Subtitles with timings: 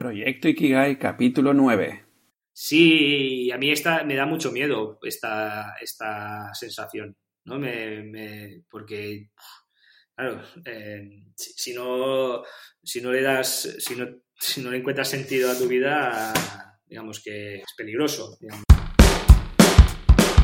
[0.00, 2.06] Proyecto Ikigai, capítulo 9.
[2.54, 7.58] Sí, a mí esta, me da mucho miedo esta, esta sensación, ¿no?
[7.58, 9.28] Me, porque,
[10.16, 12.42] claro, eh, si, no,
[12.82, 14.06] si no le das, si no,
[14.38, 16.32] si no le encuentras sentido a tu vida,
[16.86, 18.38] digamos que es peligroso.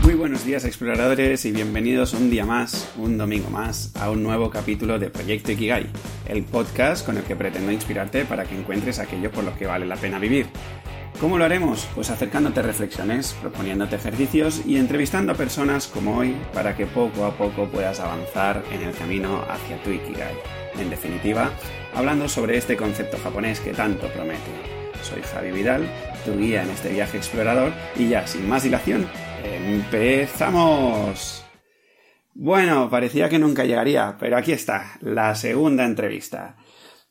[0.07, 4.51] Muy buenos días exploradores y bienvenidos un día más, un domingo más, a un nuevo
[4.51, 5.89] capítulo de Proyecto Ikigai,
[6.29, 9.85] el podcast con el que pretendo inspirarte para que encuentres aquello por lo que vale
[9.85, 10.47] la pena vivir.
[11.21, 11.89] ¿Cómo lo haremos?
[11.93, 17.37] Pues acercándote reflexiones, proponiéndote ejercicios y entrevistando a personas como hoy para que poco a
[17.37, 20.37] poco puedas avanzar en el camino hacia tu Ikigai.
[20.79, 21.51] En definitiva,
[21.97, 24.53] hablando sobre este concepto japonés que tanto promete.
[25.03, 25.85] Soy Javi Vidal,
[26.25, 29.09] tu guía en este viaje explorador y ya, sin más dilación,
[29.45, 31.45] ¡Empezamos!
[32.35, 36.57] Bueno, parecía que nunca llegaría, pero aquí está, la segunda entrevista.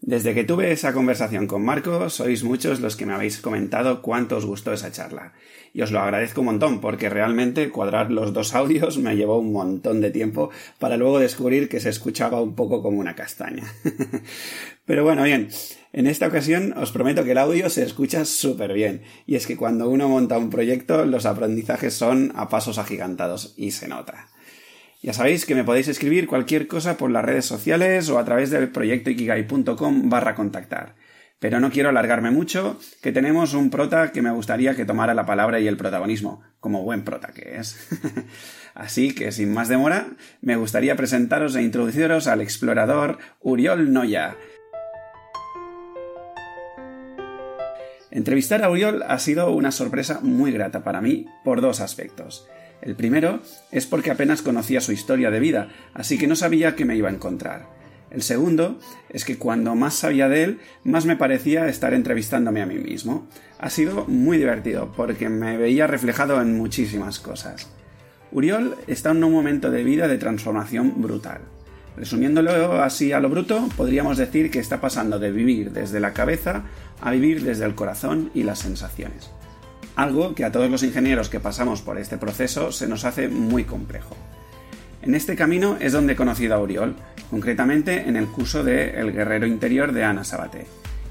[0.02, 4.38] Desde que tuve esa conversación con Marco, sois muchos los que me habéis comentado cuánto
[4.38, 5.34] os gustó esa charla.
[5.74, 9.52] Y os lo agradezco un montón, porque realmente cuadrar los dos audios me llevó un
[9.52, 13.64] montón de tiempo para luego descubrir que se escuchaba un poco como una castaña.
[14.86, 15.50] Pero bueno, bien,
[15.94, 19.58] en esta ocasión os prometo que el audio se escucha súper bien, y es que
[19.58, 24.28] cuando uno monta un proyecto los aprendizajes son a pasos agigantados, y se nota.
[25.02, 28.50] Ya sabéis que me podéis escribir cualquier cosa por las redes sociales o a través
[28.50, 30.96] del proyecto ikigai.com barra contactar.
[31.38, 35.26] Pero no quiero alargarme mucho, que tenemos un prota que me gustaría que tomara la
[35.26, 37.78] palabra y el protagonismo, como buen prota que es.
[38.74, 40.08] Así que, sin más demora,
[40.42, 44.38] me gustaría presentaros e introduciros al explorador Uriol Noya,
[48.16, 52.48] Entrevistar a Uriol ha sido una sorpresa muy grata para mí por dos aspectos.
[52.82, 53.42] El primero
[53.74, 57.10] es porque apenas conocía su historia de vida, así que no sabía qué me iba
[57.10, 57.68] a encontrar.
[58.10, 62.66] El segundo es que cuando más sabía de él, más me parecía estar entrevistándome a
[62.66, 63.28] mí mismo.
[63.60, 67.70] Ha sido muy divertido porque me veía reflejado en muchísimas cosas.
[68.32, 71.42] Uriol está en un momento de vida de transformación brutal.
[71.98, 76.64] Resumiéndolo así a lo bruto, podríamos decir que está pasando de vivir desde la cabeza
[77.02, 79.32] a vivir desde el corazón y las sensaciones.
[79.96, 83.64] Algo que a todos los ingenieros que pasamos por este proceso se nos hace muy
[83.64, 84.16] complejo.
[85.02, 86.96] En este camino es donde he conocido a Uriol,
[87.30, 90.66] concretamente en el curso de El Guerrero Interior de Ana Sabaté.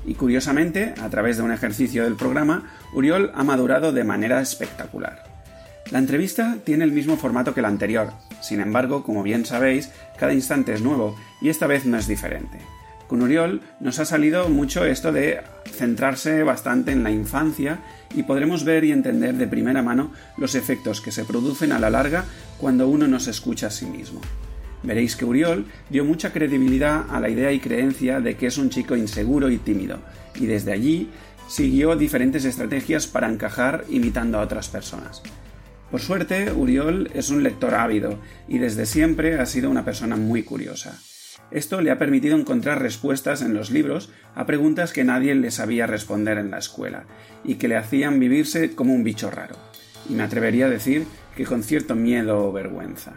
[0.05, 5.23] Y curiosamente, a través de un ejercicio del programa, Uriol ha madurado de manera espectacular.
[5.91, 8.11] La entrevista tiene el mismo formato que la anterior,
[8.43, 12.59] sin embargo, como bien sabéis, cada instante es nuevo y esta vez no es diferente.
[13.07, 17.81] Con Uriol nos ha salido mucho esto de centrarse bastante en la infancia
[18.15, 21.91] y podremos ver y entender de primera mano los efectos que se producen a la
[21.91, 22.25] larga
[22.59, 24.21] cuando uno no se escucha a sí mismo.
[24.83, 28.71] Veréis que Uriol dio mucha credibilidad a la idea y creencia de que es un
[28.71, 29.99] chico inseguro y tímido,
[30.35, 31.11] y desde allí
[31.49, 35.23] siguió diferentes estrategias para encajar imitando a otras personas.
[35.95, 38.19] Por suerte, Uriol es un lector ávido
[38.49, 40.99] y desde siempre ha sido una persona muy curiosa.
[41.53, 45.87] Esto le ha permitido encontrar respuestas en los libros a preguntas que nadie le sabía
[45.87, 47.05] responder en la escuela
[47.45, 49.55] y que le hacían vivirse como un bicho raro.
[50.11, 51.07] Y me atrevería a decir
[51.37, 53.13] que con cierto miedo o vergüenza.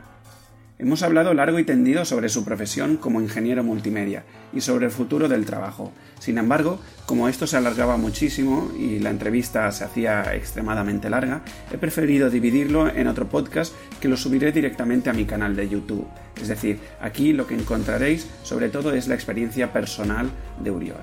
[0.79, 5.27] Hemos hablado largo y tendido sobre su profesión como ingeniero multimedia y sobre el futuro
[5.27, 5.91] del trabajo.
[6.19, 11.79] Sin embargo, como esto se alargaba muchísimo y la entrevista se hacía extremadamente larga, he
[11.79, 16.07] preferido dividirlo en otro podcast que lo subiré directamente a mi canal de YouTube.
[16.39, 20.29] Es decir, aquí lo que encontraréis sobre todo es la experiencia personal
[20.63, 21.01] de Uriol.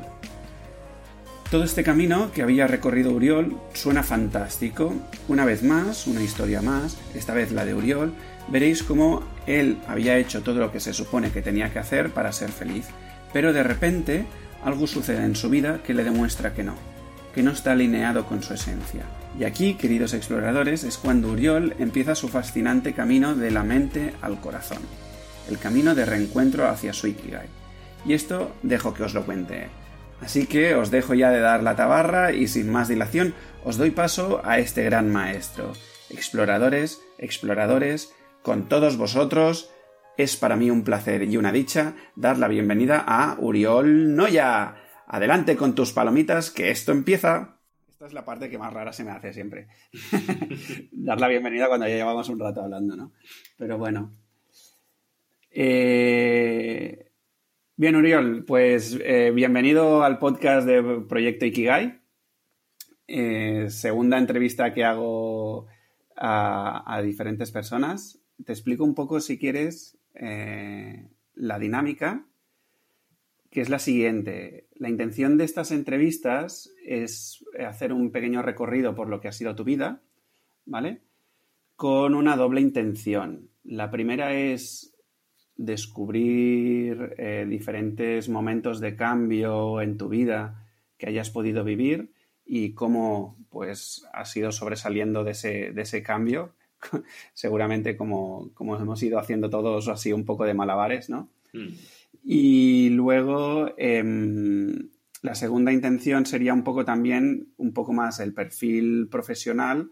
[1.50, 4.92] Todo este camino que había recorrido Uriol suena fantástico.
[5.28, 8.12] Una vez más, una historia más, esta vez la de Uriol,
[8.48, 12.32] veréis cómo él había hecho todo lo que se supone que tenía que hacer para
[12.32, 12.86] ser feliz,
[13.32, 14.26] pero de repente
[14.64, 16.74] algo sucede en su vida que le demuestra que no,
[17.34, 19.04] que no está alineado con su esencia.
[19.38, 24.40] Y aquí, queridos exploradores, es cuando Uriol empieza su fascinante camino de la mente al
[24.40, 24.78] corazón,
[25.48, 27.48] el camino de reencuentro hacia su Ikigai.
[28.06, 29.68] Y esto dejo que os lo cuente.
[30.20, 33.90] Así que os dejo ya de dar la tabarra y sin más dilación os doy
[33.90, 35.72] paso a este gran maestro.
[36.10, 38.14] Exploradores, exploradores,
[38.44, 39.72] con todos vosotros.
[40.16, 44.76] Es para mí un placer y una dicha dar la bienvenida a Uriol Noya.
[45.08, 47.58] Adelante con tus palomitas, que esto empieza.
[47.88, 49.68] Esta es la parte que más rara se me hace siempre.
[50.92, 53.12] dar la bienvenida cuando ya llevamos un rato hablando, ¿no?
[53.56, 54.14] Pero bueno.
[55.50, 57.12] Eh,
[57.76, 62.02] bien, Uriol, pues eh, bienvenido al podcast de Proyecto Ikigai.
[63.06, 65.66] Eh, segunda entrevista que hago
[66.16, 72.26] a diferentes personas te explico un poco, si quieres, eh, la dinámica
[73.54, 74.66] que es la siguiente.
[74.74, 79.54] La intención de estas entrevistas es hacer un pequeño recorrido por lo que ha sido
[79.54, 80.02] tu vida,
[80.66, 81.02] ¿vale?
[81.76, 83.50] Con una doble intención.
[83.62, 84.96] La primera es
[85.56, 90.66] descubrir eh, diferentes momentos de cambio en tu vida
[90.98, 92.12] que hayas podido vivir
[92.44, 96.56] y cómo pues has ido sobresaliendo de ese, de ese cambio.
[97.32, 101.28] Seguramente como, como hemos ido haciendo todos así un poco de malabares, ¿no?
[101.52, 101.68] Mm.
[102.24, 104.88] Y luego em,
[105.22, 109.90] la segunda intención sería un poco también, un poco más el perfil profesional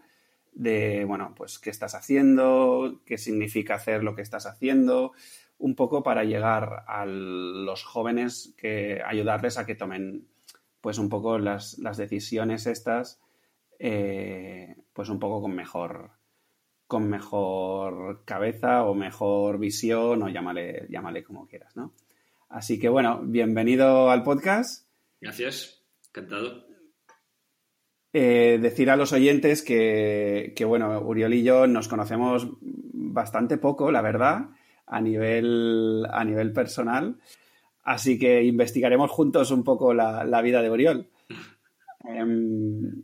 [0.53, 5.13] de, bueno, pues qué estás haciendo, qué significa hacer lo que estás haciendo,
[5.57, 10.27] un poco para llegar a los jóvenes, que ayudarles a que tomen
[10.81, 13.21] pues un poco las, decisiones estas,
[13.79, 16.11] eh, pues un poco con mejor,
[16.93, 21.91] con mejor cabeza o mejor visión o llámale, llámale como quieras, ¿no?
[22.49, 24.87] Así que bueno, bienvenido al podcast.
[25.19, 26.67] Gracias, encantado.
[28.13, 34.03] Eh, decir a los oyentes que, bueno, Uriol y yo nos conocemos bastante poco, la
[34.03, 34.49] verdad,
[34.85, 37.17] a nivel, a nivel personal.
[37.81, 41.09] Así que investigaremos juntos un poco la, vida de Uriol.
[42.05, 43.01] Em,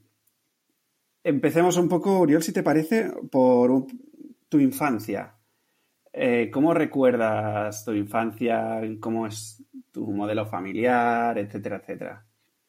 [1.24, 3.86] empecemos un poco, Uriol, si te parece, por
[4.48, 5.36] tu infancia.
[6.12, 8.82] Eh, ¿Cómo recuerdas tu infancia?
[9.00, 12.26] ¿Cómo es tu modelo familiar, etcétera, etcétera?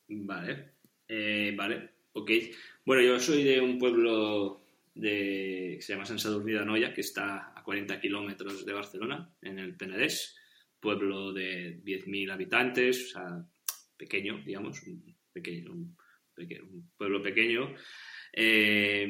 [0.08, 0.72] Vale,
[1.08, 2.30] eh, vale, ok.
[2.84, 4.60] Bueno, yo soy de un pueblo
[4.94, 9.58] de, que se llama San Sadurní de que está a 40 kilómetros de Barcelona, en
[9.58, 10.36] el Penedés,
[10.78, 13.44] pueblo de 10.000 habitantes, o sea,
[13.96, 15.96] pequeño, digamos, un, pequeño, un,
[16.96, 17.74] pueblo pequeño.
[18.32, 19.06] Eh,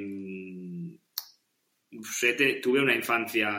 [2.63, 3.51] tuve una infancia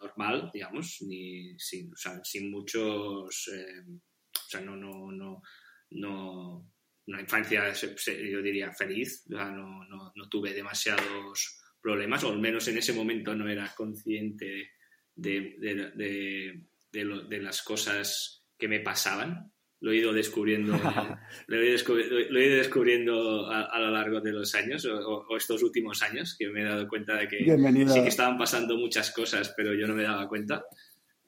[0.00, 1.92] normal, digamos, ni sin,
[2.22, 5.42] sin muchos, eh, o sea, no, no, no,
[5.90, 6.72] no,
[7.06, 12.78] una infancia, yo diría, feliz, no, no, no, tuve demasiados problemas, o al menos en
[12.78, 14.70] ese momento no era consciente
[15.14, 20.72] de, de, de, de las cosas que me pasaban lo he ido descubriendo,
[21.46, 26.48] lo he, ido descubriendo a, lo largo de los años o, estos últimos años, que
[26.48, 29.94] me he dado cuenta de que sí que estaban pasando muchas cosas, pero yo no
[29.94, 30.64] me daba cuenta.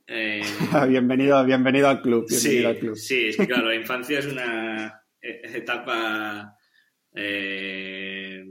[0.06, 0.40] Eh,
[0.88, 2.26] bienvenido, bienvenido al club.
[2.28, 2.64] sí,
[2.94, 6.54] sí, es que claro, la infancia es una e, etapa...
[7.14, 8.44] Eh,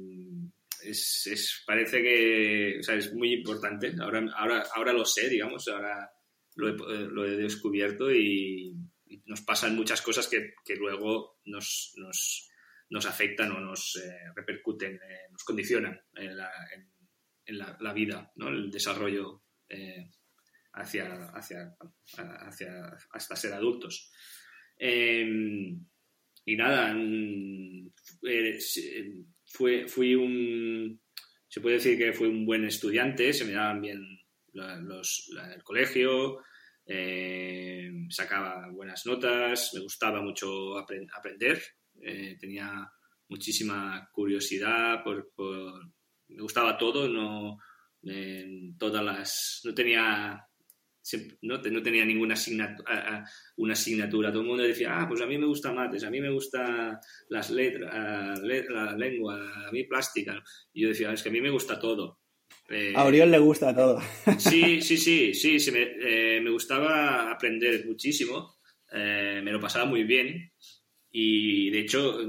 [0.83, 3.93] es, parece que o sea, es muy importante.
[3.99, 6.09] Ahora, ahora, ahora lo sé, digamos, ahora
[6.55, 8.73] lo he, lo he descubierto y,
[9.25, 11.93] nos pasan muchas cosas que, luego nos,
[12.89, 18.49] nos, afectan o nos eh, repercuten, eh, nos condicionan en la, vida, ¿no?
[18.49, 20.11] el desarrollo eh,
[20.73, 21.75] hacia, hacia,
[22.17, 24.11] hacia, hasta ser adultos.
[24.77, 25.85] Em,
[26.45, 26.95] y nada,
[29.45, 31.01] fue, fui un,
[31.47, 34.19] se puede decir que fui un buen estudiante, se me daban bien
[34.53, 36.43] el colegio,
[36.87, 41.61] eh, sacaba buenas notas, me gustaba mucho aprender,
[42.01, 42.91] eh, tenía
[43.29, 47.57] muchísima curiosidad, me gustaba todo, no,
[48.77, 50.47] todas las, no tenía
[51.41, 53.25] no, tenía ninguna asignatura,
[53.57, 54.31] una asignatura.
[54.31, 56.99] Todo el mundo decía, ah, pues a mí me gusta mates, a mí me gusta
[57.29, 60.41] las letras, la lengua, a mí plástica.
[60.73, 62.19] Y yo decía, es que a mí me gusta todo.
[62.69, 64.01] Eh, a Oriol le gusta todo.
[64.39, 68.57] Sí, sí, sí, sí, eh, me, gustaba aprender muchísimo,
[68.91, 70.51] eh, me lo pasaba muy bien
[71.11, 72.19] y de hecho,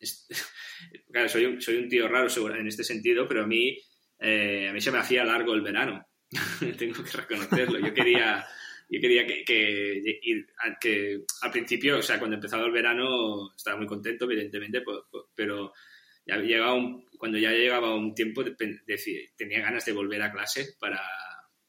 [1.12, 3.76] claro, soy un, soy un tío raro en este sentido, pero a mí,
[4.20, 6.06] a mí se me hacía largo el verano,
[6.78, 7.78] tengo que reconocerlo.
[7.78, 8.46] Yo quería,
[8.88, 10.20] yo quería que, que,
[10.80, 14.82] que, al principio, o sea, cuando empezaba el verano estaba muy contento, evidentemente,
[15.34, 15.72] pero
[16.30, 18.44] ya llegaba un, cuando ya llegaba un tiempo
[19.36, 21.00] tenía ganas de volver a clase para,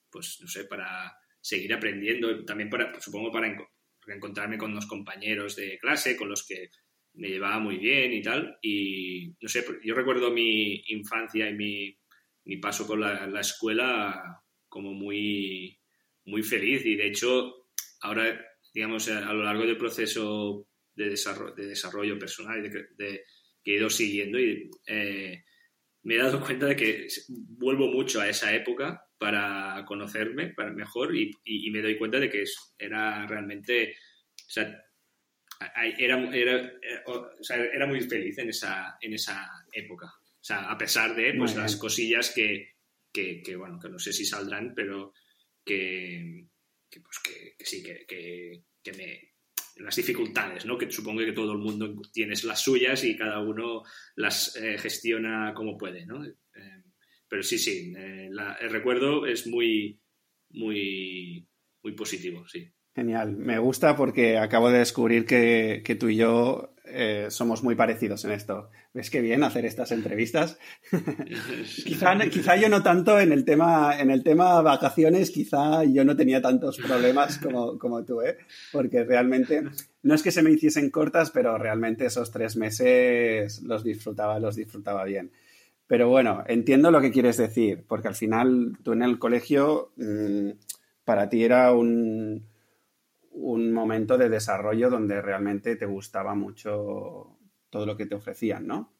[0.10, 3.56] pues no sé, para seguir aprendiendo, también para, supongo para
[4.08, 6.70] encontrarme con los compañeros de clase, con los que
[7.14, 8.58] me llevaba muy bien y tal.
[8.62, 11.98] Y no sé, yo recuerdo mi infancia y mi,
[12.46, 15.80] mi paso por la, la, escuela como muy,
[16.26, 16.86] muy feliz.
[16.86, 17.68] Y de hecho,
[18.02, 18.40] ahora,
[18.74, 23.24] digamos, a lo largo del proceso de desarrollo, de desarrollo personal y de,
[23.64, 25.44] que he ido siguiendo y eh,
[26.04, 31.16] me he dado cuenta de que vuelvo mucho a esa época para conocerme para mejor
[31.16, 32.44] y, me doy cuenta de que
[32.78, 33.96] era realmente,
[34.48, 34.84] o sea,
[35.98, 36.74] era, era,
[37.48, 40.08] era, muy feliz en esa, en esa época.
[40.08, 42.78] O sea, a pesar de pues, las cosillas que,
[43.14, 45.14] que, bueno, que no sé si saldrán, pero
[45.64, 46.48] que,
[46.90, 49.31] que pues, que, sí, que, que, me,
[49.84, 50.78] las dificultades, ¿no?
[50.78, 53.84] Que supongo que todo el mundo tiene las suyas y cada uno
[54.16, 56.26] las eh, gestiona como puede, ¿no?
[56.26, 56.34] Eh,
[57.28, 60.00] pero sí, sí, el recuerdo es muy,
[60.50, 61.48] muy,
[61.82, 62.70] muy positivo, sí.
[62.94, 68.26] Genial, me gusta porque acabo de descubrir que tú y yo eh, somos muy parecidos
[68.26, 68.70] en esto.
[68.94, 70.60] ¿Ves qué bien hacer estas entrevistas?
[71.86, 76.16] quizá, quizá, yo no tanto en el tema, en el tema vacaciones, quizá yo no
[76.16, 78.38] tenía tantos problemas como, como tú, ¿eh?
[78.72, 79.64] Porque realmente,
[80.04, 84.56] no es que se me hiciesen cortas, pero realmente esos tres meses los disfrutaba, los
[84.56, 85.32] disfrutaba bien.
[85.88, 90.52] Pero bueno, entiendo lo que quieres decir, porque al final tú en el colegio, mm,
[91.04, 92.46] para ti era un,
[93.32, 97.38] un momento de desarrollo donde realmente te gustaba mucho
[97.70, 98.94] todo lo que te ofrecían, ¿no?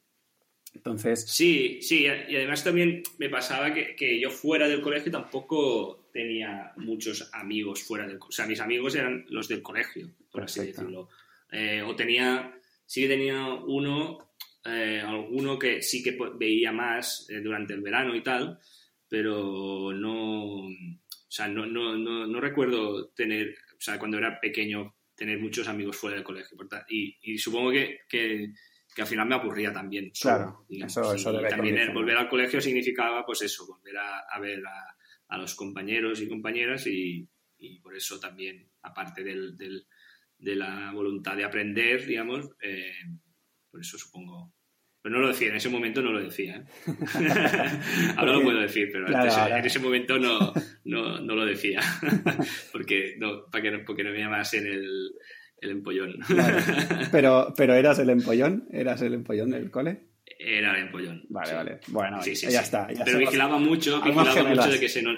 [0.74, 1.26] Entonces.
[1.30, 7.30] Sí, sí, y además también me pasaba que, yo fuera del colegio tampoco tenía muchos
[7.34, 8.30] amigos fuera del colegio.
[8.30, 11.10] O sea, mis amigos eran los del colegio, por así decirlo.
[11.52, 14.34] Eh, o tenía, sí que tenía uno,
[14.66, 18.60] eh, alguno que sí que veía más eh, durante el verano y tal,
[19.10, 20.70] pero no.
[21.32, 25.68] O sea, no, no, no, no recuerdo tener o sea, cuando era pequeño, tener muchos
[25.68, 26.56] amigos fuera del colegio.
[26.88, 28.52] Y, supongo que, que,
[28.98, 30.12] al final me aburría también.
[30.12, 34.62] claro, eso, eso debe También volver al colegio significaba, pues eso, volver a, ver
[35.30, 37.28] a, los compañeros y compañeras y,
[37.82, 42.94] por eso también, aparte del, de la voluntad de aprender, digamos, eh,
[43.72, 44.54] por eso supongo
[45.02, 46.58] pero no lo decía, en ese momento no lo decía.
[46.58, 46.64] ¿eh?
[48.18, 50.54] Ahora lo puedo decir, pero en ese momento no,
[50.86, 51.80] no, no lo decía.
[52.72, 55.12] porque, no, para que no, porque no me llamasen el,
[55.60, 56.20] el empollón.
[57.12, 60.08] pero, pero eras el empollón, eras el empollón del cole.
[60.38, 61.24] Era el empollón.
[61.30, 61.80] Vale, vale.
[61.88, 62.88] Bueno, ya está.
[63.04, 65.12] pero vigilaba mucho, vigilaba mucho de que se no,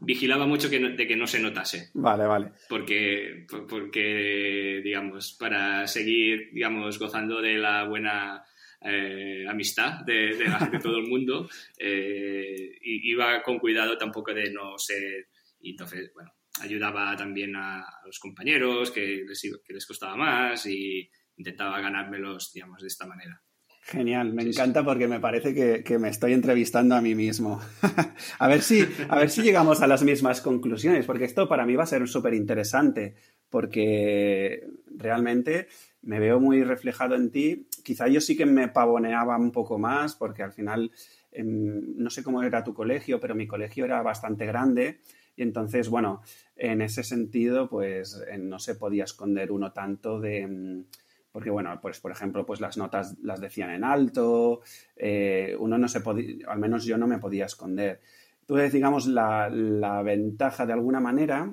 [0.00, 1.90] vigilaba mucho que de que no se notase.
[1.94, 2.50] Vale, vale.
[2.68, 8.44] Porque, porque, digamos, para seguir, digamos, gozando de la buena
[8.84, 11.48] eh, amistad de, de, todo el mundo,
[11.78, 15.28] eh, iba con cuidado tampoco de no ser...
[15.60, 21.08] Y entonces, bueno, ayudaba también a, los compañeros que les, que les costaba más y
[21.36, 23.42] intentaba ganármelos, digamos, de esta manera.
[23.86, 27.60] Genial, me encanta porque me parece que, que, me estoy entrevistando a mí mismo.
[28.38, 31.76] a, ver si, a ver si llegamos a las mismas conclusiones, porque esto para mí
[31.76, 33.14] va a ser súper interesante,
[33.50, 35.68] porque realmente
[36.04, 37.66] me veo muy reflejado en ti.
[37.82, 40.90] Quizá yo sí que me pavoneaba un poco más porque al final
[41.32, 44.98] em, no sé cómo era tu colegio, pero mi colegio era bastante grande
[45.36, 46.22] y entonces, bueno,
[46.56, 50.40] en ese sentido, pues eh, no se podía esconder uno tanto de...
[50.40, 50.84] Em,
[51.32, 54.60] porque, bueno, pues por ejemplo, pues las notas las decían en alto,
[54.94, 58.00] eh, uno no se podía, al menos yo no me podía esconder.
[58.42, 61.52] Entonces, digamos, la, la ventaja de alguna manera,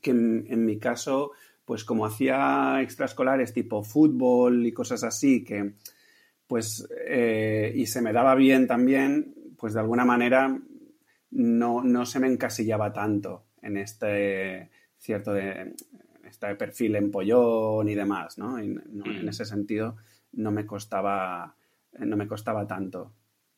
[0.00, 1.32] que en mi caso
[1.64, 5.74] pues como hacía extraescolares tipo fútbol y cosas así, que
[6.46, 10.58] pues eh, y se me daba bien también, pues de alguna manera
[11.30, 15.74] no, no se me encasillaba tanto en este cierto de
[16.24, 18.62] este perfil empollón y demás, ¿no?
[18.62, 19.96] Y En ese sentido
[20.32, 21.56] no me costaba
[21.98, 23.12] no me costaba tanto.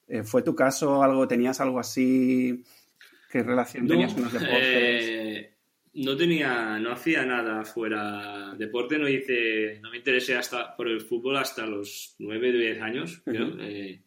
[0.07, 2.63] Eh, ¿Fue tu caso algo, tenías algo así?
[3.31, 4.61] ¿Qué relación tenías con los deportes?
[4.63, 5.56] Eh,
[5.97, 11.01] no tenía, no hacía nada fuera deporte, no hice, no me interesé hasta por el
[11.01, 14.03] fútbol hasta los 9, 10 años, eh,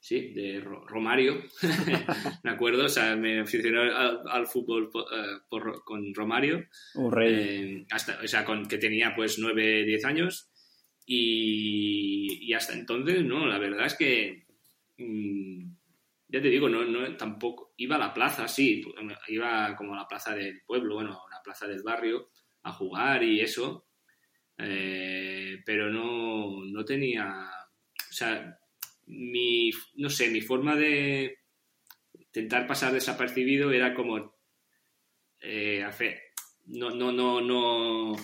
[0.00, 1.42] sí, de Romario,
[2.44, 6.64] me acuerdo, o sea, me aficioné al, fútbol eh, con Romario,
[7.20, 10.50] eh, hasta, o sea, con, que tenía pues 9, 10 años,
[11.06, 14.46] y, hasta entonces, no, la verdad es que...
[14.96, 15.74] Mm,
[16.34, 18.82] ya te digo, no, no, tampoco, iba a la plaza, sí,
[19.28, 22.30] iba como a la plaza del pueblo, bueno, plaza del barrio,
[22.62, 23.86] a jugar y eso,
[24.58, 27.48] eh, pero no, no tenía,
[28.10, 28.58] o sea,
[29.06, 31.38] mi, no sé, mi forma de
[32.18, 34.34] intentar pasar desapercibido era como
[35.40, 36.20] eh, hacer,
[36.66, 38.16] no, no, no, no,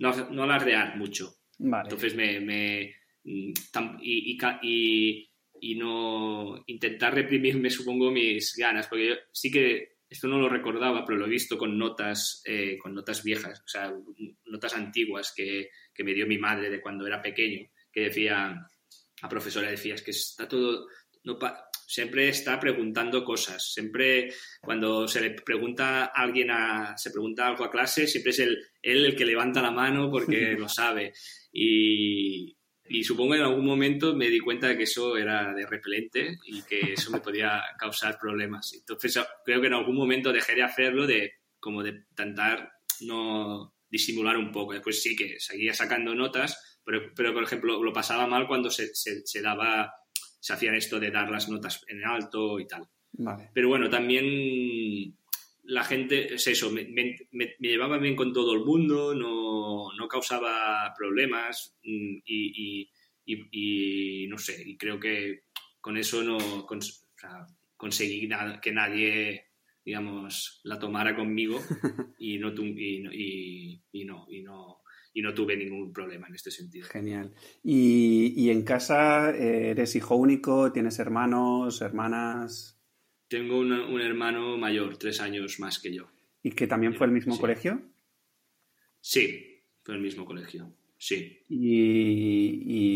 [0.00, 1.36] no, no alardear mucho.
[1.58, 5.28] Entonces me, me y, y
[5.64, 11.04] y no intentar reprimirme, supongo, mis ganas, porque yo sí que esto no lo recordaba,
[11.04, 13.92] pero lo he visto con notas, eh, con notas viejas, o sea,
[14.46, 18.54] notas antiguas que, que, me dio mi madre de cuando era pequeño, que decía,
[19.22, 20.86] la profesora decía, es que está todo,
[21.24, 21.38] no
[21.86, 27.64] siempre está preguntando cosas, siempre cuando se le pregunta a alguien, a, se pregunta algo
[27.64, 31.12] a clase, siempre es él el que levanta la mano porque lo sabe.
[31.52, 32.56] Y,
[32.86, 36.38] y supongo que en algún momento me di cuenta de que eso era de repelente
[36.44, 38.74] y que eso me podía causar problemas.
[38.74, 44.36] Entonces creo que en algún momento dejé de hacerlo, de como de intentar no disimular
[44.36, 44.74] un poco.
[44.74, 48.94] Después sí que seguía sacando notas, pero, pero por ejemplo, lo pasaba mal cuando se,
[48.94, 49.94] se, daba,
[50.40, 52.86] se hacían esto de dar las notas en alto y tal.
[53.54, 55.16] Pero bueno, también
[55.66, 56.84] la gente, es eso, me,
[57.58, 62.88] llevaba bien con todo el mundo, no, no causaba problemas mm, y,
[63.26, 65.44] y, no sé, y creo que
[65.80, 66.66] con eso no
[67.76, 68.28] conseguí
[68.60, 69.46] que nadie,
[69.84, 71.60] digamos, la tomara conmigo
[72.18, 74.80] y no, y, y, no, y no
[75.16, 76.88] y no tuve ningún problema en este sentido.
[76.88, 77.32] Genial.
[77.62, 80.72] ¿Y, y en casa eh, eres hijo único?
[80.72, 82.73] ¿Tienes hermanos, hermanas?
[83.34, 86.08] Tengo un hermano mayor, tres años más que yo.
[86.40, 87.82] ¿Y que también fue el mismo colegio?
[89.00, 90.72] Sí, fue el mismo colegio.
[90.96, 91.40] Sí.
[91.48, 92.86] ¿Y,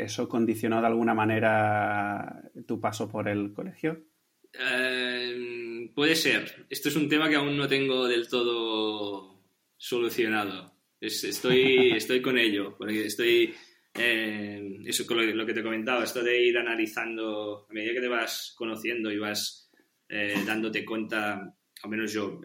[0.00, 4.04] eso condicionó de alguna manera tu paso por el colegio?
[4.52, 6.66] Eh, puede ser.
[6.68, 9.44] Esto es un tema que aún no tengo del todo
[9.76, 10.74] solucionado.
[11.00, 13.54] estoy, estoy con ello, porque estoy...
[13.94, 18.08] Eh, eso con lo, que te comentaba, esto de ir analizando, a medida que te
[18.08, 19.70] vas conociendo y vas
[20.08, 22.40] eh, dándote cuenta, al menos yo,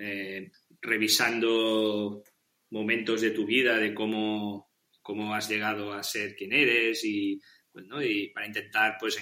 [0.81, 2.23] revisando
[2.71, 4.67] momentos de tu vida, de cómo
[5.07, 7.39] cómo has llegado a ser quien eres y,
[7.71, 9.17] pues, y para intentar pues,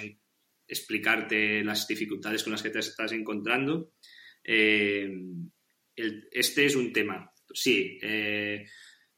[0.66, 3.92] explicarte las dificultades con las que te estás encontrando.
[4.42, 5.08] Eh,
[5.94, 7.30] este es un tema.
[7.54, 8.00] Sí.
[8.02, 8.66] Eh,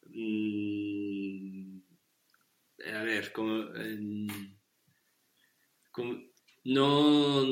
[0.09, 1.68] mm,
[2.87, 3.69] a ver, como,
[6.65, 7.45] no,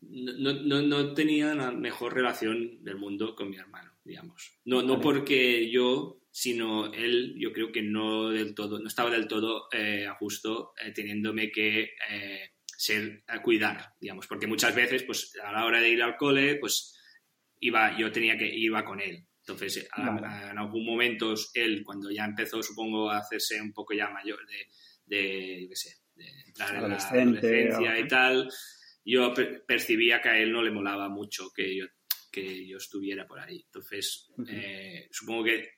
[0.00, 4.58] no, no, tenía la mejor relación del mundo con mi hermano, digamos.
[4.64, 9.28] No, no porque yo sino él yo creo que no del todo, no estaba del
[9.28, 15.04] todo eh, a gusto eh, teniéndome que eh, ser, a cuidar, digamos, porque muchas veces,
[15.04, 16.98] pues a la hora de ir al cole, pues
[17.60, 19.24] iba, yo tenía que, iba con él.
[19.46, 24.38] Entonces, en algún momento él, cuando ya empezó, supongo, a hacerse un poco ya mayor
[24.46, 24.66] de,
[25.04, 28.48] de qué sé, de entrar en la adolescencia y tal,
[29.04, 29.34] yo
[29.66, 31.84] percibía que a él no le molaba mucho que yo,
[32.32, 33.62] que yo estuviera por ahí.
[33.66, 34.32] Entonces,
[35.10, 35.68] supongo que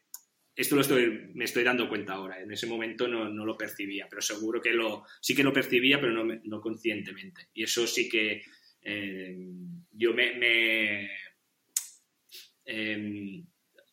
[0.55, 2.41] esto lo estoy, me estoy dando cuenta ahora.
[2.41, 6.01] En ese momento no, no lo percibía, pero seguro que lo, sí que lo percibía,
[6.01, 7.49] pero no, no conscientemente.
[7.53, 8.43] Y eso sí que
[8.81, 9.37] eh,
[9.91, 11.11] yo me, me,
[12.65, 13.43] eh,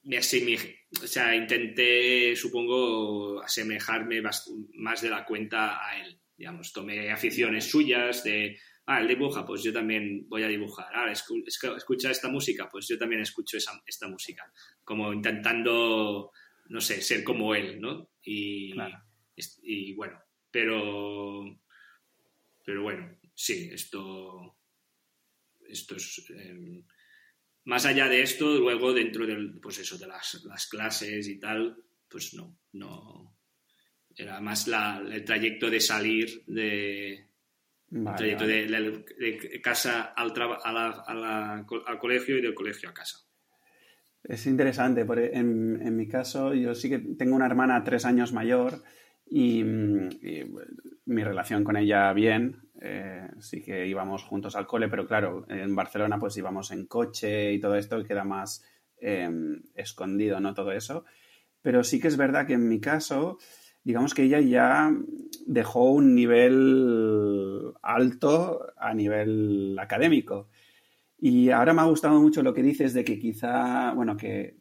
[0.03, 6.19] me o sea, intenté, supongo, asemejarme más de la cuenta a él.
[6.35, 10.87] Digamos, tomé aficiones suyas de, ah, él dibuja, pues yo también voy a dibujar.
[10.93, 14.51] Ah, escucha esta música, pues yo también escucho esa, esta música.
[14.83, 16.31] Como intentando
[16.69, 18.09] no sé, ser como él, ¿no?
[18.23, 18.73] Y,
[19.63, 21.43] y bueno, pero,
[22.65, 24.57] pero bueno, sí, esto,
[25.67, 26.25] esto es...
[26.29, 26.83] Em,
[27.65, 31.77] más allá de esto, luego dentro del, pues eso, de las, las clases y tal,
[32.09, 33.35] pues no, no,
[34.15, 37.27] era más la, el trayecto de salir de,
[38.15, 43.19] trayecto De, casa al, al colegio y del colegio a casa.
[44.23, 48.81] Es interesante, porque en, mi caso yo sí que tengo una hermana tres años mayor
[49.33, 49.63] y,
[51.05, 55.75] mi relación con ella bien, eh, sí que íbamos juntos al cole, pero claro, en
[55.75, 58.63] Barcelona pues íbamos en coche y todo esto y queda más
[58.97, 60.53] em, escondido, ¿no?
[60.53, 61.05] Todo eso.
[61.63, 63.39] Pero sí que es verdad que en mi caso,
[63.83, 64.91] digamos que ella ya
[65.47, 70.49] dejó un nivel alto a nivel académico.
[71.17, 74.57] Y ahora me ha gustado mucho lo que dices de que quizá, bueno, que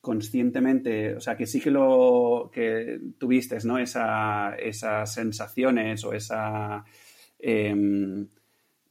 [0.00, 3.78] conscientemente, o sea, que sí que lo que tuviste, ¿no?
[3.78, 6.84] Esa, esas sensaciones o esa,
[7.38, 8.28] em,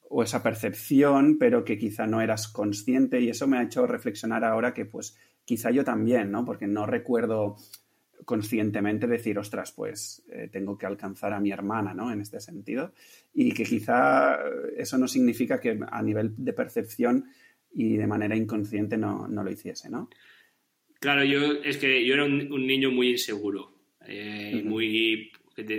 [0.09, 4.43] o esa percepción, pero que quizá no eras consciente y eso me ha hecho reflexionar
[4.43, 6.45] ahora que pues quizá yo también, ¿no?
[6.45, 7.55] Porque no recuerdo
[8.25, 12.11] conscientemente decir, ostras, pues eh, tengo que alcanzar a mi hermana, ¿no?
[12.11, 12.93] En este sentido.
[13.33, 14.37] Y que quizá
[14.77, 17.25] eso no significa que a nivel de percepción
[17.71, 20.09] y de manera inconsciente no, lo hiciese, ¿no?
[20.99, 23.73] Claro, yo es que yo era un, niño muy inseguro,
[24.05, 25.31] eh, muy,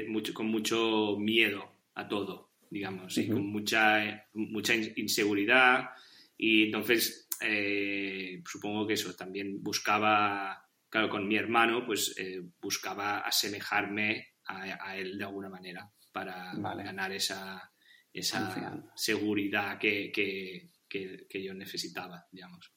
[0.08, 5.90] mucho, con mucho miedo a todo, digamos, y con mucha, mucha inseguridad.
[6.38, 13.20] Y entonces, eh, supongo que eso también buscaba claro, con mi hermano, pues eh, buscaba
[13.20, 17.70] asemejarme a, él de alguna manera para ganar esa,
[18.12, 22.72] esa seguridad que, yo necesitaba, digamos.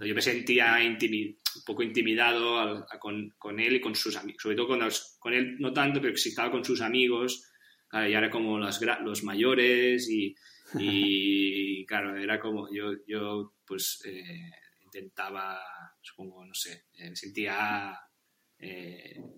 [0.00, 4.80] Yo me sentía un poco intimidado con, él y con sus amigos, sobre todo con,
[5.18, 7.50] con él no tanto, pero si estaba con sus amigos,
[7.88, 10.34] claro, ya era como los, los mayores y,
[10.78, 14.50] y, claro, era como yo, yo pues eh,
[14.84, 15.60] intentaba
[16.02, 17.98] supongo, no sé, me sentía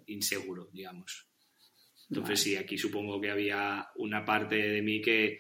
[0.07, 1.29] inseguro, digamos.
[2.11, 5.39] Entonces sí, aquí supongo que había una parte de mí que,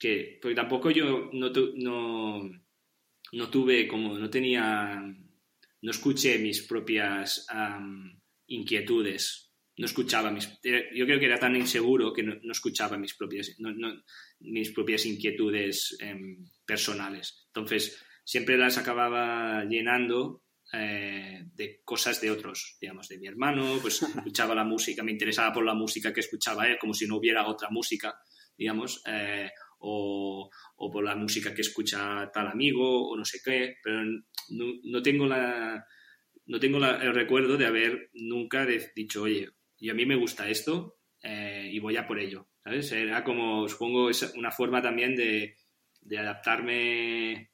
[0.00, 2.50] que porque tampoco yo no, no,
[3.32, 4.98] no tuve como, no tenía,
[5.82, 7.46] no escuché mis propias
[8.46, 13.54] inquietudes, no escuchaba mis, yo creo que era tan inseguro que no, escuchaba mis propias,
[14.40, 17.44] mis propias inquietudes em, personales.
[17.48, 24.02] Entonces siempre las acababa llenando eh, de cosas de otros, digamos, de mi hermano, pues
[24.16, 27.46] escuchaba la música, me interesaba por la música que escuchaba él, como si no hubiera
[27.46, 28.18] otra música,
[28.56, 29.50] digamos, eh,
[29.80, 34.02] o, por la música que escucha tal amigo, o no sé qué, pero
[34.50, 35.84] no, tengo la...
[36.46, 38.66] No tengo el recuerdo de haber nunca
[38.96, 42.48] dicho, oye, y a mí me gusta esto eh, y voy a por ello.
[42.64, 42.90] ¿sabes?
[42.92, 45.56] Era como, supongo, es una forma también de,
[46.00, 47.50] de adaptarme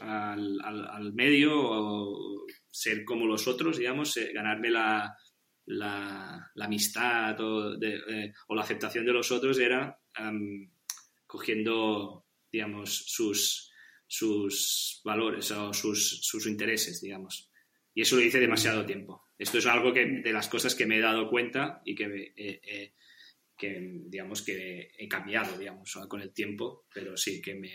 [0.00, 5.16] al, al, medio o ser como los otros, digamos, eh, ganarme la,
[5.66, 7.36] la, amistad
[7.80, 9.98] eh, o, la aceptación de los otros era
[11.26, 13.72] cogiendo, digamos, sus,
[14.06, 17.50] sus valores o sus, sus intereses, digamos.
[17.94, 19.24] Y eso lo hice demasiado tiempo.
[19.38, 22.94] Esto es algo que, de las cosas que me he dado cuenta y que, eh,
[23.56, 27.72] que digamos, que he cambiado, digamos, con el tiempo, pero sí que me,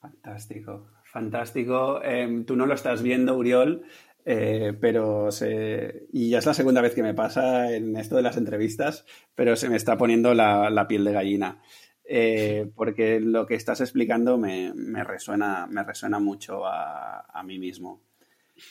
[0.00, 2.02] Fantástico, fantástico.
[2.02, 3.84] Em, tú no lo estás viendo, Uriol,
[4.24, 6.06] eh, pero se...
[6.12, 9.56] y ya es la segunda vez que me pasa en esto de las entrevistas, pero
[9.56, 11.62] se me está poniendo la, piel de gallina.
[12.08, 14.72] Eh, porque lo que estás explicando me,
[15.04, 18.02] resuena, me resuena mucho a, mí mismo.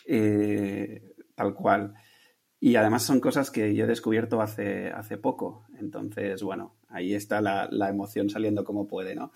[0.05, 1.93] Eh, tal cual.
[2.59, 5.65] Y además son cosas que yo he descubierto hace, hace poco.
[5.77, 9.31] Entonces, bueno, ahí está la, la emoción saliendo como puede, ¿no?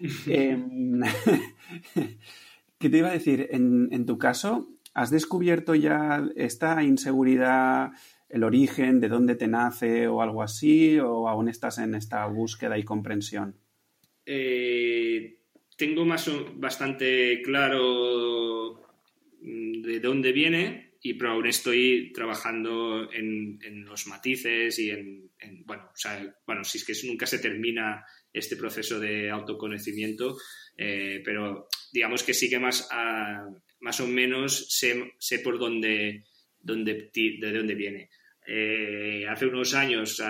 [0.26, 1.00] Em,
[2.78, 3.48] ¿Qué te iba a decir?
[3.50, 7.90] En, tu caso, ¿has descubierto ya esta inseguridad,
[8.30, 10.98] el origen, de dónde te nace o algo así?
[10.98, 13.56] ¿O aún estás en esta búsqueda y comprensión?
[14.24, 15.38] Eh,
[15.76, 18.82] tengo más bastante claro
[19.40, 25.30] mm, de dónde viene, y pero aún estoy trabajando en, los matices y en,
[25.64, 25.90] bueno,
[26.46, 30.36] bueno, si es que nunca se termina este proceso de autoconocimiento,
[30.76, 32.88] eh, pero digamos que sí que más,
[33.80, 36.24] más o menos sé, por dónde,
[36.60, 38.10] dónde, de dónde viene.
[38.46, 40.22] Eh, hace unos años,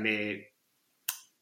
[0.00, 0.54] me,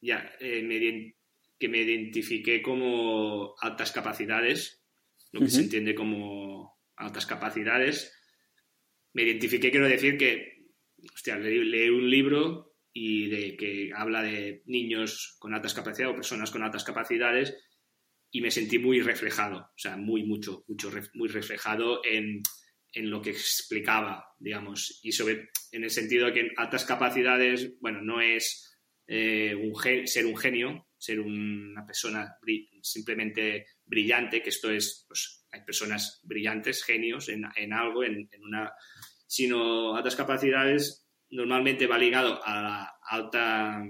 [0.00, 1.14] ya, eh,
[1.58, 4.84] que me identifiqué como altas capacidades,
[5.32, 8.12] lo que se entiende como altas capacidades.
[9.12, 10.66] Me identifiqué, quiero decir que,
[11.14, 16.50] hostia, leí un libro y de que habla de niños con altas capacidades o personas
[16.50, 17.54] con altas capacidades
[18.30, 22.42] y me sentí muy reflejado, o sea, muy, mucho, mucho, muy reflejado en,
[22.96, 28.00] en lo que explicaba, digamos, y sobre, en el sentido de que altas capacidades, bueno,
[28.00, 28.74] no es
[29.06, 29.74] eh, un
[30.06, 32.38] ser un genio, ser una persona
[32.80, 38.42] simplemente brillante, que esto es, pues, hay personas brillantes, genios en, en algo, en, en
[38.42, 38.72] una,
[39.26, 43.84] sino altas capacidades normalmente va ligado a la alta,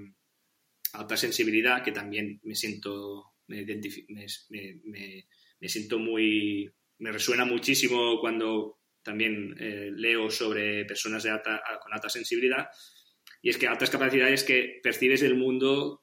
[0.94, 8.75] alta sensibilidad, que también me siento, me, me, siento muy, me resuena muchísimo cuando
[9.06, 12.68] también eh, leo sobre personas de alta, con alta sensibilidad,
[13.40, 16.02] y es que altas capacidades que percibes el mundo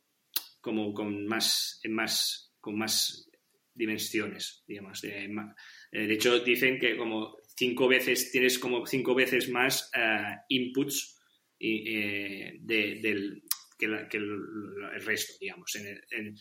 [0.61, 3.29] como con más, en más, con más
[3.73, 5.01] dimensiones, digamos.
[5.01, 10.37] De, eh, de hecho, dicen que como cinco veces, tienes como cinco veces más uh,
[10.47, 11.19] inputs
[11.59, 13.43] del,
[13.77, 15.75] que, el, resto, digamos.
[15.75, 16.35] En,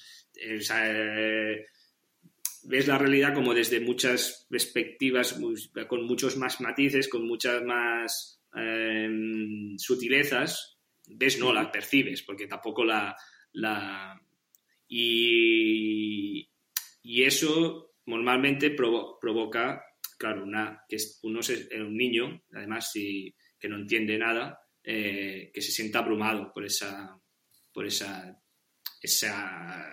[2.64, 5.38] ves la realidad como desde muchas perspectivas,
[5.88, 10.78] con muchos más matices, con muchas más em, sutilezas.
[11.06, 13.16] Ves, no, la percibes, porque tampoco la...
[13.52, 14.20] la
[14.88, 16.48] y,
[17.02, 19.84] y eso normalmente provoca,
[20.18, 25.60] claro, una, que uno es un niño, además, si, que no entiende nada, eh, que
[25.60, 27.16] se sienta abrumado por esa,
[27.72, 28.36] por esa,
[29.00, 29.88] esa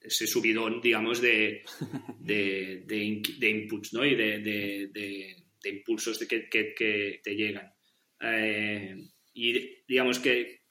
[0.00, 1.62] ese subidón, digamos, de,
[2.20, 4.04] de, de, inputs, ¿no?
[4.04, 7.72] Y de, impulsos que, que, te llegan.
[8.20, 8.96] Eh,
[9.34, 10.62] y digamos que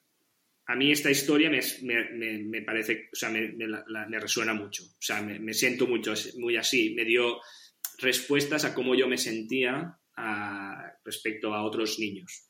[0.65, 4.83] a mí esta historia me, me, me parece, o sea, me, resuena mucho.
[4.83, 6.93] O sea, me, siento mucho, muy así.
[6.93, 7.39] Me dio
[7.99, 9.97] respuestas a cómo yo me sentía
[11.05, 12.47] respecto a otros niños.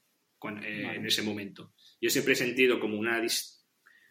[0.64, 1.74] Eh, en ese momento.
[2.00, 3.22] Yo siempre he sentido como una...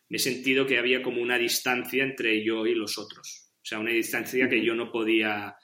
[0.09, 3.51] Me he sentido que había como una distancia entre yo y los otros.
[3.57, 5.57] O sea, una distancia que yo no podía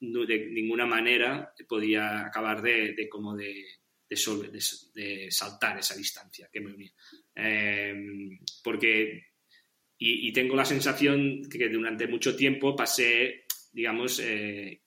[0.00, 3.64] de ninguna manera podía acabar de, de como de,
[4.08, 6.92] de, saltar esa distancia que me unía.
[7.34, 9.26] Em, porque,
[9.98, 14.82] y, tengo la sensación que durante mucho tiempo pasé, digamos, eh,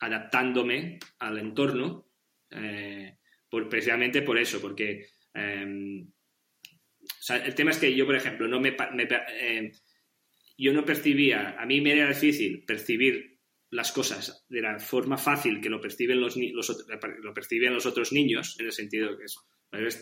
[0.00, 2.08] adaptándome al entorno,
[2.50, 5.06] eh, por, precisamente por eso, porque
[7.28, 8.76] em, el tema es que yo, por ejemplo, no me,
[9.40, 9.72] em,
[10.56, 15.60] yo no percibía, a mí me era difícil percibir las cosas de la forma fácil
[15.60, 19.36] que lo perciben los, lo perciben los otros niños, en el sentido que es,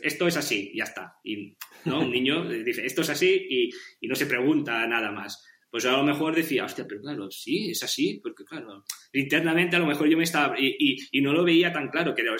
[0.02, 1.14] esto es así, ya está.
[1.24, 2.00] Y ¿no?
[2.00, 5.42] un niño dice, esto es así y, y, no se pregunta nada más.
[5.72, 9.78] Pues a lo mejor decía, hostia, pero claro, sí, es así, porque claro, internamente a
[9.78, 12.36] lo mejor yo me estaba, y, y, no lo veía tan claro que era,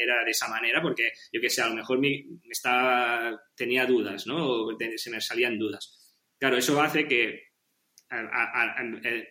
[0.00, 4.26] era, de esa manera, porque yo qué sé, a lo mejor me, estaba, tenía dudas,
[4.26, 4.48] ¿no?
[4.48, 6.18] O se me salían dudas.
[6.40, 7.52] Claro, eso hace que
[8.10, 9.28] eh,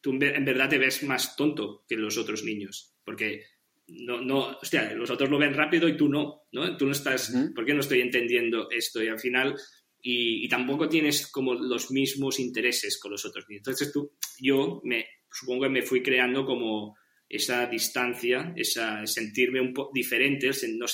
[0.00, 3.44] tú en verdad te ves más tonto que los otros niños, porque
[3.86, 6.74] no, no, hostia, los otros lo ven rápido y tú no, ¿no?
[6.78, 9.02] Tú no estás, ¿por qué no estoy entendiendo esto?
[9.02, 9.56] Y al final,
[10.02, 13.44] y, tampoco tienes como los mismos intereses con los otros.
[13.48, 16.96] Entonces tú, yo me, supongo que me fui creando como
[17.28, 20.86] esa distancia, esa sentirme un poco diferente, no,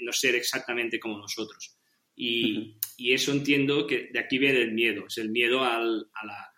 [0.00, 1.78] no ser exactamente como nosotros.
[2.14, 6.26] Y, y, eso entiendo que de aquí viene el miedo, es el miedo al, a
[6.26, 6.52] la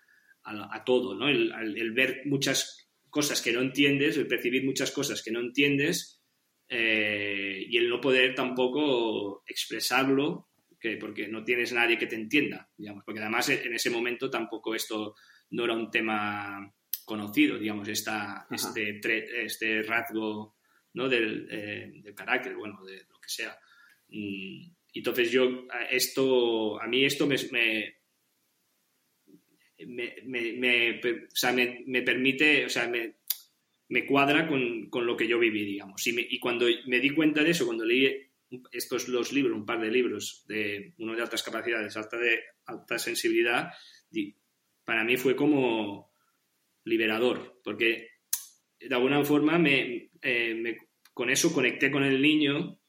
[0.57, 1.29] a, todo, ¿no?
[1.29, 6.23] El, ver muchas cosas que no entiendes, el percibir muchas cosas que no entiendes
[6.69, 10.48] eh, y el no poder tampoco expresarlo
[10.79, 14.75] que, porque no tienes nadie que te entienda, digamos, porque además en ese momento tampoco
[14.75, 15.15] esto
[15.51, 16.73] no era un tema
[17.05, 19.01] conocido, digamos, esta, este,
[19.45, 20.57] este rasgo
[20.95, 21.09] ¿no?
[21.09, 23.59] del, eh, del, carácter, bueno, de lo que sea.
[24.09, 27.37] Y, entonces yo, esto, a mí esto me,
[29.87, 35.39] me, me, o sea, me, permite, o sea, me, cuadra con, con, lo que yo
[35.39, 36.07] viví, digamos.
[36.07, 38.28] Y, y, cuando me di cuenta de eso, cuando leí
[38.73, 42.99] estos los libros, un par de libros, de uno de altas capacidades, alta de alta
[42.99, 43.73] sensibilidad,
[44.85, 46.13] para mí fue como
[46.85, 48.09] liberador, porque
[48.81, 50.77] de alguna forma me, eh,
[51.13, 52.81] con eso conecté con el niño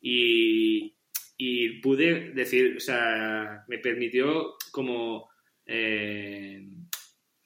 [0.00, 0.96] y,
[1.36, 5.28] y pude decir, o sea, me permitió como
[5.66, 6.66] eh,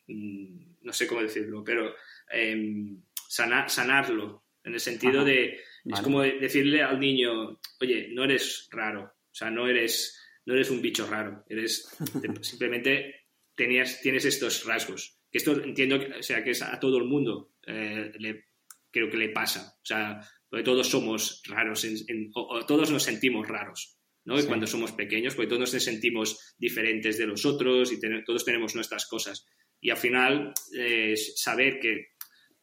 [0.07, 1.95] mm, no sé cómo decirlo, pero
[2.31, 5.61] em, sanarlo, en el sentido de,
[5.95, 10.71] es como decirle al niño, oye, no eres raro, o sea, no eres, no eres
[10.71, 11.89] un bicho raro, eres
[12.43, 15.19] simplemente tenías, tienes estos rasgos.
[15.31, 18.47] Que esto entiendo que, o sea, que es a todo el mundo, eh, le,
[18.91, 21.87] creo que le pasa, o sea, porque todos somos raros,
[22.35, 23.97] o todos nos sentimos raros.
[24.27, 24.45] ¿no?
[24.47, 29.07] Cuando somos pequeños, porque todos nos sentimos diferentes de los otros y todos tenemos nuestras
[29.07, 29.47] cosas.
[29.81, 32.16] Y al final, eh, saber que,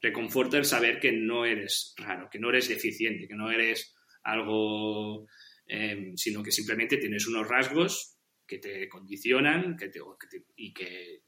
[0.03, 5.25] reconforta el saber que no eres raro, que no eres deficiente, que no eres algo,
[5.65, 10.01] em, sino que simplemente tienes unos rasgos que te condicionan que te,
[10.57, 11.21] y que,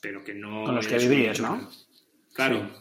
[0.00, 0.62] pero que no...
[0.62, 1.68] Con los que vivías, ¿no?
[2.32, 2.78] Claro,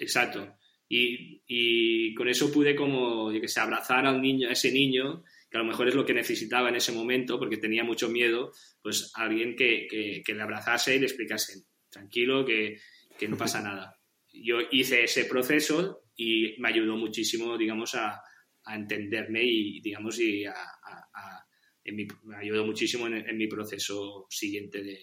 [0.00, 0.56] exacto.
[0.88, 5.56] Y, y, con eso pude como, que sé, abrazar al niño, a ese niño que
[5.56, 9.12] a lo mejor es lo que necesitaba en ese momento porque tenía mucho miedo, pues
[9.14, 9.86] alguien que,
[10.24, 12.78] que, le abrazase y le explicase, tranquilo, que,
[13.18, 13.99] que, no pasa nada.
[14.42, 18.20] Yo hice ese proceso y me ayudó muchísimo, digamos, a,
[18.64, 21.46] a entenderme y, digamos, y a, a,
[21.84, 24.98] en mi, me ayudó muchísimo en, en mi proceso siguiente de,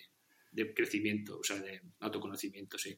[0.51, 2.95] de crecimiento, o sea, de autoconocimiento, sí.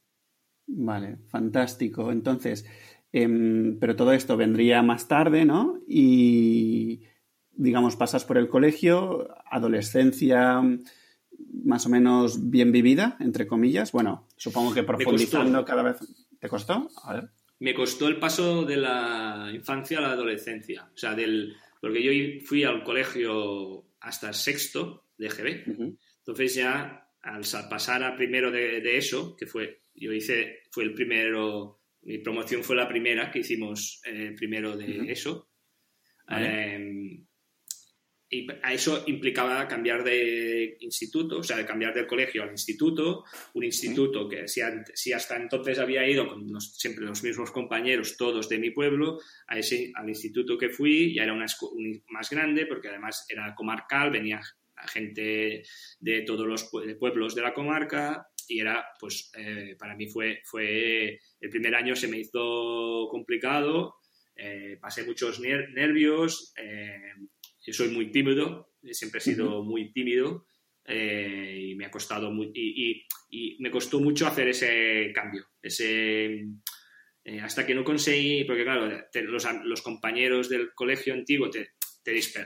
[0.67, 2.12] Vale, fantástico.
[2.12, 2.65] Entonces,
[3.12, 5.82] eh, pero todo esto vendría más tarde, ¿no?
[5.88, 7.02] Y,
[7.52, 10.62] digamos, pasas por el colegio, adolescencia
[11.63, 13.91] más o menos bien vivida, entre comillas.
[13.91, 15.97] Bueno, supongo que profundizando cada vez.
[16.39, 16.89] ¿Te costó?
[17.04, 17.30] A ver.
[17.60, 20.89] Me costó el paso de la infancia a la adolescencia.
[20.93, 21.56] O sea, del.
[21.82, 25.97] Porque yo fui al colegio hasta sexto de GB.
[26.19, 31.82] Entonces ya al pasar a primero de, eso, que fue, yo hice, fue el primero,
[32.02, 35.49] mi promoción fue la primera que hicimos eh, primero de eso.
[36.30, 37.25] Em,
[38.30, 43.24] y a eso implicaba cambiar de instituto, o sea, de cambiar del colegio al instituto,
[43.54, 48.60] un instituto que si, hasta entonces había ido con siempre los mismos compañeros, todos de
[48.60, 51.48] mi pueblo, a ese, al instituto que fui ya era una,
[52.10, 54.42] más grande porque además era comarcal, venía
[54.88, 55.63] gente
[56.00, 61.20] de todos los pueblos de la comarca y era, pues, eh, para mí fue, fue,
[61.39, 63.96] el primer año se me hizo complicado,
[64.36, 67.13] eh, pasé muchos nervios, eh,
[67.69, 70.45] yo soy muy tímido, siempre he sido muy tímido.
[70.88, 76.47] y me ha costado y, y, me costó mucho hacer ese cambio, ese
[77.43, 81.73] hasta que no conseguí, porque claro, los, los, compañeros del colegio antiguo te,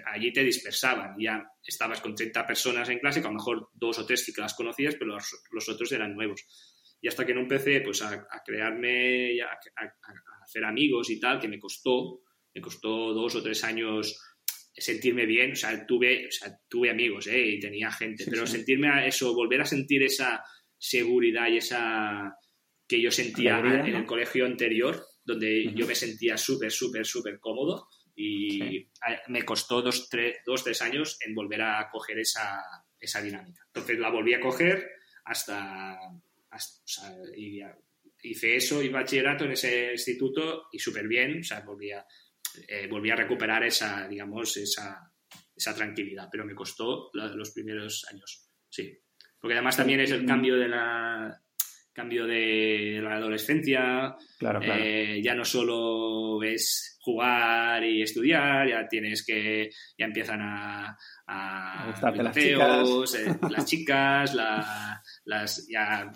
[0.05, 3.99] allí te dispersaban, ya estabas con 30 personas en clase, que a lo mejor dos
[3.99, 5.17] o tres sí que las conocías, pero
[5.51, 6.45] los, otros eran nuevos.
[7.01, 11.47] Y hasta que no empecé pues, a, crearme, a, a, hacer amigos y tal, que
[11.47, 12.21] me costó,
[12.53, 14.19] me costó dos o tres años
[14.75, 17.45] sentirme bien, o sea, tuve, o sea, tuve amigos ¿eh?
[17.45, 20.43] y tenía gente, pero sentirme a eso, volver a sentir esa
[20.77, 22.35] seguridad y esa
[22.87, 27.87] que yo sentía en el colegio anterior, donde yo me sentía súper, súper, súper cómodo,
[28.15, 28.87] y
[29.27, 32.61] me costó dos tres, dos, tres años en volver a coger esa,
[32.99, 33.63] esa dinámica.
[33.67, 34.87] Entonces la volví a coger
[35.25, 35.97] hasta,
[38.21, 42.05] hice eso y bachillerato en ese instituto y súper bien, o sea, volví a,
[42.67, 45.11] eh, volví a recuperar esa, digamos, esa,
[45.55, 48.99] esa tranquilidad, pero me costó los primeros años, sí.
[49.39, 51.43] Porque además también es el cambio de la,
[51.93, 54.15] cambio de la adolescencia.
[54.39, 54.83] Claro, claro.
[54.83, 61.93] Eh, ya no solo es jugar y estudiar, ya tienes que, ya empiezan a, a,
[62.15, 64.35] las chicas, eh, las chicas,
[65.25, 66.11] las, ya,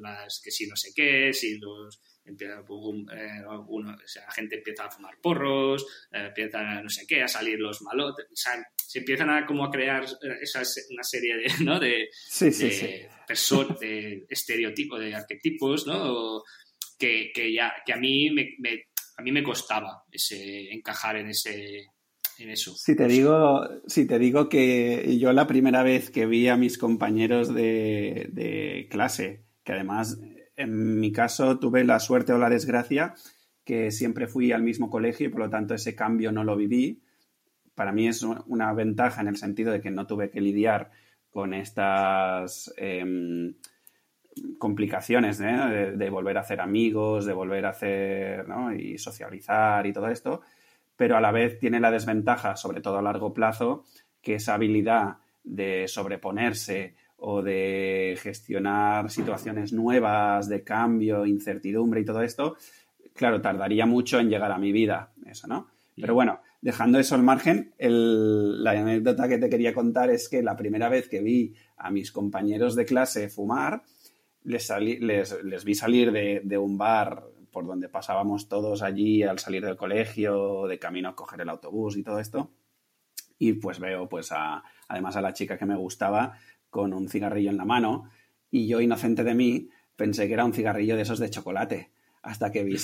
[0.00, 2.00] las que si no sé qué, si los
[2.30, 7.28] empieza, eh, uno, la gente empieza a fumar porros, eh, empiezan no sé qué, a
[7.28, 10.04] salir los malotes, se empiezan a como a crear
[10.40, 11.78] esa, una serie de, ¿no?
[11.78, 12.08] de,
[12.40, 13.08] de,
[13.80, 16.42] de estereotipos, de arquetipos, ¿no?
[16.98, 18.56] Que, que, ya, que a mí me,
[19.16, 21.86] a mí me costaba ese, encajar en ese,
[22.38, 22.74] en eso.
[22.74, 26.78] Si te digo, si te digo que yo la primera vez que vi a mis
[26.78, 30.18] compañeros de, de clase, que además
[30.60, 33.14] en mi caso tuve la suerte o la desgracia
[33.64, 37.02] que siempre fui al mismo colegio y por lo tanto ese cambio no lo viví.
[37.74, 40.90] Para mí es una ventaja en el sentido de que no tuve que lidiar
[41.30, 43.54] con estas em,
[44.58, 45.92] complicaciones ¿eh?
[45.96, 48.44] de, volver a hacer amigos, de volver a hacer
[48.78, 50.42] y socializar y todo esto,
[50.96, 53.84] pero a la vez tiene la desventaja, sobre todo a largo plazo,
[54.20, 62.22] que esa habilidad de sobreponerse o de gestionar situaciones nuevas, de cambio, incertidumbre y todo
[62.22, 62.56] esto,
[63.14, 65.68] claro, tardaría mucho en llegar a mi vida, eso, ¿no?
[66.00, 70.56] Pero bueno, dejando eso al margen, la anécdota que te quería contar es que la
[70.56, 73.82] primera vez que vi a mis compañeros de clase fumar,
[74.44, 79.64] les, les, vi salir de, de, un bar por donde pasábamos todos allí al salir
[79.64, 82.50] del colegio, de camino a coger el autobús y todo esto.
[83.38, 86.38] Y pues veo, pues, a, además a la chica que me gustaba,
[86.70, 88.10] con un cigarrillo en la mano
[88.50, 91.90] y yo, inocente de mí, pensé que era un cigarrillo de esos de chocolate
[92.22, 92.76] hasta que vi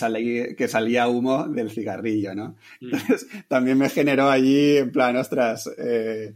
[0.57, 2.57] que salía humo del cigarrillo, ¿no?
[2.81, 2.95] Mm.
[2.95, 6.35] Entonces, también me generó allí, en plan, ostras, eh,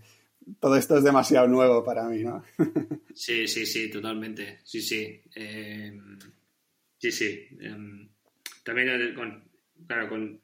[0.59, 2.43] todo esto es demasiado nuevo para mí, ¿no?
[3.15, 4.61] sí, sí, sí, totalmente.
[4.65, 5.21] Sí, sí.
[5.35, 6.19] Em,
[6.99, 7.49] sí, sí.
[7.61, 8.09] Em,
[8.63, 9.45] también con,
[9.87, 10.41] claro, con,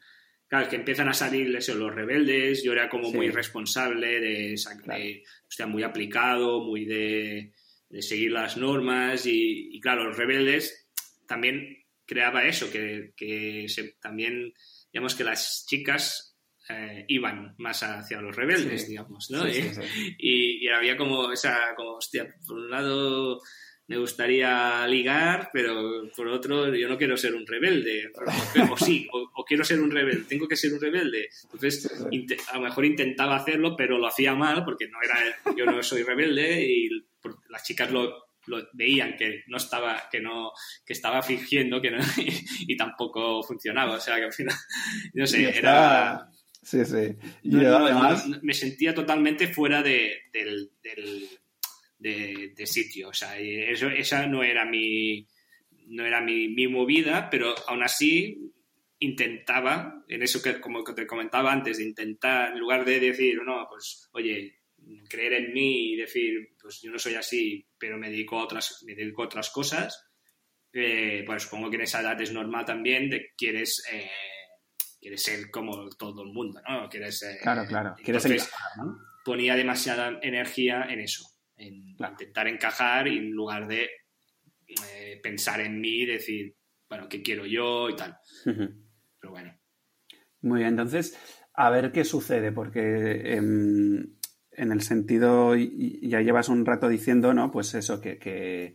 [0.48, 4.54] claro, que empiezan a salir eso, los rebeldes, yo era como muy responsable de, de
[4.54, 7.52] o sea, muy aplicado, muy de,
[8.00, 10.88] seguir las normas y, claro, los rebeldes
[11.26, 13.12] también creaba eso, que,
[14.00, 14.52] también,
[14.92, 16.36] digamos que las chicas
[16.68, 19.44] eh, iban más hacia los rebeldes, digamos, ¿no?
[20.18, 23.40] y, había como esa, como, hostia, por un lado
[23.88, 28.10] me gustaría ligar, pero por otro yo no quiero ser un rebelde.
[28.70, 31.28] O sí, o, quiero ser un rebelde, tengo que ser un rebelde.
[31.44, 31.88] Entonces,
[32.48, 36.02] a lo mejor intentaba hacerlo, pero lo hacía mal porque no era, yo no soy
[36.02, 36.88] rebelde y
[37.48, 38.26] las chicas lo,
[38.72, 40.52] veían que no estaba, que no,
[40.84, 41.98] que estaba fingiendo que no,
[42.66, 43.94] y, tampoco funcionaba.
[43.94, 44.56] O sea que al final,
[45.14, 46.28] no sé, era...
[46.60, 47.16] Sí, sí.
[47.54, 48.26] además...
[48.42, 50.72] me sentía totalmente fuera de, del
[52.06, 53.08] de, sitio.
[53.08, 55.26] O sea, eso, esa no era mi,
[55.88, 58.52] no era mi, movida, pero aún así
[58.98, 63.66] intentaba, en eso que como te comentaba antes, de intentar, en lugar de decir, no,
[63.68, 64.60] pues, oye,
[65.08, 68.82] creer en mí y decir, pues yo no soy así, pero me dedico a otras,
[68.86, 70.08] me dedico a otras cosas,
[70.72, 74.10] eh, pues supongo que en esa edad es normal también de quieres, eh,
[75.00, 76.88] quieres ser como todo el mundo, ¿no?
[76.88, 78.48] Quieres, eh, claro, claro, quieres
[79.24, 83.88] Ponía demasiada energía en eso en intentar encajar en lugar de
[84.66, 86.54] eh, pensar en mí y decir,
[86.88, 88.16] bueno, ¿qué quiero yo y tal?
[88.44, 89.54] Pero bueno.
[90.42, 91.18] Muy bien, entonces,
[91.54, 94.16] a ver qué sucede, porque em,
[94.52, 97.50] en el sentido, ya llevas un rato diciendo, ¿no?
[97.50, 98.74] Pues eso, que,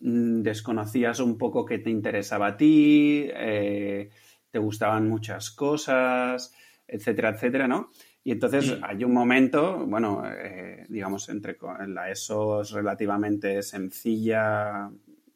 [0.00, 4.10] mm, desconocías un poco qué te interesaba a ti, eh,
[4.50, 6.54] te gustaban muchas cosas,
[6.86, 7.90] etcétera, etcétera, ¿no?
[8.28, 11.56] Y entonces hay un momento, bueno, eh, digamos, entre
[11.86, 14.90] la ESO es relativamente sencilla,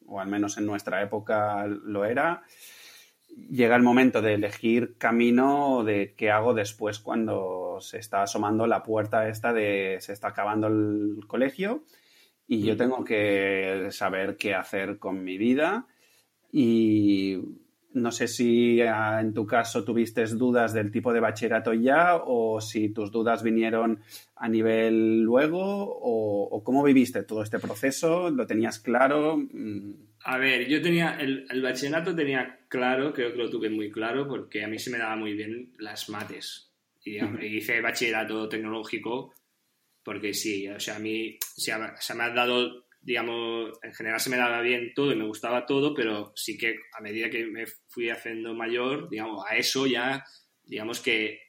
[0.05, 2.43] o al menos en nuestra época lo era.
[3.49, 8.83] Llega el momento de elegir camino de qué hago después cuando se está asomando la
[8.83, 11.85] puerta esta de se está acabando el colegio
[12.45, 12.77] y yo mm.
[12.77, 15.87] tengo que saber qué hacer con mi vida
[16.51, 17.39] y
[17.93, 22.59] no sé si ah, en tu caso tuviste dudas del tipo de bachillerato ya o
[22.59, 24.01] si tus dudas vinieron
[24.35, 29.37] a nivel luego o, cómo viviste todo este proceso, ¿lo tenías claro?
[29.37, 29.93] Mm.
[30.25, 34.63] A ver, yo tenía, el, bachillerato tenía claro, creo que lo tuve muy claro porque
[34.63, 36.71] a mí se me daba muy bien las mates.
[37.03, 39.33] Y, hice bachillerato tecnológico
[40.03, 44.37] porque sí, o sea, a mí se me ha dado digamos, en general se me
[44.37, 48.09] daba bien todo y me gustaba todo, pero sí que a medida que me fui
[48.09, 50.23] haciendo mayor, digamos, a eso ya,
[50.63, 51.43] digamos que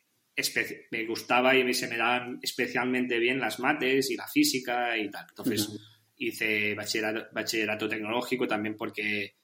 [0.91, 5.27] me gustaba y se me daban especialmente bien las mates y la física y tal.
[5.29, 5.71] Entonces
[6.17, 9.37] hice bachillerato, tecnológico también porque,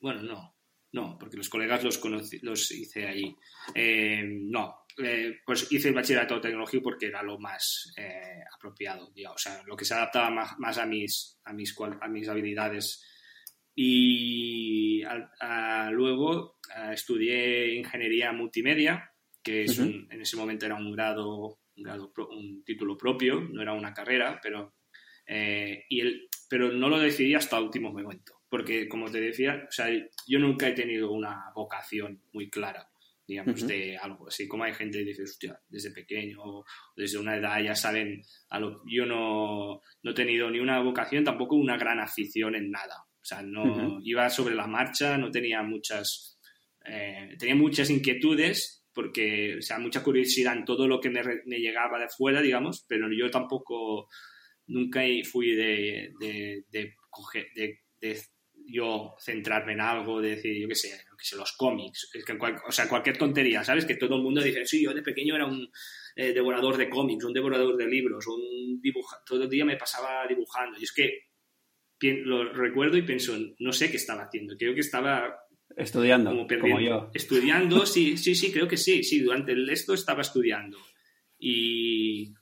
[0.00, 0.56] bueno, no,
[0.92, 2.00] no, porque los colegas los,
[2.42, 3.36] los hice allí.
[3.72, 9.38] Eh, no, eh, pues hice el bachillerato tecnológico porque era lo más eh, apropiado, o
[9.38, 13.04] sea, lo que se adaptaba más, a, mis, a, mis, a mis habilidades.
[13.74, 15.02] Y
[15.92, 16.58] luego
[16.92, 23.40] estudié ingeniería multimedia, que en ese momento era un grado, un, grado un título propio,
[23.40, 24.74] no era una carrera, pero,
[25.28, 29.70] y el, pero no lo decidí hasta el último momento, porque como te decía, o
[29.70, 29.86] sea,
[30.26, 32.90] yo nunca he tenido una vocación muy clara
[33.28, 34.26] digamos, de algo.
[34.26, 36.64] Así como hay gente que dice, hostia, desde pequeño o
[36.96, 38.82] desde una edad ya saben a lo...
[38.86, 43.04] Yo no, no he tenido ni una vocación, tampoco una gran afición en nada.
[43.20, 46.40] O sea, no iba sobre la marcha, no tenía muchas...
[46.86, 51.58] Eh, tenía muchas inquietudes porque, o sea, mucha curiosidad en todo lo que me, me
[51.58, 54.08] llegaba de fuera, digamos, pero yo tampoco
[54.66, 56.94] nunca fui de, de, de,
[57.54, 58.18] de, de
[58.70, 62.32] yo centrarme en algo, de decir, yo qué sé, que sé, los cómics, es que
[62.32, 63.86] o sea, cualquier tontería, ¿sabes?
[63.86, 65.68] Que todo el mundo dice, sí, yo de pequeño era un
[66.14, 70.26] eh, devorador de cómics, un devorador de libros, un dibuja todo el día me pasaba
[70.28, 70.78] dibujando.
[70.78, 71.28] Y es que
[72.24, 75.34] lo recuerdo y pienso, no sé qué estaba haciendo, creo que estaba...
[75.76, 77.10] Estudiando, como, yo.
[77.14, 80.78] Estudiando, sí, sí, sí, creo que sí, sí, durante el esto estaba estudiando.
[81.38, 82.34] Y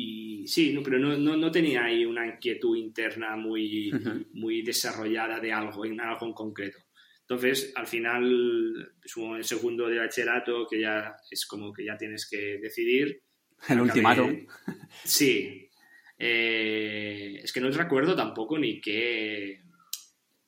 [0.00, 3.90] y sí, no, pero no, no, tenía ahí una inquietud interna muy,
[4.32, 6.78] muy desarrollada de algo, en algo en concreto.
[7.22, 12.58] Entonces, al final, el segundo de bachillerato que ya es como que ya tienes que
[12.58, 13.22] decidir.
[13.68, 14.46] El ultimátum.
[15.04, 15.68] Sí.
[16.16, 19.62] Eh, es que no recuerdo tampoco ni qué,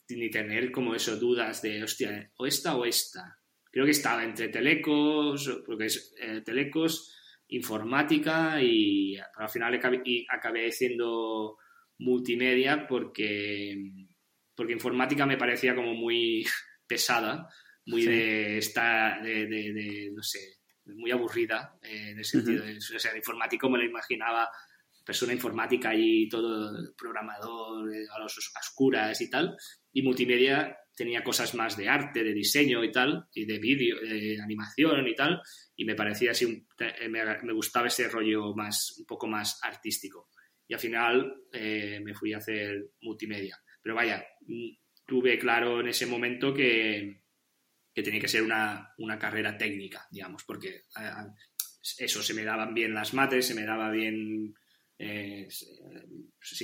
[0.08, 3.38] ni tener como eso, dudas de, hostia, o esta o esta.
[3.70, 7.19] Creo que estaba entre Telecos, porque es eh, Telecos
[7.50, 11.58] informática y al final acabé, y acabé haciendo
[11.98, 13.76] multimedia porque,
[14.54, 16.44] porque informática me parecía como muy
[16.86, 17.48] pesada,
[17.86, 20.38] muy de esta, de, no sé,
[20.84, 24.48] muy aburrida eh, en el sentido de, o sea, informático me lo imaginaba
[25.04, 29.56] persona informática y todo programador eh, a los oscuras y tal,
[29.92, 34.40] y multimedia tenía cosas más de arte, de diseño y tal, y de vídeo, de
[34.40, 35.40] animación y tal,
[35.76, 40.28] y me parecía así, eh, me, gustaba ese rollo más, un poco más artístico.
[40.68, 43.58] Y al final eh, me fui a hacer multimedia.
[43.82, 44.70] Pero vaya, mm,
[45.06, 47.22] tuve claro en ese momento que,
[47.94, 50.84] que tenía que ser una, una, carrera técnica, digamos, porque
[51.98, 54.54] eso, se me daban bien las mates, se me daba bien
[54.98, 55.48] eh,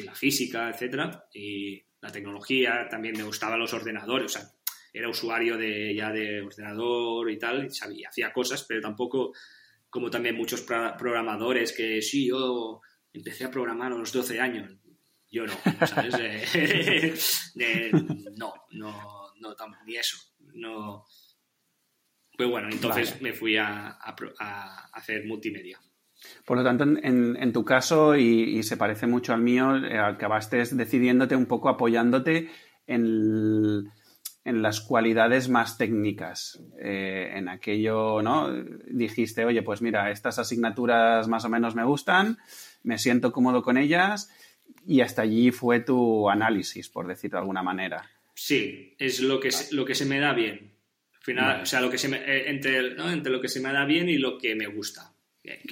[0.04, 4.50] la física, etcétera, y la tecnología, también me gustaban los ordenadores, o sea,
[4.92, 9.32] era usuario de, ya de ordenador y tal, y sabía, hacía cosas, pero tampoco
[9.90, 12.80] como también muchos programadores que sí, yo
[13.12, 14.72] empecé a programar a los 12 años.
[15.30, 15.54] Yo no,
[15.86, 16.14] ¿sabes?
[17.58, 17.90] Eh,
[18.36, 20.16] no, no, no, ni eso.
[20.54, 21.04] No.
[22.36, 25.80] Pues bueno, entonces me fui a, a, hacer multimedia.
[26.44, 29.98] Por lo tanto, en, en tu caso, y, y, se parece mucho al mío, eh,
[29.98, 32.50] acabaste decidiéndote un poco apoyándote
[32.86, 33.90] en,
[34.46, 36.62] en las cualidades más técnicas.
[36.80, 38.48] Eh, en aquello, ¿no?
[38.88, 42.38] Dijiste, oye, pues mira, estas asignaturas más o menos me gustan,
[42.84, 44.30] me siento cómodo con ellas,
[44.86, 48.08] y hasta allí fue tu análisis, por decirlo de alguna manera.
[48.34, 50.72] Sí, es lo que, lo que se me da bien.
[51.16, 53.72] Al final, o sea, lo que se me, eh, entre, entre lo que se me
[53.72, 55.15] da bien y lo que me gusta.
[55.46, 55.62] Eh,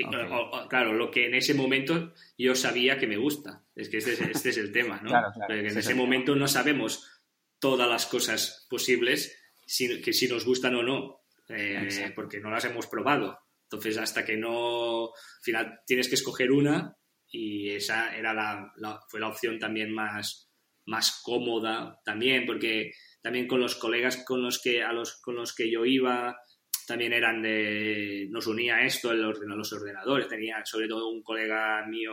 [0.68, 3.64] claro, lo que en ese momento yo sabía que me gusta.
[3.74, 5.10] Es que este, este es el tema, ¿no?
[5.48, 7.10] en ese momento no sabemos
[7.58, 12.86] todas las cosas posibles, que si nos gustan o no, eh, porque no las hemos
[12.86, 13.40] probado.
[13.64, 16.96] Entonces, hasta que no, al final tienes que escoger una
[17.28, 20.52] y esa era la, fue la opción también más,
[20.86, 25.52] más cómoda también, porque también con los colegas con los que, a los, con los
[25.52, 26.38] que yo iba,
[26.86, 32.12] también eran de, nos unía esto, el los ordenadores, tenía sobre todo un colega mío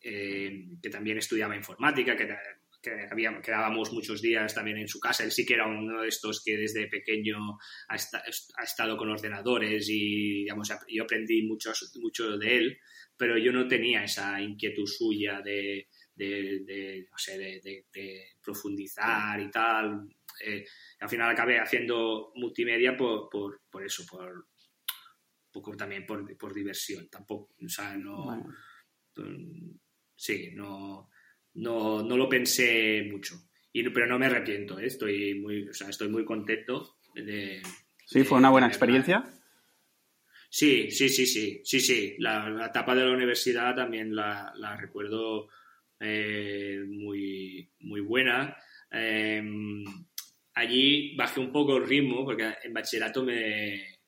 [0.00, 2.28] eh, que también estudiaba informática, que,
[2.80, 3.08] que
[3.42, 6.56] quedábamos muchos días también en su casa, él sí que era uno de estos que
[6.56, 12.78] desde pequeño ha, ha estado con ordenadores y digamos, yo aprendí mucho, mucho de él,
[13.16, 15.88] pero yo no tenía esa inquietud suya de,
[16.18, 17.84] de, no sé, de,
[18.42, 20.08] profundizar y tal.
[20.44, 20.64] Eh,
[21.00, 24.46] al final acabé haciendo multimedia por, por, por eso, por
[25.52, 27.08] poco también por, por, diversión.
[27.08, 28.44] Tampoco, o sea, no.
[30.14, 31.10] Sí, no,
[31.54, 33.36] no, no, lo pensé mucho.
[33.72, 34.86] Y, pero no me arrepiento, ¿eh?
[34.86, 37.62] estoy, muy, o sea, estoy muy contento de.
[38.06, 39.24] Sí, fue una buena experiencia.
[40.50, 42.16] Sí, sí, sí, sí, sí, sí.
[42.18, 45.48] La, etapa de la universidad también la, recuerdo
[46.00, 48.56] eh, muy, muy buena.
[48.90, 49.84] Em,
[50.58, 53.98] allí bajé un poco el ritmo porque en bachillerato me,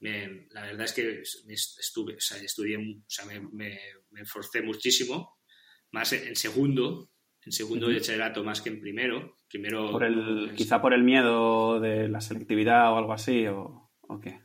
[0.00, 3.78] la verdad es que estuve, o sea, estudié, o sea, me, me,
[4.20, 5.38] esforcé muchísimo,
[5.92, 7.10] más en, segundo,
[7.44, 9.36] en segundo de bachillerato más que en primero.
[9.48, 14.20] primero por el, quizá por el miedo de la selectividad o algo así, o, o
[14.20, 14.40] qué.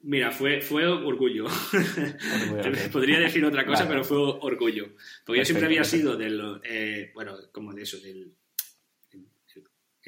[0.00, 1.46] Mira, fue, fue orgullo.
[2.92, 4.94] Podría decir otra cosa, pero fue orgullo.
[5.26, 8.32] Porque yo siempre había sido de lo, eh, bueno, como de eso, del,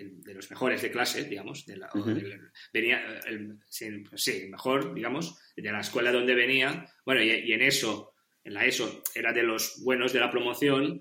[0.05, 1.91] de los mejores de clase, digamos, de la,
[2.73, 3.21] venía,
[3.69, 9.03] sí, mejor, digamos, de la escuela donde venía, bueno, y, en eso, en la ESO,
[9.15, 11.01] era de los buenos de la promoción,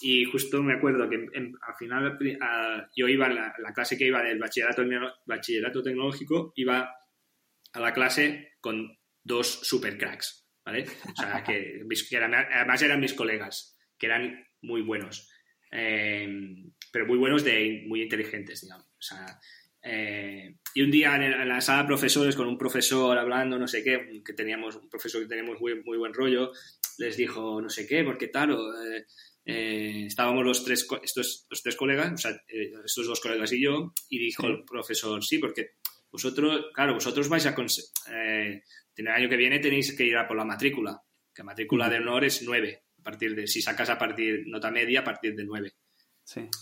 [0.00, 2.18] y justo me acuerdo que al final
[2.94, 4.84] yo iba, la, la, clase que iba del bachillerato,
[5.24, 6.94] bachillerato tecnológico, iba
[7.72, 10.86] a la clase con dos super cracks, ¿vale?
[11.12, 11.82] O sea, que,
[12.20, 15.30] además eran mis colegas, que eran muy buenos,
[15.74, 16.28] eh,
[16.92, 18.86] pero muy buenos de muy inteligentes, digamos.
[18.86, 19.38] O sea,
[19.82, 23.82] eh, y un día en, la sala de profesores, con un profesor hablando, no sé
[23.84, 26.52] qué, que teníamos, un profesor que teníamos muy, muy buen rollo,
[26.98, 28.56] les dijo no sé qué, porque tal,
[29.44, 32.32] eh, estábamos los tres, estos, los tres colegas, o sea,
[32.84, 35.72] estos dos colegas y yo, y dijo el profesor, sí, porque
[36.10, 37.54] vosotros, claro, vosotros vais a...
[38.12, 38.62] Eh,
[38.96, 41.02] el año que viene tenéis que ir a por la matrícula,
[41.34, 44.70] que la matrícula de honor es 9, a partir de, si sacas a partir, nota
[44.70, 45.72] media, a partir de 9.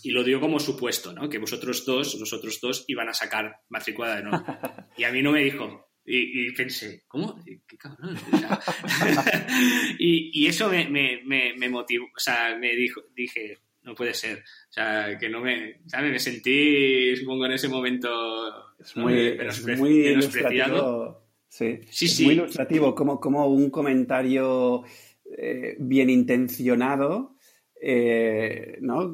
[0.03, 1.29] Y lo digo como supuesto, ¿no?
[1.29, 4.43] Que vosotros dos, nosotros dos, iban a sacar matrícula de honor.
[4.97, 5.89] Y a mí no me dijo.
[6.05, 7.41] Y, pensé, ¿cómo?
[7.45, 8.17] ¿Qué cabrón?
[9.97, 14.39] y, eso me, me, me, motivó, o sea, me dijo, dije, no puede ser.
[14.39, 16.11] O sea, que no me, ¿sabes?
[16.11, 21.23] Me sentí, supongo, en ese momento es muy, ilustrativo.
[21.47, 24.83] Sí, sí, es muy ilustrativo, como, como un comentario
[25.25, 27.35] eh, bien intencionado,
[27.81, 29.13] eh, ¿no?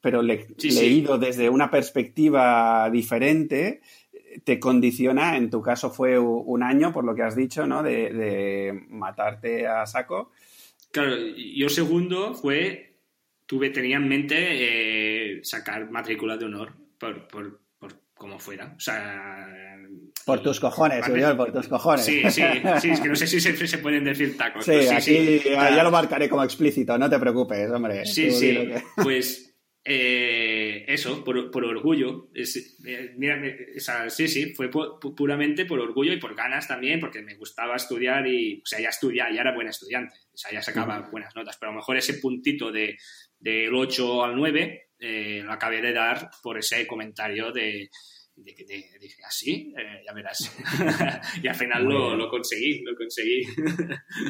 [0.00, 3.80] Pero leído desde una perspectiva diferente,
[4.44, 7.82] te condiciona, en tu caso fue un año, por lo que has dicho, ¿no?
[7.82, 10.32] De, de matarte a saco.
[10.90, 12.94] Claro, yo segundo fue
[13.46, 18.74] tuve, tenía en mente eh, sacar matrícula de honor por, por, por, como fuera.
[18.76, 19.73] O sea.
[20.24, 22.04] Por tus cojones, señor, por tus cojones.
[22.04, 22.42] Sí, sí,
[22.80, 24.64] sí, es que no sé si se, se pueden decir tacos.
[24.64, 28.06] Sí, pues aquí ya lo marcaré como explícito, no te preocupes, hombre.
[28.06, 29.54] Sí, sí, pues
[29.86, 32.30] eh, eso, por, por orgullo.
[32.32, 33.38] Es, eh, mira,
[34.08, 38.62] sí, sí, fue puramente por orgullo y por ganas también, porque me gustaba estudiar y,
[38.62, 41.70] o sea, ya estudiaba, ya era buena estudiante, o sea, ya sacaba buenas notas, pero
[41.70, 42.96] a lo mejor ese puntito de,
[43.38, 47.90] del 8 al 9 eh, lo acabé de dar por ese comentario de,
[48.36, 50.56] que dije, así, ah, ya verás.
[51.42, 53.46] y al final lo, lo, conseguí, lo conseguí.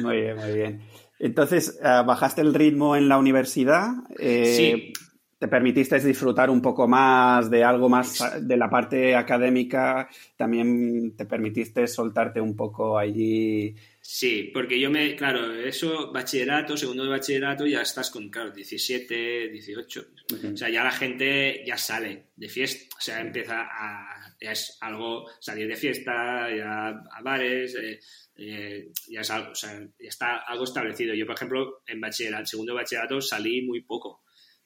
[0.01, 0.81] muy bien, muy bien.
[1.19, 3.89] Entonces, bajaste el ritmo en la universidad.
[4.19, 4.93] sí
[5.37, 11.25] te permitiste disfrutar un poco más de algo más de la parte académica, también te
[11.25, 13.75] permitiste soltarte un poco allí.
[13.99, 19.49] Sí, porque yo me, claro, eso, bachillerato, segundo de bachillerato, ya estás con, claro, 17,
[19.49, 20.05] 18.
[20.53, 24.77] O sea, ya la gente ya sale de fiesta, o sea, empieza a, ya es
[24.81, 27.99] algo, salir de fiesta, ya a bares, eh,
[28.37, 31.13] eh, ya, es algo, o sea, ya está algo establecido.
[31.13, 34.24] Yo, por ejemplo, en bachillerato, segundo de bachillerato salí muy poco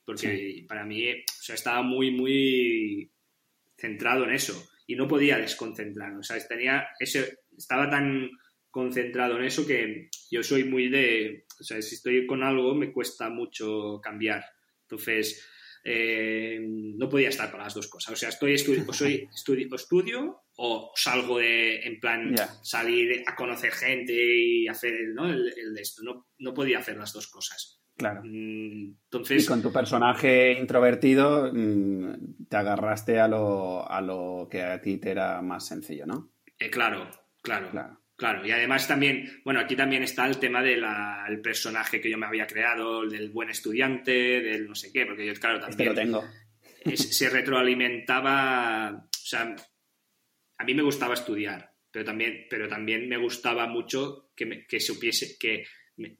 [0.09, 3.11] porque para mí o sea, estaba muy, muy
[3.77, 6.17] centrado en eso y no podía desconcentrarme.
[6.17, 8.31] O sea, tenía ese, estaba tan
[8.71, 12.91] concentrado en eso que yo soy muy de, o sea, si estoy con algo me
[12.91, 14.43] cuesta mucho cambiar.
[14.81, 15.47] Entonces,
[15.83, 18.13] eh, no podía estar para las dos cosas.
[18.13, 22.33] O sea, estoy o soy estudio, estudio o salgo de, en plan,
[22.63, 25.29] salir a conocer gente y hacer ¿no?
[25.29, 26.01] el, de esto.
[26.01, 27.78] No, no podía hacer las dos cosas.
[27.99, 28.21] Claro.
[28.23, 34.63] Mm, entonces, y con tu personaje introvertido mm, te agarraste a lo, a lo que
[34.63, 36.31] a ti te era más sencillo, ¿no?
[36.57, 37.99] Eh, claro, claro, claro.
[38.15, 42.25] Claro, y además también, bueno, aquí también está el tema del personaje que yo me
[42.25, 45.89] había creado, el del buen estudiante, del no sé qué, porque yo, claro, también...
[45.89, 46.23] Este lo tengo.
[46.95, 49.55] se retroalimentaba, o sea,
[50.57, 54.81] a mí me gustaba estudiar, pero también, pero también me gustaba mucho que, me, que
[54.81, 55.63] supiese, que,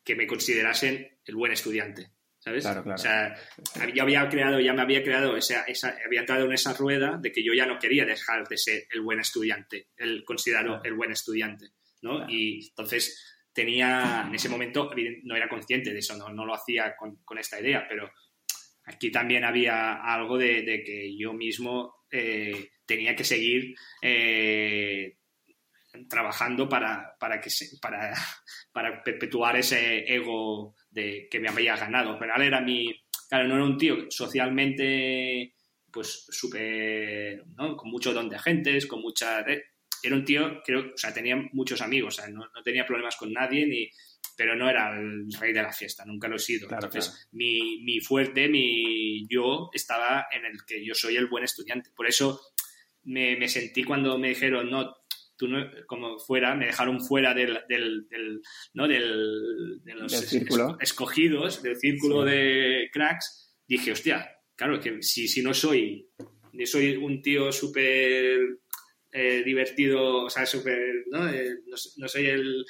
[0.03, 2.11] que me considerasen el buen estudiante.
[2.39, 2.63] ¿Sabes?
[2.63, 2.95] Claro, claro.
[2.95, 3.35] O sea,
[3.93, 7.33] yo había creado, ya me había creado, esa, esa, había entrado en esa rueda de
[7.33, 11.11] que yo ya no quería dejar de ser el buen estudiante, el considerado el buen
[11.11, 11.71] estudiante.
[12.01, 12.29] ¿no?
[12.29, 14.89] Y entonces tenía, en ese momento,
[15.23, 18.09] no era consciente de eso, no, no lo hacía con, con, esta idea, pero
[18.85, 25.18] aquí también había algo de, de que yo mismo eh, tenía que seguir eh,
[26.07, 27.49] trabajando para, para, que
[27.81, 28.13] para,
[28.71, 32.17] para perpetuar ese ego de que me había ganado.
[32.19, 32.93] Pero él era mi,
[33.27, 35.55] claro, no era un tío socialmente
[35.91, 37.75] pues súper, ¿no?
[37.75, 39.43] Con mucho don de agentes, con mucha
[40.01, 43.33] era un tío, creo, o sea, tenía muchos amigos, o sea, no, tenía problemas con
[43.33, 43.89] nadie, ni,
[44.37, 46.69] pero no era el rey de la fiesta, nunca lo he sido.
[46.71, 51.89] Entonces, Mi, mi, fuerte, mi yo, estaba en el que yo soy el buen estudiante.
[51.93, 52.39] Por eso
[53.03, 54.95] me, me sentí cuando me dijeron, no,
[55.39, 58.41] tú no, como fuera, me dejaron fuera del, del,
[58.73, 58.87] ¿no?
[58.87, 60.77] del de los círculo.
[60.81, 66.09] escogidos, del círculo de cracks, dije, hostia, claro, que si, si no soy,
[66.51, 68.59] ni soy un tío súper
[69.13, 71.29] eh, divertido, o sea, súper, ¿no?
[71.29, 71.55] Eh,
[71.97, 72.07] ¿no?
[72.09, 72.65] soy el,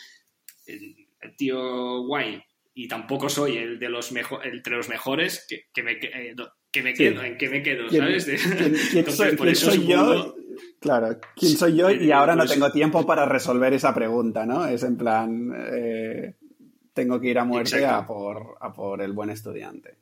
[0.67, 2.39] el, tío guay
[2.75, 6.35] y tampoco soy el de los mejor, entre los mejores que, que me, eh,
[6.71, 8.25] que me quedo, en que me quedo, ¿sabes?
[8.25, 9.05] ¿Quién,
[9.55, 10.35] soy, yo?
[10.79, 11.89] Claro, ¿quién soy yo?
[11.91, 14.65] Y ahora no pues tengo tiempo para resolver esa pregunta, ¿no?
[14.65, 15.51] Es en plan,
[16.93, 19.97] tengo que ir a muerte a por, a por el buen estudiante.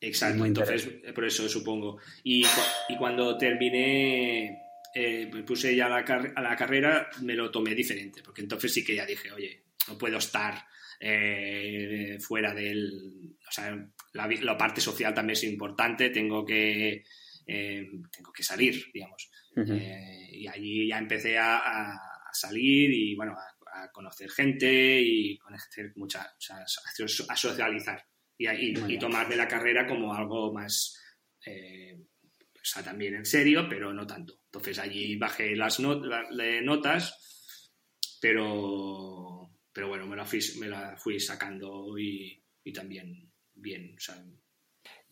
[0.00, 1.98] Exacto, entonces, por eso supongo.
[2.22, 2.44] Y,
[2.88, 4.58] y cuando terminé
[4.94, 8.72] eh, me puse ya a la, a la, carrera, me lo tomé diferente, porque entonces
[8.72, 10.66] sí que ya dije, oye, no puedo estar
[10.98, 13.36] eh, fuera del...
[13.48, 13.76] O sea,
[14.12, 17.04] la, parte social también es importante, tengo que,
[17.46, 19.30] eh, tengo que salir, digamos.
[19.56, 21.98] Y allí ya empecé a,
[22.32, 26.58] salir y, bueno, a, conocer gente y conocer mucha, o sea,
[27.28, 28.04] a socializar
[28.36, 28.48] y,
[28.94, 30.96] y, tomarme la carrera como algo más
[32.60, 34.40] o sea, también en serio, pero no tanto.
[34.46, 37.14] Entonces allí bajé las, notas,
[38.20, 42.42] pero, pero bueno, me la fui, me la fui sacando y,
[42.74, 43.96] también bien.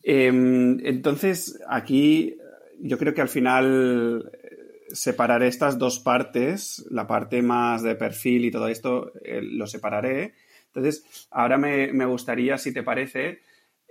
[0.01, 2.37] Em, entonces, aquí
[2.79, 8.45] yo creo que al final eh, separaré estas dos partes, la parte más de perfil
[8.45, 10.33] y todo esto, eh, lo separaré.
[10.67, 13.41] Entonces, ahora me, me gustaría, si te parece,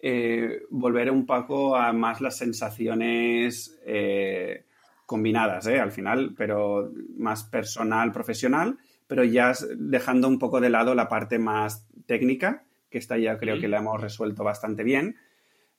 [0.00, 4.64] eh, volver un poco a más las sensaciones eh,
[5.06, 5.80] combinadas, ¿eh?
[5.80, 8.78] al final, pero más personal, profesional,
[9.08, 13.58] pero ya dejando un poco de lado la parte más técnica, que esta ya creo
[13.58, 15.16] que la hemos resuelto bastante bien.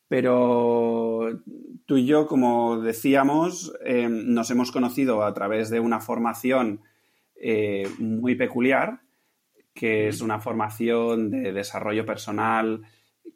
[0.10, 1.09] Pero
[1.86, 3.74] tú y yo, como decíamos,
[4.10, 6.82] nos hemos conocido a través de una formación
[8.00, 9.02] muy peculiar,
[9.74, 12.84] que es una formación de desarrollo personal,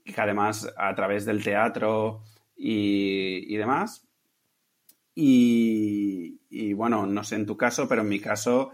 [0.04, 2.22] que además a través del teatro
[2.56, 4.08] y, demás.
[5.16, 8.72] Y, bueno, no sé en tu caso, pero en mi caso,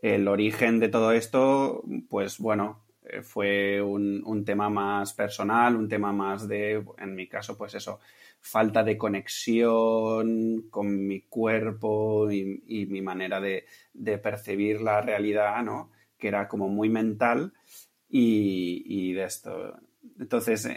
[0.00, 2.89] el origen de todo esto, pues bueno, eh,
[3.22, 8.00] fue un, tema más personal, un tema más de, en mi caso, pues eso,
[8.40, 15.90] falta de conexión con mi cuerpo y, mi manera de, de, percibir la realidad, ¿no?
[16.18, 17.52] Que era como muy mental
[18.08, 19.78] y, y de esto.
[20.18, 20.68] Entonces,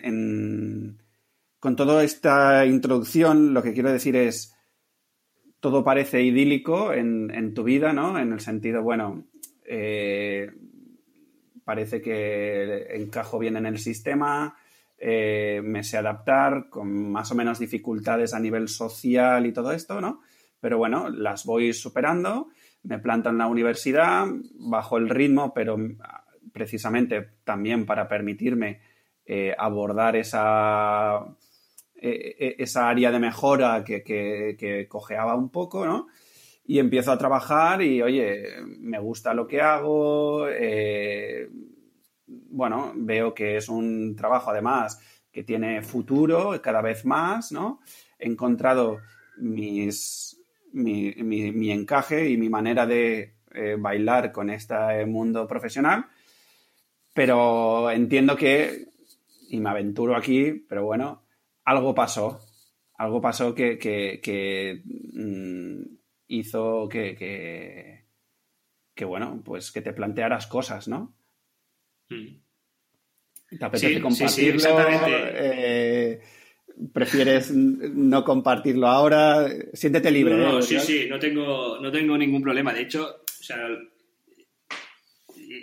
[1.59, 4.53] con toda esta introducción, lo que quiero decir es,
[5.63, 8.19] todo parece idílico en, tu vida, ¿no?
[8.19, 9.23] En el sentido, bueno,
[9.65, 10.51] eh,
[11.63, 14.55] parece que encajo bien en el sistema,
[14.97, 19.99] eh, me sé adaptar con más o menos dificultades a nivel social y todo esto,
[19.99, 20.21] ¿no?
[20.59, 22.47] Pero bueno, las voy superando,
[22.83, 25.77] me planto en la universidad, bajo el ritmo, pero
[26.53, 28.79] precisamente también para permitirme
[29.25, 31.25] eh, abordar esa,
[31.95, 36.07] e, e, esa área de mejora que, que, cojeaba un poco, ¿no?
[36.65, 38.45] Y empiezo a trabajar y, oye,
[38.79, 41.49] me gusta lo que hago, eh,
[42.25, 44.99] bueno, veo que es un trabajo además
[45.31, 47.81] que tiene futuro cada vez más, ¿no?
[48.19, 48.99] He encontrado
[49.37, 50.39] mis,
[50.73, 56.05] mi, mi, encaje y mi manera de eh, bailar con este mundo profesional,
[57.13, 58.89] pero entiendo que,
[59.49, 61.23] y me aventuro aquí, pero bueno,
[61.65, 62.39] algo pasó,
[62.97, 64.81] algo pasó que, que,
[65.13, 65.92] mm,
[66.37, 67.15] hizo que,
[68.95, 71.15] que, bueno, pues que te plantearas cosas, ¿no?
[72.09, 73.57] Mm.
[73.57, 74.79] ¿Te apetece compartirlo?
[75.09, 76.19] Eh,
[76.91, 79.47] ¿Prefieres no compartirlo ahora?
[79.73, 80.35] Siéntete libre.
[80.35, 80.61] No, ¿eh?
[80.63, 82.73] sí, sí, no tengo, no tengo ningún problema.
[82.73, 83.67] De hecho, o sea,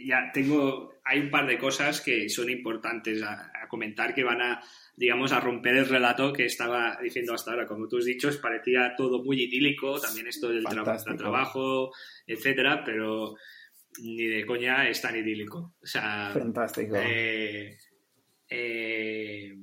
[0.04, 4.60] ya tengo, hay un par de cosas que son importantes a, comentar que van a,
[4.96, 7.66] digamos, a romper el relato que estaba diciendo hasta ahora.
[7.66, 10.64] Como tú has dicho, parecía todo muy idílico, también esto del
[11.16, 11.92] trabajo,
[12.26, 13.36] etcétera, pero
[14.02, 15.74] ni de coña es tan idílico.
[15.80, 16.96] O sea, Fantástico.
[16.96, 17.76] Eh,
[18.48, 19.54] eh,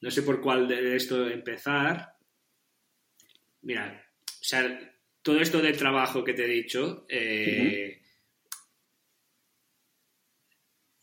[0.00, 2.14] no sé por cuál de esto empezar.
[3.62, 8.02] Mira, o sea, todo esto del trabajo que te he dicho, eh,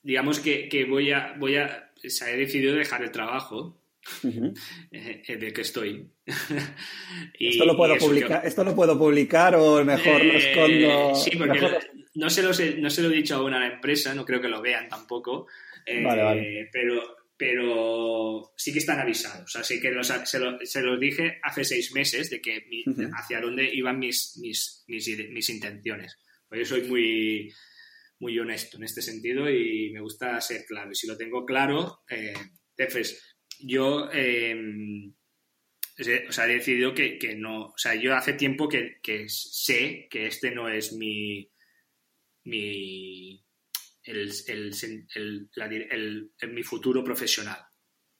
[0.03, 3.77] digamos que, voy a, voy a, o sea, he decidido dejar el trabajo
[4.23, 6.07] de que estoy.
[7.39, 11.15] esto, lo puedo publicar, ¿Esto lo puedo publicar o mejor lo escondo?
[11.15, 11.59] Sí, porque
[12.15, 12.49] no se, lo
[12.79, 15.47] no se lo he dicho aún a la empresa, no creo que lo vean tampoco.
[16.03, 16.69] vale, vale.
[16.71, 19.55] Pero, pero sí que están avisados.
[19.55, 22.63] Así que se, los dije hace seis meses de que
[23.15, 26.19] hacia dónde iban mis, mis, mis, intenciones.
[26.47, 27.51] Pues yo soy muy,
[28.21, 30.91] muy honesto en este sentido y me gusta ser claro.
[30.91, 32.33] Y si lo tengo claro, eh,
[32.77, 34.55] entonces yo eh,
[36.27, 37.65] o sea, he decidido que, que, no.
[37.65, 41.51] O sea, yo hace tiempo que, que sé que este no es mi,
[42.45, 43.43] mi,
[44.03, 47.59] el, el, mi futuro profesional,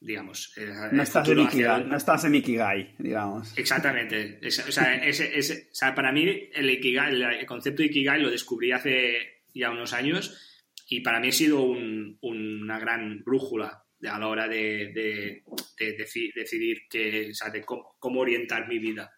[0.00, 0.54] digamos.
[0.92, 3.56] No estás, en Ikigai, no estás en Ikigai, digamos.
[3.56, 4.40] Exactamente.
[4.44, 10.38] o, sea, para mí el, el concepto de Ikigai lo descubrí hace ya unos años
[10.88, 15.42] y para mí ha sido una gran brújula a la hora de,
[15.78, 17.32] decidir que,
[17.64, 19.12] cómo, orientar mi vida.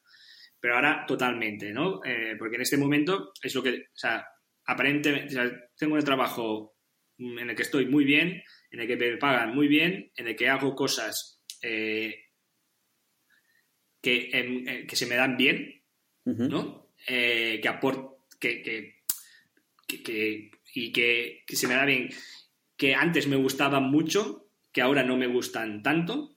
[0.60, 2.00] Pero ahora totalmente, ¿no?
[2.04, 4.26] Eh, porque en este momento es lo que, o sea,
[4.66, 5.36] aparentemente,
[5.76, 6.76] tengo un trabajo
[7.18, 10.36] en el que estoy muy bien, en el que me pagan muy bien, en el
[10.36, 12.24] que hago cosas eh,
[14.02, 15.82] eh, que, se me dan bien,
[16.24, 16.90] ¿no?
[17.06, 18.93] Eh, que aporto, que,
[20.74, 22.10] y que, se me da bien,
[22.76, 26.36] que antes me gustaban mucho, que ahora no me gustan tanto,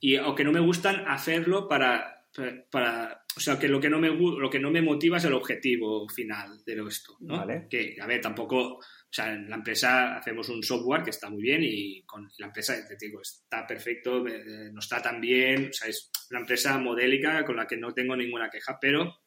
[0.00, 2.26] y, o que no me gustan hacerlo para,
[2.70, 5.32] para o sea, que lo que no me, lo que no me motiva es el
[5.32, 7.46] objetivo final de esto, ¿no?
[7.70, 11.42] Que, a ver, tampoco, o sea, en la empresa hacemos un software que está muy
[11.42, 15.88] bien y con la empresa, te digo, está perfecto, no está tan bien, o sea,
[15.88, 19.20] es una empresa modélica con la que no tengo ninguna queja, pero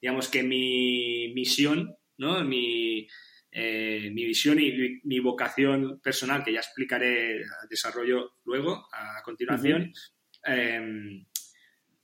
[0.00, 2.44] digamos que mi misión, ¿no?
[2.44, 3.08] Mi,
[3.50, 9.92] eh, mi visión y mi, vocación personal, que ya explicaré, desarrollo luego, a continuación,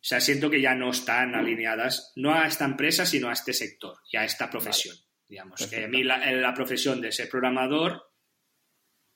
[0.04, 3.54] o sea, siento que ya no están alineadas, no a esta empresa, sino a este
[3.54, 4.94] sector y a esta profesión.
[5.26, 8.02] Digamos, que a mí la, profesión de ser programador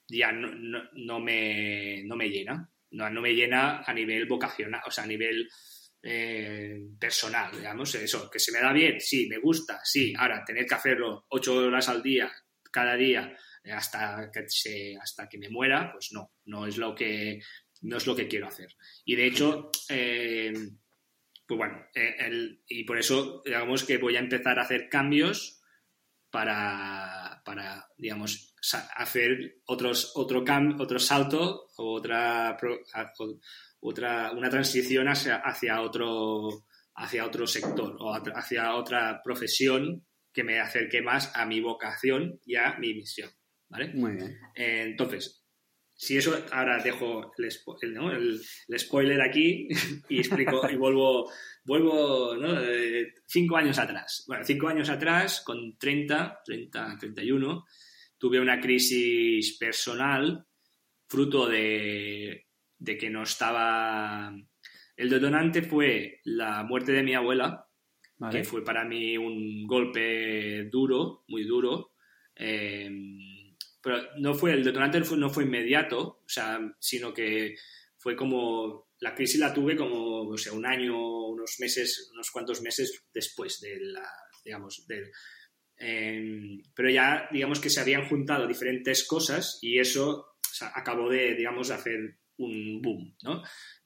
[0.09, 2.71] ya no, me, no me llena.
[2.93, 5.51] No, no, me llena a nivel vocacional, o sea, a nivel
[6.03, 7.95] eh, personal, digamos.
[7.95, 10.15] Eso, que se me da bien, sí, me gusta, sí.
[10.17, 12.31] Ahora, tener que hacerlo ocho horas al día,
[12.71, 13.37] cada día,
[13.73, 17.41] hasta que, se, hasta que me muera, pues no, no es lo que
[17.83, 18.75] no es lo que quiero hacer.
[19.05, 20.53] Y de hecho, eh,
[21.47, 25.63] pues bueno, eh, y por eso digamos que voy a empezar a hacer cambios
[26.31, 28.55] para, para digamos,
[28.97, 32.57] hacer otros, otro, cam, otro salto o otra,
[33.81, 36.65] otra una transición hacia, hacia, otro,
[36.95, 42.57] hacia otro sector o hacia otra profesión que me acerque más a mi vocación y
[42.57, 43.31] a mi misión.
[43.69, 43.93] ¿Vale?
[43.93, 44.39] Muy bien.
[44.55, 45.45] Entonces,
[45.95, 48.41] si eso, ahora dejo el,
[48.79, 49.69] spoiler aquí
[50.09, 51.31] y explico y vuelvo,
[51.65, 52.63] vuelvo ¿no?
[52.63, 54.25] Eh, cinco años atrás.
[54.29, 57.67] Bueno, cinco años atrás, con 30, 30, 31,
[58.17, 60.47] tuve una crisis personal
[61.09, 62.48] fruto de,
[62.85, 64.33] que no estaba...
[64.97, 67.69] El detonante fue la muerte de mi abuela,
[68.31, 71.93] que fue para mí un golpe duro, muy duro.
[72.35, 72.91] Eh,
[73.81, 77.55] pero no fue, el detonante no fue inmediato, o sea, sino que
[77.97, 80.97] fue como, la crisis la tuve como, o sea, un año,
[81.29, 84.09] unos meses, unos cuantos meses después de la,
[84.45, 85.11] digamos, de,
[85.77, 90.27] em, pero ya, digamos que se habían juntado diferentes cosas y eso
[90.75, 93.43] acabó de, digamos, hacer un boom, ¿no?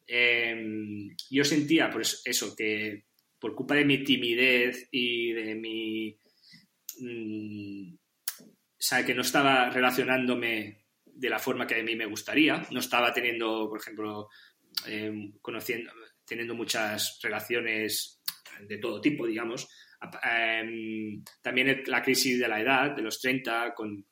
[0.07, 3.05] Em, yo sentía, pues eso, que
[3.39, 6.17] por culpa de mi timidez y de mi...
[7.01, 12.67] Mm, o sea, que no estaba relacionándome de la forma que a mí me gustaría,
[12.71, 14.29] no estaba teniendo, por ejemplo,
[14.87, 15.93] em, conociendo,
[16.27, 18.21] teniendo muchas relaciones
[18.61, 19.69] de todo tipo, digamos.
[20.23, 24.05] Em, también la crisis de la edad, de los 30, con,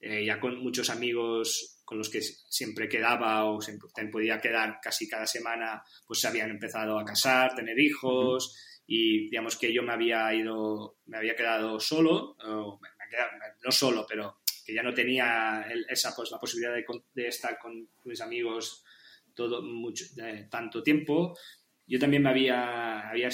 [0.00, 5.08] eh, ya con muchos amigos con los que siempre quedaba o siempre podía quedar casi
[5.08, 9.92] cada semana, pues se habían empezado a casar, tener hijos y digamos que yo me
[9.92, 16.32] había ido, me había quedado solo, no solo, pero que ya no tenía esa pues,
[16.32, 18.84] la posibilidad de, estar con mis amigos
[19.32, 20.04] todo mucho,
[20.50, 21.38] tanto tiempo.
[21.86, 23.28] Yo también me había, había,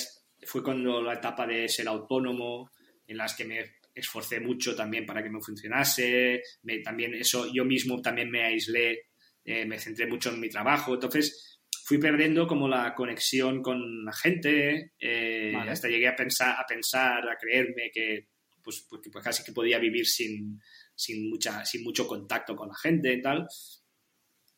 [0.44, 2.70] fue cuando la etapa de ser autónomo,
[3.06, 6.42] en las que me esforcé mucho también para que me funcionase,
[6.84, 9.08] también eso, yo mismo también me aislé,
[9.44, 14.12] eh, me centré mucho en mi trabajo, entonces fui perdiendo como la conexión con la
[14.12, 18.28] gente, eh, hasta llegué a pensar, a pensar, a creerme que
[18.62, 20.60] pues, pues, pues, casi que podía vivir sin,
[20.94, 23.46] sin, mucha, sin mucho contacto con la gente y tal.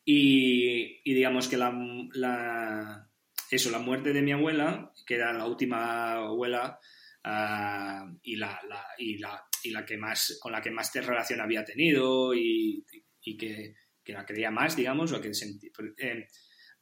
[0.05, 1.75] Y, digamos que la,
[2.13, 3.11] la,
[3.51, 6.79] eso, la muerte de mi abuela, que era la última abuela,
[7.27, 8.61] Ah, y, la,
[8.99, 12.85] y, la, y, la, que más, con la que más relación había tenido y,
[13.23, 16.27] y que, que, la quería más, digamos, o que eh,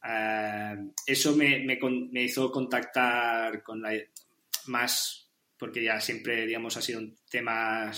[0.01, 0.75] ah,
[1.05, 3.93] eso me, me, hizo contactar con la
[4.65, 7.89] más, porque ya siempre, digamos, ha sido un tema,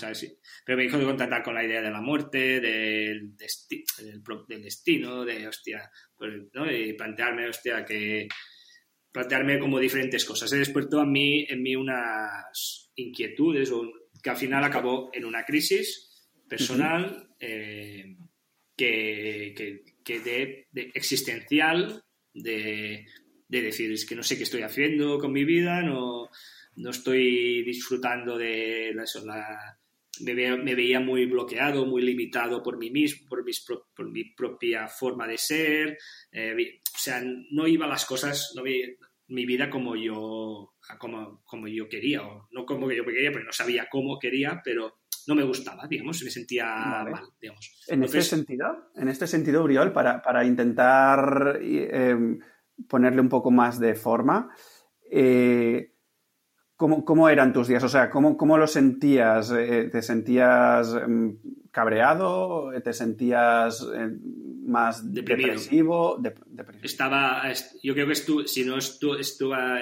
[0.64, 5.90] pero me hizo contactar con la idea de la muerte, del, del, destino, de, hostia,
[6.16, 6.72] pues, ¿no?
[6.72, 8.28] y plantearme, hostia, que
[9.16, 10.52] plantearme como diferentes cosas.
[10.52, 13.72] He despertó a mí, en mí unas inquietudes
[14.22, 18.18] que al final acabó en una crisis personal eh,
[18.76, 19.54] que,
[20.04, 22.04] que, de, existencial,
[22.34, 23.06] de,
[23.48, 26.30] decir, es que no sé qué estoy haciendo con mi vida, no,
[26.76, 29.06] no estoy disfrutando de la,
[30.20, 35.26] me, veía, muy bloqueado, muy limitado por mí mismo, por, mis, por mi propia forma
[35.26, 35.98] de ser.
[36.34, 38.64] Eh, o sea, no iba las cosas, no
[39.28, 43.52] mi vida como yo, como, como yo quería, o no como yo quería, porque no
[43.52, 47.84] sabía cómo quería, pero no me gustaba, digamos, me sentía mal, digamos.
[47.88, 52.16] En este sentido, en este sentido, Uriol, para, para intentar eh,
[52.88, 54.50] ponerle un poco más de forma,
[55.10, 55.96] eh,
[56.78, 57.84] ¿Cómo, eran tus días?
[57.86, 59.50] O sea, ¿cómo, cómo lo sentías?
[59.52, 61.30] Eh, ¿Te sentías mm,
[61.72, 62.70] cabreado?
[62.84, 63.88] ¿Te sentías
[64.66, 66.22] más depresivo?
[66.82, 67.44] Estaba,
[67.82, 69.22] yo creo que estuve, si no estuve,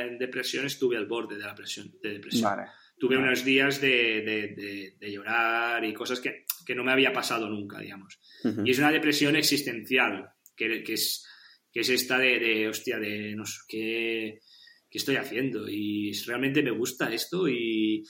[0.01, 2.59] en depresión, estuve al borde de la presión, de depresión.
[2.97, 8.19] Tuve unos días de, llorar y cosas que, no me había pasado nunca, digamos.
[8.63, 11.25] Y es una depresión existencial, que, es,
[11.71, 14.39] que es esta de, hostia, de, no sé, qué
[14.93, 15.67] ¿qué estoy haciendo?
[15.67, 18.03] Y realmente me gusta esto y,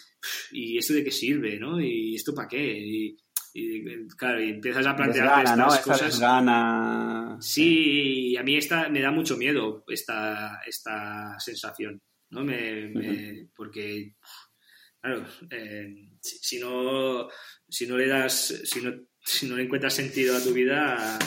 [0.52, 1.80] y esto de qué sirve, ¿no?
[1.80, 2.78] Y esto para qué?
[2.78, 3.18] Y,
[4.18, 6.20] claro, y empiezas a plantear estas cosas.
[6.20, 7.38] Gana...
[7.40, 12.02] Sí, a mí esta me da mucho miedo esta, esta sensación,
[12.32, 12.44] ¿no?
[12.44, 14.16] Me, Porque,
[15.00, 17.30] claro, eh, si, no,
[17.70, 21.20] si no le das, si no, si no le encuentras sentido a tu vida,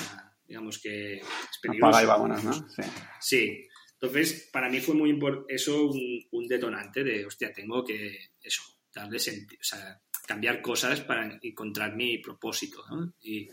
[0.46, 1.88] digamos que es peligroso.
[1.88, 2.52] Apaga y vámonos, ¿no?
[2.52, 2.82] Sí.
[3.20, 3.68] sí.
[4.00, 8.62] Entonces, para mí fue muy importante eso un, detonante de, hostia, tengo que, eso,
[8.94, 13.14] darle sentido, o sea, cambiar cosas para encontrar mi propósito, ¿no?
[13.22, 13.48] Y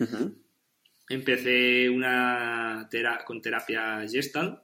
[1.10, 2.90] empecé una
[3.26, 4.62] con terapia gestal,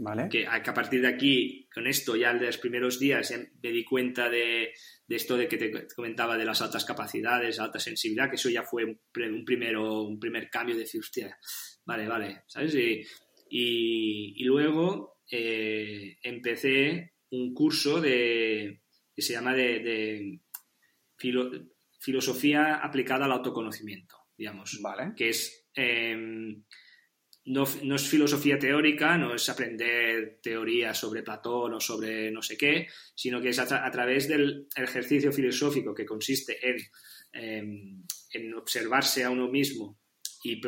[0.00, 0.28] Vale.
[0.28, 4.30] Que, a partir de aquí, con esto, ya de los primeros días, me di cuenta
[4.30, 4.72] de,
[5.08, 8.84] esto de que te comentaba de las altas capacidades, alta sensibilidad, que eso ya fue
[8.84, 9.00] un,
[9.44, 11.36] primero, un primer cambio de decir, hostia,
[11.84, 12.76] vale, vale, ¿sabes?
[13.50, 18.80] y luego eh, empecé un curso de,
[19.14, 20.40] que se llama de,
[21.98, 24.78] filosofía aplicada al autoconocimiento, digamos.
[24.80, 25.12] Vale.
[25.16, 25.66] Que es.
[25.74, 26.64] Em,
[27.46, 32.88] no, es filosofía teórica, no es aprender teorías sobre Platón o sobre no sé qué,
[33.14, 36.76] sino que es a, través del ejercicio filosófico que consiste en,
[37.32, 39.98] em, en observarse a uno mismo
[40.44, 40.60] y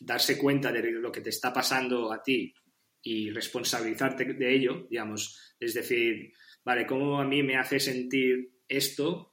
[0.00, 2.54] darse cuenta de lo que te está pasando a ti
[3.02, 6.32] y responsabilizarte de ello, digamos, es decir,
[6.64, 9.31] vale, ¿cómo a mí me hace sentir esto?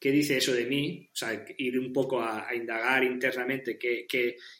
[0.00, 1.08] ¿Qué dice eso de mí?
[1.12, 4.06] O sea, ir un poco a, indagar internamente qué,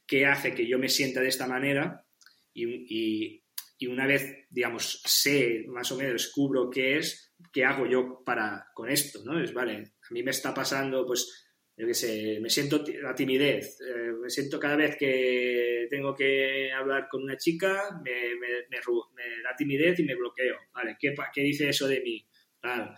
[0.07, 2.05] qué, hace que yo me sienta de esta manera
[2.53, 3.43] y,
[3.78, 8.66] y, una vez, digamos, sé, más o menos descubro qué es, qué hago yo para
[8.74, 9.41] con esto, ¿no?
[9.41, 13.78] Es, vale, a mí me está pasando, pues, yo qué sé, me siento la timidez,
[13.80, 18.11] eh, me siento cada vez que tengo que hablar con una chica, me,
[19.45, 20.57] da timidez y me bloqueo.
[20.74, 22.26] Vale, ¿qué, qué dice eso de mí?
[22.61, 22.93] Claro,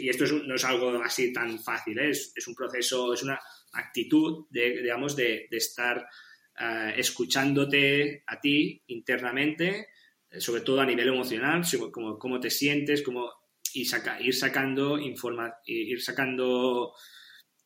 [0.00, 2.10] y esto no es algo así tan fácil, ¿eh?
[2.10, 3.38] es, es, un proceso, es una
[3.72, 5.98] actitud, de, digamos, de, estar
[6.60, 9.88] uh, escuchándote a ti internamente,
[10.30, 13.30] eh, sobre todo a nivel emocional, como cómo te sientes, cómo,
[13.72, 16.94] y saca, ir sacando informa, ir sacando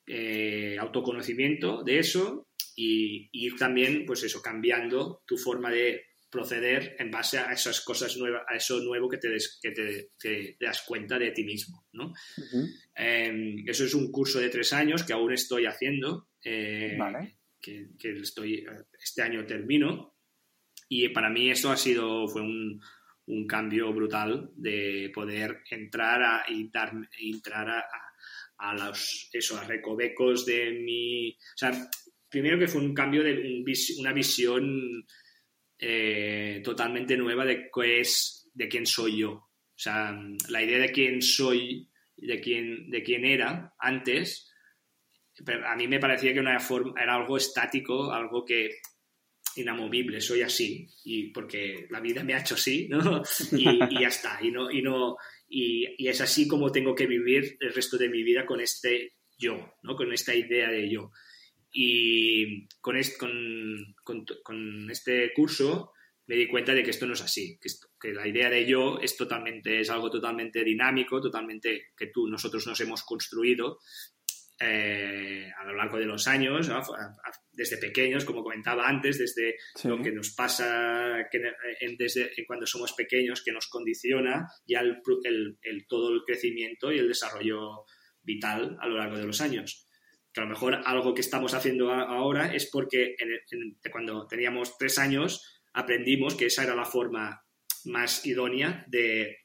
[0.07, 7.11] eh, autoconocimiento de eso y, ir también, pues eso, cambiando tu forma de proceder en
[7.11, 9.71] base a esas cosas nuevas, a eso nuevo que te, que
[10.19, 12.13] te, das cuenta de ti mismo, ¿no?
[12.95, 16.97] Em, eso es un curso de tres años que aún estoy haciendo, eh,
[17.61, 17.89] que,
[18.21, 18.65] estoy,
[19.03, 20.15] este año termino,
[20.89, 22.81] y para mí esto ha sido, fue un,
[23.27, 27.85] un cambio brutal de poder entrar a, y dar, entrar a,
[28.59, 31.31] a, los, eso, a recovecos de mi...
[31.31, 31.91] O sea,
[32.29, 33.63] primero que fue un cambio de
[33.99, 35.05] una visión
[35.81, 39.31] eh, totalmente nueva de qué es, de quién soy yo.
[39.33, 40.15] O sea,
[40.49, 44.51] la idea de quién soy, de quién, de quién era antes,
[45.67, 48.81] a mí me parecía que una forma, era algo estático, algo que
[49.57, 53.23] inamovible, soy así, y porque la vida me ha hecho así, ¿no?
[53.53, 55.17] Y, ya está, y no, y no,
[55.49, 59.75] y, es así como tengo que vivir el resto de mi vida con este yo,
[59.83, 59.97] ¿no?
[59.97, 61.11] Con esta idea de yo.
[61.73, 62.97] Y con,
[64.03, 65.93] con, con, este curso
[66.27, 67.69] me di cuenta de que esto no es así, que,
[68.01, 72.67] que, la idea de yo es totalmente, es algo totalmente dinámico, totalmente que tú, nosotros
[72.67, 73.79] nos hemos construido
[74.63, 76.71] eh, a lo largo de los años,
[77.51, 81.41] desde pequeños, como comentaba antes, desde lo que nos pasa que,
[81.97, 84.99] desde cuando somos pequeños, que nos condiciona ya el,
[85.63, 87.87] el, todo el crecimiento y el desarrollo
[88.23, 89.89] vital a lo largo de los años.
[90.33, 93.17] Que a lo mejor algo que estamos haciendo ahora es porque
[93.91, 97.45] cuando teníamos tres años aprendimos que esa era la forma
[97.85, 99.39] más idónea de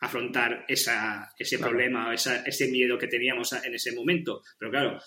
[0.00, 4.42] afrontar esa, ese problema o ese miedo que teníamos en ese momento.
[4.58, 4.98] Pero claro,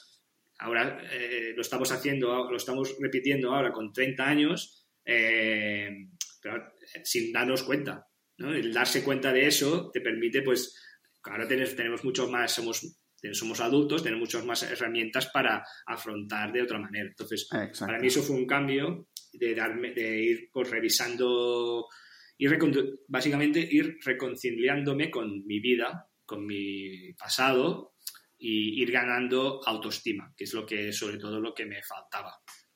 [0.60, 6.08] ahora eh, lo estamos haciendo, lo estamos repitiendo ahora con 30 años, eh,
[6.42, 6.72] pero
[7.04, 8.08] sin darnos cuenta.
[8.38, 8.54] ¿no?
[8.54, 10.82] El darse cuenta de eso te permite, pues,
[11.24, 12.98] ahora tenemos, tenemos mucho más, somos,
[13.34, 17.08] somos adultos, tenemos muchas más herramientas para afrontar de otra manera.
[17.08, 21.88] Entonces, para mí eso fue un cambio de, darme, de ir pues, revisando
[22.38, 22.48] y
[23.08, 27.94] básicamente ir reconciliándome con mi vida, con mi pasado
[28.38, 32.34] y ir ganando autoestima, que es lo que sobre todo lo que me faltaba,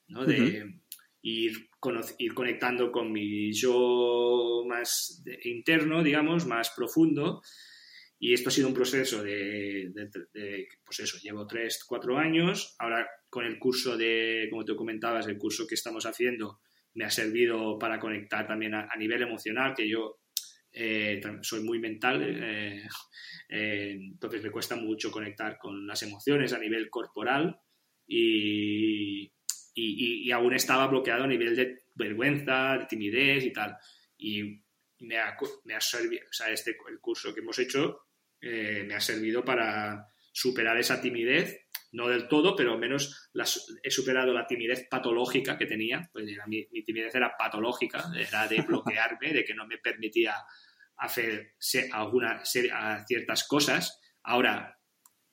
[0.07, 0.25] ¿no?
[0.25, 0.81] De ir,
[1.21, 1.69] ir
[2.33, 7.41] conectando con mi yo más interno, digamos, más profundo.
[8.21, 12.75] Y esto ha sido un proceso de, de, pues eso, llevo tres, cuatro años.
[12.77, 16.59] Ahora con el curso de, como te comentabas, el curso que estamos haciendo,
[16.95, 20.19] me ha servido para conectar también a, nivel emocional, que yo
[20.73, 22.83] eh, soy muy mental, eh,
[23.49, 27.57] eh, entonces me cuesta mucho conectar con las emociones a nivel corporal
[28.05, 29.31] y,
[29.73, 33.77] y, aún estaba bloqueado a nivel de vergüenza, de timidez y tal.
[34.17, 34.61] Y
[34.99, 38.08] me ha, me ha servido, o sea, este, el curso que hemos hecho
[38.41, 43.29] me ha servido para superar esa timidez no del todo, pero al menos
[43.83, 49.33] he superado la timidez patológica que tenía, pues mi, timidez era patológica, era de bloquearme,
[49.33, 50.35] de que no me permitía
[50.97, 51.55] hacer
[51.91, 53.99] alguna, ciertas cosas.
[54.23, 54.77] Ahora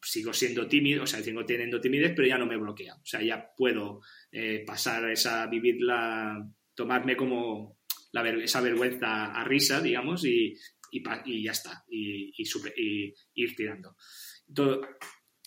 [0.01, 2.95] sigo siendo tímido, o sea, sigo teniendo timidez, pero ya no me bloquea.
[2.95, 4.01] O sea, ya puedo
[4.31, 6.39] eh, pasar esa, vivirla,
[6.75, 7.81] tomarme como
[8.13, 10.55] la, esa vergüenza a risa, digamos, y,
[10.91, 13.97] y, ya está, y, y, ir tirando.
[14.55, 14.81] Todo,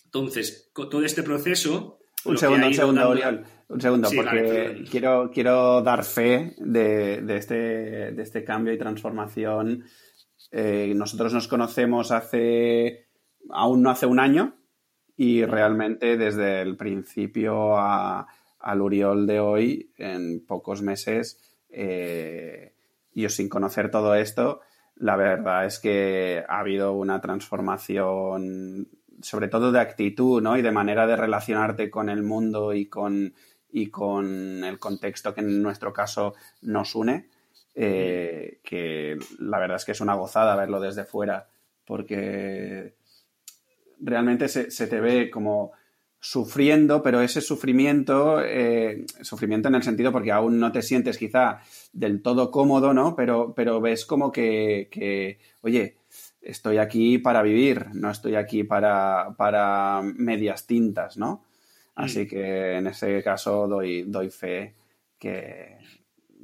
[0.04, 1.98] entonces, todo este proceso...
[2.24, 3.44] Un segundo, un segundo, Oriol.
[3.68, 7.54] Un segundo, porque quiero, quiero dar fe de, este,
[8.12, 9.84] de este cambio y transformación.
[10.50, 13.06] Eh, nosotros nos conocemos hace,
[13.48, 14.56] aún no hace un año,
[15.16, 22.74] y realmente desde el principio al Uriol de hoy, en pocos meses, eh,
[23.14, 24.60] yo sin conocer todo esto,
[25.00, 28.88] la verdad es que ha habido una transformación
[29.22, 30.56] sobre todo de actitud, ¿no?
[30.56, 33.34] Y de manera de relacionarte con el mundo y con,
[33.70, 37.28] y con el contexto que en nuestro caso nos une,
[37.74, 41.48] eh, que la verdad es que es una gozada verlo desde fuera,
[41.86, 42.94] porque
[44.00, 45.72] realmente se, te ve como
[46.20, 51.60] sufriendo, pero ese sufrimiento, eh, sufrimiento en el sentido porque aún no te sientes quizá
[51.92, 53.16] del todo cómodo, ¿no?
[53.16, 55.96] Pero, pero ves como que, que oye,
[56.42, 61.46] estoy aquí para vivir, no estoy aquí para, medias tintas, ¿no?
[61.94, 64.74] Así que en ese caso doy, doy fe
[65.18, 65.78] que,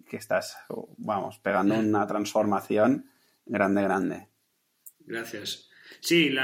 [0.08, 0.56] que estás,
[0.98, 3.10] vamos, pegando una transformación
[3.46, 4.28] grande, grande.
[5.00, 5.65] Gracias.
[6.00, 6.34] Sí,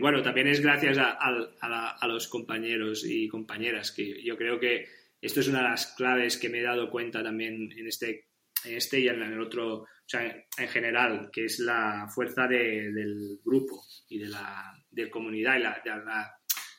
[0.00, 4.86] bueno, también es gracias a, los compañeros y compañeras, que yo creo que
[5.20, 8.28] esto es una de las claves que me he dado cuenta también en este,
[8.64, 13.40] en este y en el otro, o sea, en general, que es la fuerza del
[13.44, 14.74] grupo y de la
[15.10, 15.82] comunidad y la,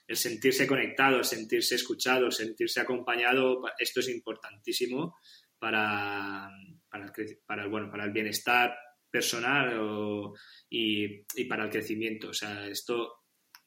[0.08, 5.18] el sentirse conectado, sentirse escuchado, sentirse acompañado, esto es importantísimo
[5.60, 6.50] para,
[6.90, 8.78] para, el, bueno, para el bienestar
[9.10, 10.34] personal
[10.70, 12.30] y, para el crecimiento.
[12.30, 13.24] O sea, esto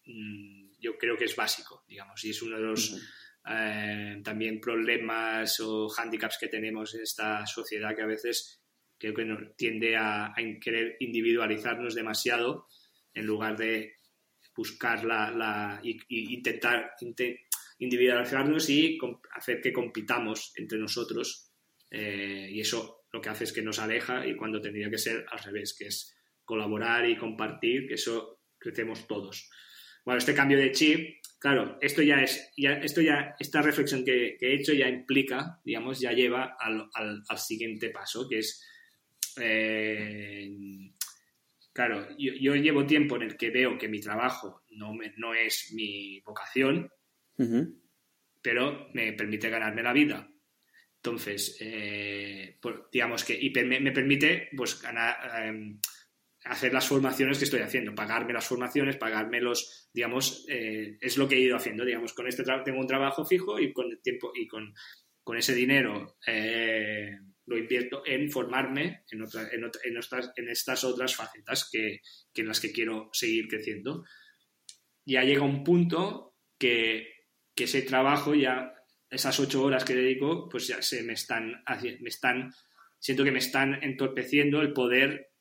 [0.06, 2.96] mm, yo creo que es básico, digamos, y es uno de los
[3.48, 8.60] eh, también problemas o hándicaps que tenemos en esta sociedad que a veces
[8.98, 9.26] creo que
[9.56, 12.68] tiende a, querer individualizarnos demasiado
[13.14, 13.94] en lugar de
[14.54, 16.92] buscar la, la intentar
[17.78, 18.98] individualizarnos y
[19.32, 21.50] hacer que compitamos entre nosotros
[21.90, 25.24] eh, y eso lo que hace es que nos aleja y cuando tendría que ser
[25.30, 29.50] al revés, que es colaborar y compartir, que eso crecemos todos.
[30.04, 34.36] Bueno, este cambio de chip, claro, esto ya es, ya, esto ya, esta reflexión que,
[34.40, 38.64] he hecho ya implica, digamos, ya lleva al, al, siguiente paso, que es,
[39.40, 40.48] eh,
[41.72, 46.20] claro, yo, llevo tiempo en el que veo que mi trabajo no, no es mi
[46.20, 46.90] vocación,
[48.42, 50.29] pero me permite ganarme la vida
[51.02, 52.58] entonces, eh,
[52.92, 54.82] digamos que y me, permite pues,
[55.42, 55.80] em,
[56.44, 61.26] hacer las formaciones que estoy haciendo, pagarme las formaciones, pagarme los, digamos, eh, es lo
[61.26, 64.32] que he ido haciendo, digamos, con este tengo un trabajo fijo y con el tiempo
[64.34, 64.74] y con,
[65.38, 72.00] ese dinero eh, lo invierto en formarme en, en, estas otras facetas que,
[72.34, 74.04] que, en las que quiero seguir creciendo.
[75.06, 77.14] Ya llega un punto que,
[77.54, 78.74] que ese trabajo ya
[79.10, 81.62] esas ocho horas que dedico, pues ya se me están,
[82.00, 82.52] me están,
[82.98, 85.32] siento que me están entorpeciendo el poder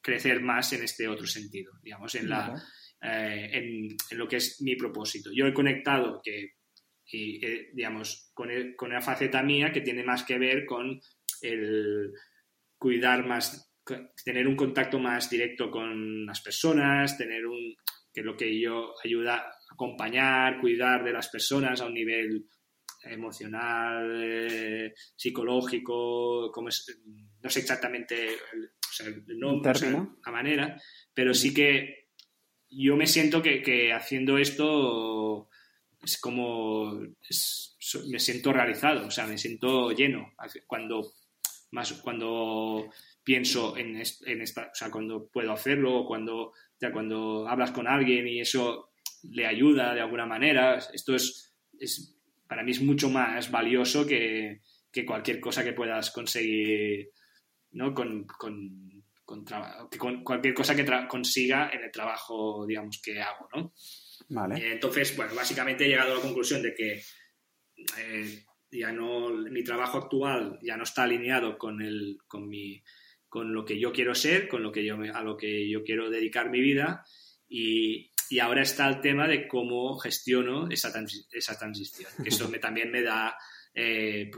[0.00, 2.54] crecer más en este otro sentido, digamos, en, la,
[3.02, 5.30] eh, en, lo que es mi propósito.
[5.34, 6.52] Yo he conectado que,
[7.12, 11.00] eh, digamos, con, con una faceta mía que tiene más que ver con
[11.42, 12.12] el
[12.78, 13.74] cuidar más,
[14.24, 17.74] tener un contacto más directo con las personas, tener un,
[18.12, 22.46] que lo que yo ayuda a acompañar, cuidar de las personas a un nivel
[23.02, 27.00] emocional, eh, psicológico, como es,
[27.42, 28.28] no sé exactamente
[29.00, 29.72] el, nombre,
[30.24, 30.80] la manera,
[31.14, 32.08] pero sí que
[32.70, 35.48] yo me siento que, haciendo esto
[36.02, 37.00] es como
[38.08, 40.32] me siento realizado, o sea, me siento lleno.
[40.66, 41.12] Cuando
[41.70, 42.90] más cuando
[43.22, 48.40] pienso en, esta, o sea, cuando puedo hacerlo, cuando, ya cuando hablas con alguien y
[48.40, 48.90] eso
[49.30, 52.17] le ayuda de alguna manera, esto es, es
[52.48, 54.62] para mí es mucho más valioso que,
[55.06, 57.10] cualquier cosa que puedas conseguir,
[57.72, 57.94] ¿no?
[57.94, 59.04] Con, con,
[60.24, 63.74] cualquier cosa que consiga en el trabajo, digamos, que hago, ¿no?
[64.30, 64.56] Vale.
[64.56, 67.02] Eh, entonces, bueno, básicamente he llegado a la conclusión de que
[67.98, 72.82] eh, ya no, mi trabajo actual ya no está alineado con, el, con, mi,
[73.28, 76.10] con lo que yo quiero ser, con lo que yo, a lo que yo quiero
[76.10, 77.04] dedicar mi vida
[77.46, 80.92] y, y ahora está el tema de cómo gestiono esa,
[81.32, 82.10] esa transición.
[82.24, 83.36] Eso me, también me da,
[83.74, 84.30] eh,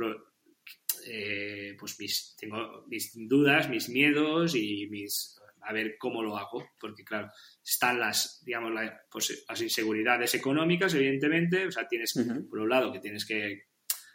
[1.07, 6.71] eh, pues mis, tengo mis dudas, mis miedos y mis, a ver cómo lo hago,
[6.79, 7.31] porque claro,
[7.65, 8.73] están las, digamos,
[9.11, 12.15] pues, las inseguridades económicas, evidentemente, o sea, tienes,
[12.49, 13.65] por un lado, que tienes que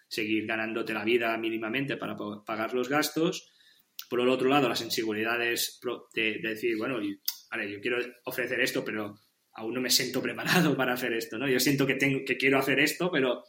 [0.07, 2.15] seguir ganándote la vida mínimamente para
[2.45, 3.51] pagar los gastos,
[4.09, 5.79] por el otro lado, las inseguridades
[6.13, 6.99] de, decir, bueno,
[7.49, 9.15] vale, yo quiero ofrecer esto, pero
[9.55, 11.47] aún no me siento preparado para hacer esto, ¿no?
[11.47, 13.43] Yo siento que, tengo, que quiero hacer esto, pero,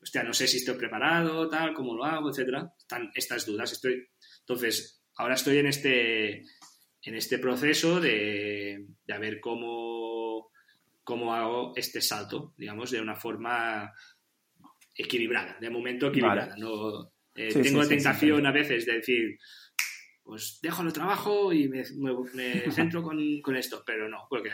[0.00, 2.72] hostia, no sé si estoy preparado, tal, cómo lo hago, etcétera.
[2.76, 3.72] Están estas dudas.
[3.72, 4.08] Estoy,
[4.40, 6.42] entonces, ahora estoy en este,
[7.02, 10.50] en este proceso de, de ver cómo,
[11.04, 13.92] cómo hago este salto, digamos, de una forma
[14.94, 16.56] equilibrada, de momento equilibrada.
[16.56, 17.12] ¿no?
[17.34, 19.38] Eh, tengo la tentación a veces de decir,
[20.24, 21.84] pues dejo el trabajo y me,
[22.70, 23.18] centro con,
[23.56, 24.50] esto, pero no, porque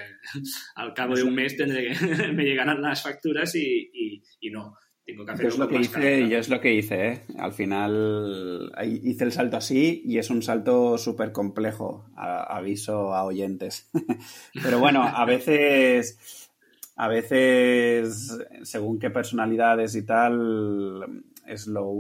[0.75, 4.77] al cabo de un mes tendré que, me llegarán las facturas y, no.
[5.05, 7.25] Tengo que hacer es lo que hice, yo es lo que hice, ¿eh?
[7.39, 13.91] Al final hice el salto así y es un salto súper complejo, aviso a oyentes.
[14.63, 16.51] Pero bueno, a veces,
[16.95, 21.91] a veces, según qué personalidades y tal, es, lo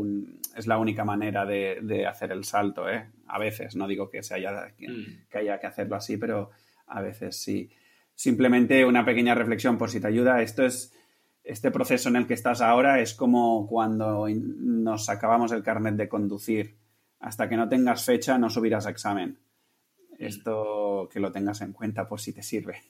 [0.54, 3.06] es la única manera de, de hacer el salto, ¿eh?
[3.28, 5.28] A veces, no digo que, se haya, mm.
[5.30, 6.50] que haya que hacerlo así, pero
[6.86, 7.70] a veces sí.
[8.14, 10.42] Simplemente una pequeña reflexión por si te ayuda.
[10.42, 10.92] Esto es,
[11.44, 16.08] este proceso en el que estás ahora es como cuando nos sacábamos el carnet de
[16.08, 16.76] conducir.
[17.20, 19.38] Hasta que no tengas fecha no subirás a examen.
[20.18, 20.24] Mm.
[20.24, 22.80] Esto que lo tengas en cuenta por si te sirve.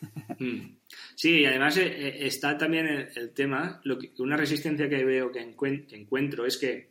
[0.38, 0.78] Mm.
[1.14, 5.30] Sí, y además eh, eh, está también el, tema, lo que, una resistencia que veo
[5.30, 6.88] que, encuentro es que,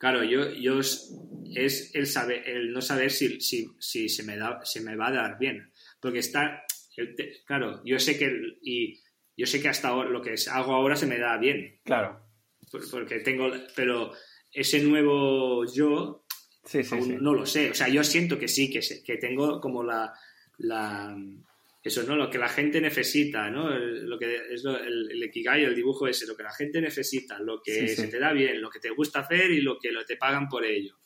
[0.00, 4.80] claro, yo, yo es el, saber, el no saber si, si, se, me da, se
[4.80, 5.70] me va a dar bien.
[6.00, 6.64] Porque está,
[7.44, 8.32] claro, yo sé que,
[8.62, 8.98] y
[9.36, 11.80] yo sé que hasta ahora, lo que hago ahora se me da bien.
[11.84, 12.18] Claro.
[12.90, 14.12] Porque tengo, pero
[14.50, 16.24] ese nuevo yo,
[17.20, 17.70] no lo sé.
[17.70, 20.14] O sea, yo siento que sí, que, que tengo como la,
[20.56, 21.14] la
[21.82, 22.14] eso, ¿no?
[22.14, 23.70] Lo que la gente necesita, ¿no?
[23.70, 27.62] lo que es el, el Ikigai, el dibujo ese, lo que la gente necesita, lo
[27.62, 30.46] que se te da bien, lo que te gusta hacer y lo que te pagan
[30.46, 30.98] por ello.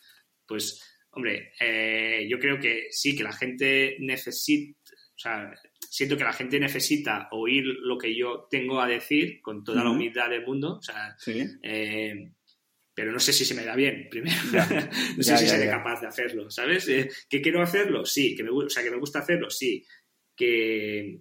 [0.47, 5.55] Pues, hombre, eh, yo creo que sí, que la gente necesita, o sea,
[5.89, 9.91] siento que la gente necesita oír lo que yo tengo a decir con toda la
[9.91, 11.17] humildad del mundo, o sea,
[11.63, 12.33] eh,
[12.93, 14.37] pero no sé si se me da bien, primero.
[15.17, 16.89] no sé si seré capaz de hacerlo, ¿sabes?
[16.89, 18.05] Eh, ¿Que quiero hacerlo?
[18.05, 18.37] Sí.
[18.37, 19.51] ¿Que me, o sea, que me gusta hacerlo?
[19.51, 19.85] Sí
[20.37, 21.21] que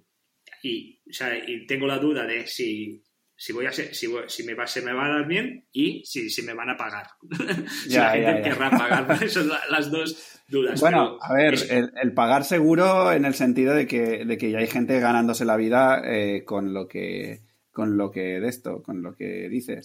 [0.64, 3.03] y, o sea, y tengo la duda de si,
[3.35, 6.03] si voy a ser, si, si me va, se me va a dar bien y
[6.06, 7.07] si, si me van a pagar.
[7.84, 9.30] si la gente querrá pagar.
[9.30, 10.80] Son las dos dudas.
[10.80, 14.68] Bueno, a ver, el, pagar seguro en el sentido de que, de que ya hay
[14.68, 17.41] gente ganándose la vida eh, con lo que
[17.73, 19.84] con lo que de esto, con lo que dices.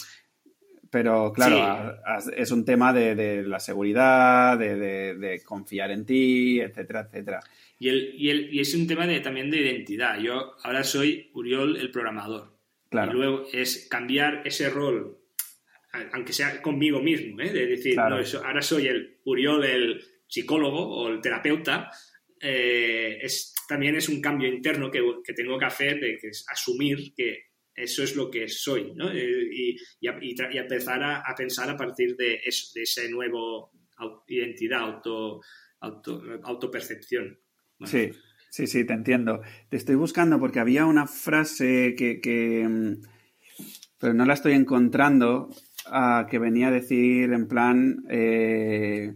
[0.91, 1.97] Pero claro,
[2.37, 4.77] es un tema de, de la seguridad, de,
[5.15, 7.41] de, confiar en ti, etcétera, etcétera.
[7.79, 10.19] Y, el, y, el, y es un tema de, también de identidad.
[10.19, 12.59] Yo ahora soy Uriol el programador.
[12.91, 13.13] Claro.
[13.13, 15.19] Y luego es cambiar ese rol,
[16.13, 17.53] aunque sea conmigo mismo, ¿eh?
[17.53, 21.91] de decir, no, ahora soy el Uriol el psicólogo o el terapeuta.
[22.41, 26.47] Eh, es, también es un cambio interno que, que tengo que hacer, de que es
[26.49, 29.11] asumir que eso es lo que soy, ¿no?
[29.13, 33.71] Eh, y, y, y, empezar a, a, pensar a partir de, eso, de ese nuevo
[34.27, 35.41] identidad, auto,
[35.81, 37.39] auto, autopercepción.
[37.85, 38.11] Sí,
[38.51, 39.41] sí, sí, te entiendo.
[39.69, 43.03] Te estoy buscando porque había una frase que, mm,
[43.99, 45.51] pero no la estoy encontrando,
[46.29, 49.15] que venía a decir en plan, eh,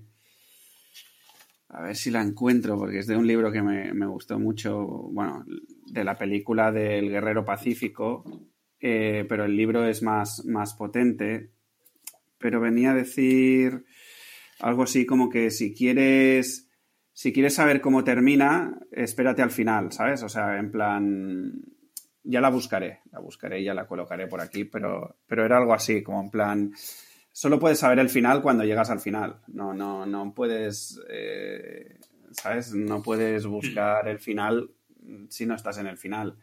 [1.68, 4.86] a ver si la encuentro, porque es de un libro que me, me gustó mucho,
[4.86, 5.44] bueno,
[5.92, 8.24] de la película del Guerrero Pacífico,
[8.80, 11.50] eh, pero el libro es más, más potente.
[12.38, 13.84] Pero venía a decir
[14.58, 16.68] algo así como que si quieres,
[17.22, 20.24] si quieres saber cómo termina, espérate al final, ¿sabes?
[20.24, 21.52] O sea, en plan,
[22.24, 25.72] ya la buscaré, la buscaré y ya la colocaré por aquí, pero, pero era algo
[25.72, 26.72] así, como en plan,
[27.30, 29.38] solo puedes saber el final cuando llegas al final.
[29.46, 32.00] No, no, no puedes, eh,
[32.32, 32.74] ¿sabes?
[32.74, 34.72] No puedes buscar el final
[35.28, 36.36] si no estás en el final.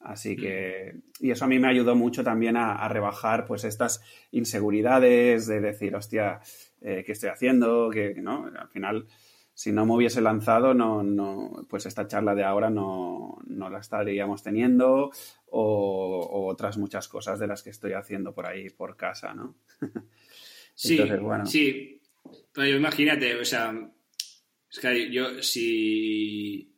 [0.00, 4.02] Así que, y eso a mí me ayudó mucho también a, rebajar pues estas
[4.32, 6.40] inseguridades de decir, hostia,
[6.80, 7.88] eh, ¿qué estoy haciendo?
[7.88, 8.50] Que, ¿no?
[8.58, 9.06] Al final,
[9.54, 13.78] si no me hubiese lanzado, no, no, pues esta charla de ahora no, no la
[13.78, 15.10] estaríamos teniendo
[15.46, 19.56] o, otras muchas cosas de las que estoy haciendo por ahí, por casa, ¿no?
[20.74, 20.98] sí,
[21.44, 22.00] sí.
[22.52, 23.72] Pero imagínate, o sea,
[24.70, 26.74] es que yo si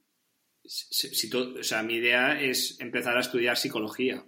[0.66, 4.24] si, o sea, mi idea es empezar a estudiar psicología.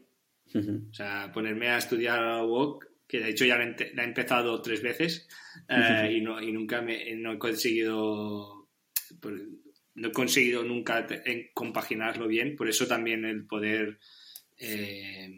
[0.54, 5.26] O sea, ponerme a estudiar WOC, que de hecho ya la he empezado tres veces
[5.68, 8.68] eh, y, no, y nunca me, no he conseguido
[9.20, 9.42] pues,
[9.94, 11.06] no he conseguido nunca
[11.54, 13.98] compaginarlo bien, por eso también el poder
[14.56, 15.36] eh,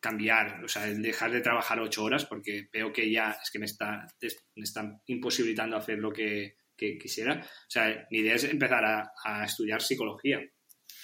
[0.00, 3.58] cambiar, o sea, el dejar de trabajar ocho horas, porque veo que ya es que
[3.58, 4.06] me está,
[4.56, 7.40] me están imposibilitando hacer lo que, que quisiera.
[7.40, 10.40] O sea, mi idea es empezar a, estudiar psicología.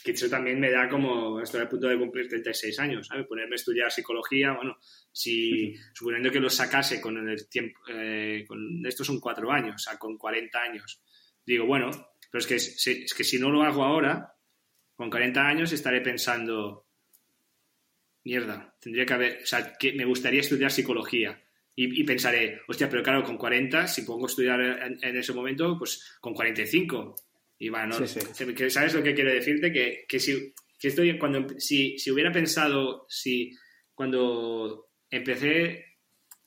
[0.04, 3.26] Que eso también me da como, estoy a punto de cumplir 36 años, ¿sabes?
[3.26, 4.76] Ponerme a estudiar psicología, bueno,
[5.12, 9.78] si, suponiendo que lo sacase con el tiempo, eh, con, estos son cuatro años, o
[9.78, 11.02] sea, con 40 años,
[11.44, 11.90] digo, bueno,
[12.30, 14.34] pero es que, es que si no lo hago ahora,
[14.94, 16.86] con 40 años estaré pensando,
[18.24, 21.42] mierda, tendría que haber, o sea, que me gustaría estudiar psicología
[21.80, 26.16] y, pensaré, hostia, pero claro, con 40, si pongo a estudiar en, ese momento, pues
[26.20, 27.14] con 45.
[27.58, 29.72] Y bueno, ¿sabes lo que quiero decirte?
[29.72, 33.50] Que, que si, que estoy, cuando, si, si hubiera pensado, si
[33.94, 35.84] cuando empecé,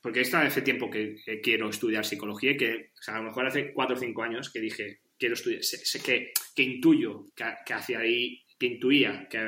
[0.00, 3.72] porque está hace tiempo que, quiero estudiar psicología, que o sea, a lo mejor hace
[3.72, 7.98] 4 o 5 años que dije, quiero estudiar, sé, que, que intuyo que, que hacia
[7.98, 9.38] ahí, que intuía que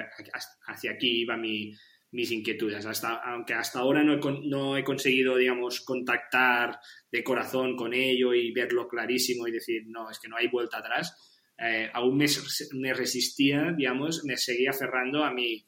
[0.67, 1.75] hacia aquí iba mi,
[2.15, 2.87] mis inquietudes.
[2.87, 6.79] Hasta, aunque hasta ahora no he, no he, conseguido, digamos, contactar
[7.11, 10.79] de corazón con ello y verlo clarísimo y decir, no, es que no hay vuelta
[10.79, 12.27] atrás, eh, aún me,
[12.73, 15.65] me, resistía, digamos, me seguía aferrando a mi,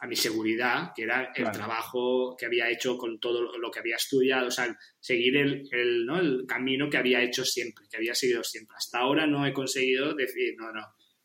[0.00, 3.96] a mi seguridad, que era el trabajo que había hecho con todo lo que había
[3.96, 6.20] estudiado, o sea, seguir el, el, ¿no?
[6.20, 8.76] el camino que había hecho siempre, que había seguido siempre.
[8.76, 10.82] Hasta ahora no he conseguido decir, no, no,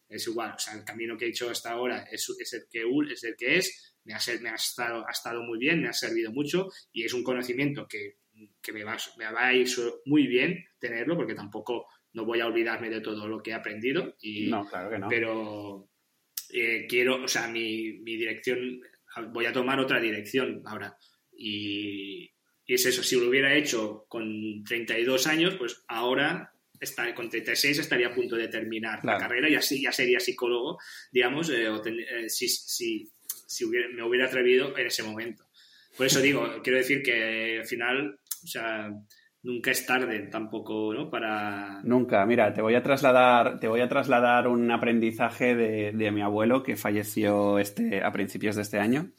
[0.09, 2.83] es igual, o sea, el camino que he hecho hasta ahora es, es el que
[3.11, 5.93] es el que es, me ha, me ha, estado, ha estado muy bien, me ha
[5.93, 8.17] servido mucho y es un conocimiento que,
[8.61, 9.67] que me, va, me va a ir
[10.05, 14.15] muy bien tenerlo porque tampoco no voy a olvidarme de todo lo que he aprendido.
[14.21, 15.07] Y, no, claro que no.
[15.09, 15.89] Pero
[16.53, 18.81] eh, quiero, o sea, mi, mi, dirección,
[19.31, 20.97] voy a tomar otra dirección ahora.
[21.31, 22.31] Y,
[22.65, 27.79] y, es eso, si lo hubiera hecho con 32 años, pues ahora está, con 36
[27.79, 30.79] estaría a punto de terminar la carrera y así ya sería psicólogo,
[31.11, 33.09] digamos, eh, eh, si, si,
[33.47, 35.45] si me hubiera atrevido en ese momento.
[35.95, 38.89] Por eso digo, quiero decir que al final, o sea,
[39.43, 41.09] nunca es tarde tampoco, ¿no?
[41.09, 41.81] Para...
[41.83, 46.63] Nunca, mira, te voy a trasladar, te voy a trasladar un aprendizaje de, mi abuelo
[46.63, 49.11] que falleció este, a principios de este año.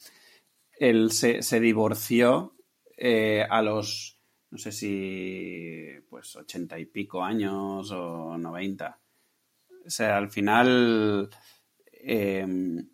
[0.79, 2.57] Él se, divorció
[2.97, 4.19] eh, a los,
[4.51, 9.01] no sé si, pues ochenta y pico años o noventa.
[9.85, 11.29] O sea, al final...
[12.05, 12.89] Em,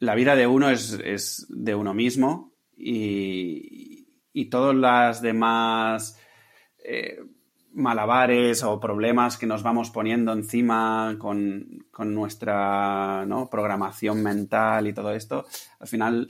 [0.00, 3.99] la vida de uno es, es de uno mismo y,
[4.32, 6.18] y todas las demás
[6.78, 7.20] eh,
[7.72, 15.46] malabares o problemas que nos vamos poniendo encima con, nuestra programación mental y todo esto,
[15.78, 16.28] al final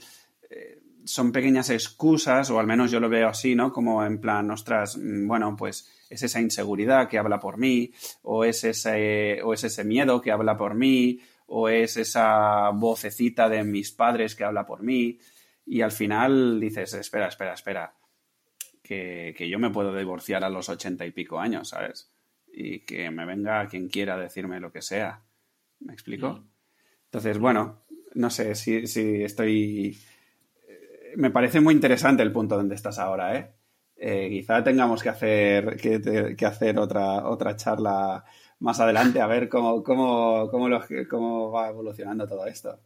[0.49, 3.71] eh, son pequeñas excusas, o al menos yo lo veo así, ¿no?
[3.71, 7.91] Como en plan, ostras, mm, bueno, pues es esa inseguridad que habla por mí,
[8.21, 13.49] o es ese, o es ese miedo que habla por mí, o es esa vocecita
[13.49, 15.17] de mis padres que habla por mí
[15.65, 17.93] y al final dices, espera, espera, espera,
[18.83, 22.11] que, yo me puedo divorciar a los ochenta y pico años, ¿sabes?
[22.51, 25.21] Y que me venga quien quiera decirme lo que sea.
[25.79, 26.43] ¿Me explico?
[27.05, 27.83] Entonces, bueno,
[28.15, 29.97] no sé si, si estoy...
[30.67, 33.51] Eh, me parece muy interesante el punto donde estás ahora, ¿eh?
[33.95, 38.25] eh quizá tengamos que hacer, que, hacer otra, otra charla
[38.59, 40.67] más adelante a ver cómo, cómo, cómo,
[41.09, 42.79] cómo va evolucionando todo esto.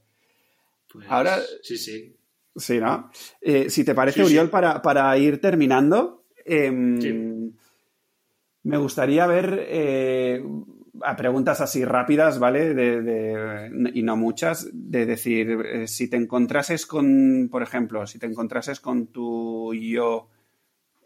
[0.91, 2.15] Pues, ahora, sí, sí.
[2.55, 3.09] Sí, ¿no?
[3.41, 7.51] Eh, si te parece, Uriol, Para, ir terminando, em,
[8.63, 10.41] me gustaría ver eh,
[11.01, 13.69] a preguntas así rápidas, ¿vale?
[13.93, 18.79] y no muchas, de decir, eh, si te encontrases con, por ejemplo, si te encontrases
[18.79, 20.29] con tu yo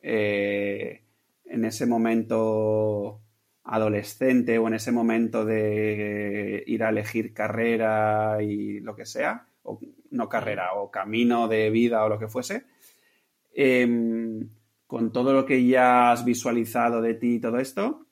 [0.01, 3.21] en ese momento
[3.63, 9.79] adolescente o en ese momento de ir a elegir carrera y lo que sea, o
[10.11, 12.65] no carrera, o camino de vida o lo que fuese,
[13.53, 14.49] em,
[14.87, 18.05] con todo lo que ya has visualizado de ti y todo esto,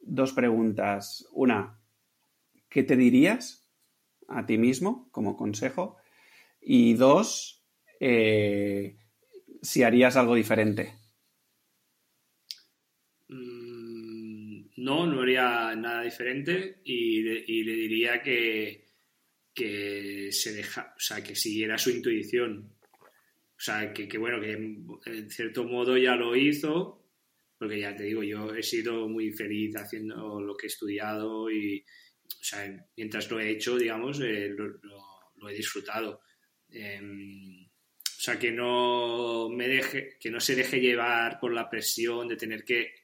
[0.00, 1.26] dos preguntas.
[1.32, 1.78] Una,
[2.68, 3.68] ¿qué te dirías
[4.28, 5.96] a ti mismo como consejo?
[6.60, 7.62] Y dos,
[8.00, 8.96] eh,
[9.60, 10.94] si harías algo diferente.
[13.28, 18.81] Mm, no, no haría nada diferente y le diría que,
[19.54, 22.72] que se deja, o sea, que siguiera su intuición.
[23.00, 27.06] O sea, que, bueno, que en cierto modo ya lo hizo,
[27.58, 31.84] porque ya te digo, yo he sido muy feliz haciendo lo que he estudiado y,
[32.24, 36.22] o sea, mientras lo he hecho, digamos, eh, lo, he disfrutado.
[36.70, 42.28] Em, o sea, que no me deje, que no se deje llevar por la presión
[42.28, 42.94] de tener que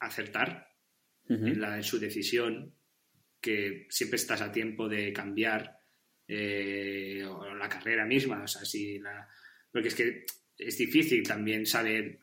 [0.00, 0.68] acertar
[1.28, 2.74] en, la, en su decisión
[3.42, 5.76] que siempre estás a tiempo de cambiar
[6.28, 9.28] eh, o la carrera misma, o sea, si la...
[9.70, 10.24] porque es que
[10.56, 12.20] es difícil también saber.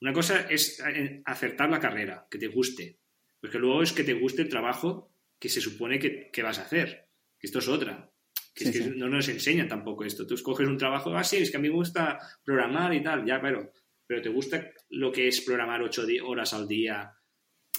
[0.00, 0.82] Una cosa es
[1.24, 2.98] acertar la carrera, que te guste,
[3.40, 7.08] porque luego es que te guste el trabajo que se supone que, vas a hacer.
[7.40, 8.10] Esto es otra.
[8.54, 10.26] Que, es que no nos enseña tampoco esto.
[10.26, 13.24] Tú escoges un trabajo, ah, sí, es que a mí me gusta programar y tal,
[13.26, 13.70] ya, pero,
[14.06, 17.12] pero te gusta lo que es programar ocho horas al día,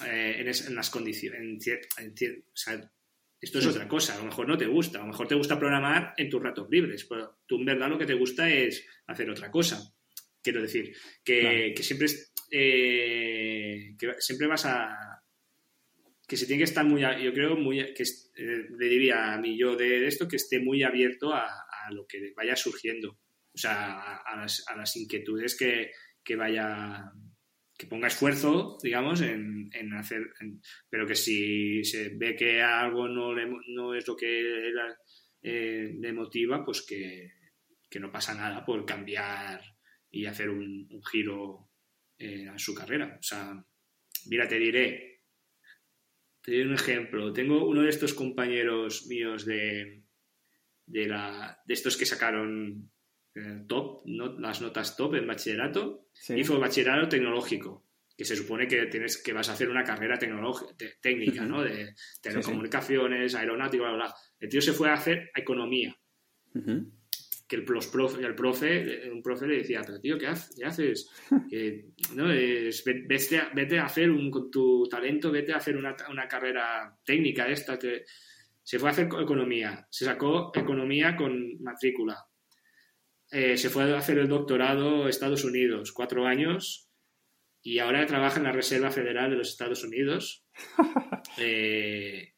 [0.06, 1.68] eh, en, las condiciones.
[3.41, 4.15] esto es otra cosa.
[4.15, 4.99] A lo mejor no te gusta.
[4.99, 7.06] A lo mejor te gusta programar en tus ratos libres.
[7.06, 9.82] Pero tú en verdad lo que te gusta es hacer otra cosa.
[10.41, 12.07] Quiero decir, que, siempre,
[12.52, 15.24] eh, que siempre vas a.
[16.28, 17.02] Que se tiene que estar muy.
[17.02, 17.94] Yo creo muy.
[17.94, 21.49] que eh, Le diría a mí yo de esto que esté muy abierto a,
[21.91, 23.19] lo que vaya surgiendo.
[23.53, 25.91] O sea, a, las, inquietudes que,
[26.24, 27.11] que vaya
[27.78, 30.34] que ponga esfuerzo, digamos, en, hacer,
[30.90, 33.34] pero que si se ve que algo no,
[33.68, 34.72] no es lo que
[35.44, 37.32] eh, le motiva, pues que,
[37.99, 39.60] no pasa nada por cambiar
[40.12, 41.72] y hacer un, giro
[42.18, 43.18] en eh, su carrera.
[43.20, 43.66] O sea,
[44.28, 45.22] mira, te diré,
[46.41, 47.34] te diré un ejemplo.
[47.34, 50.04] Tengo uno de estos compañeros míos de,
[50.86, 52.91] de, la, de estos que sacaron
[53.38, 57.85] eh, top, las notas top en bachillerato, y fue bachillerato tecnológico,
[58.18, 61.61] que se supone que tienes que vas a hacer una carrera técnica, ¿no?
[61.61, 64.15] De telecomunicaciones, aeronáutica, bla, bla.
[64.39, 65.95] El tío se fue a hacer economía.
[67.47, 71.11] Que el, profe, el profe, un profe le decía, pero tío, ¿qué, haces?
[71.49, 72.31] Que, ¿no?
[72.31, 76.27] Es, vete, a, vete, a, hacer un, con tu talento, vete a hacer una, una
[76.27, 77.77] carrera técnica esta.
[77.77, 78.03] Que...
[78.64, 82.18] Se fue a hacer economía, se sacó economía con matrícula.
[83.38, 86.89] Eh, se fue a hacer el doctorado a Estados Unidos, cuatro años,
[87.61, 90.43] y ahora trabaja en la Reserva Federal de los Estados Unidos.
[91.39, 92.34] Eh,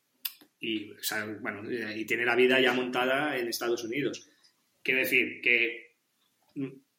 [0.59, 0.91] y,
[1.39, 1.61] bueno,
[1.95, 4.27] y tiene la vida ya montada en Estados Unidos.
[4.83, 5.95] Quiero decir que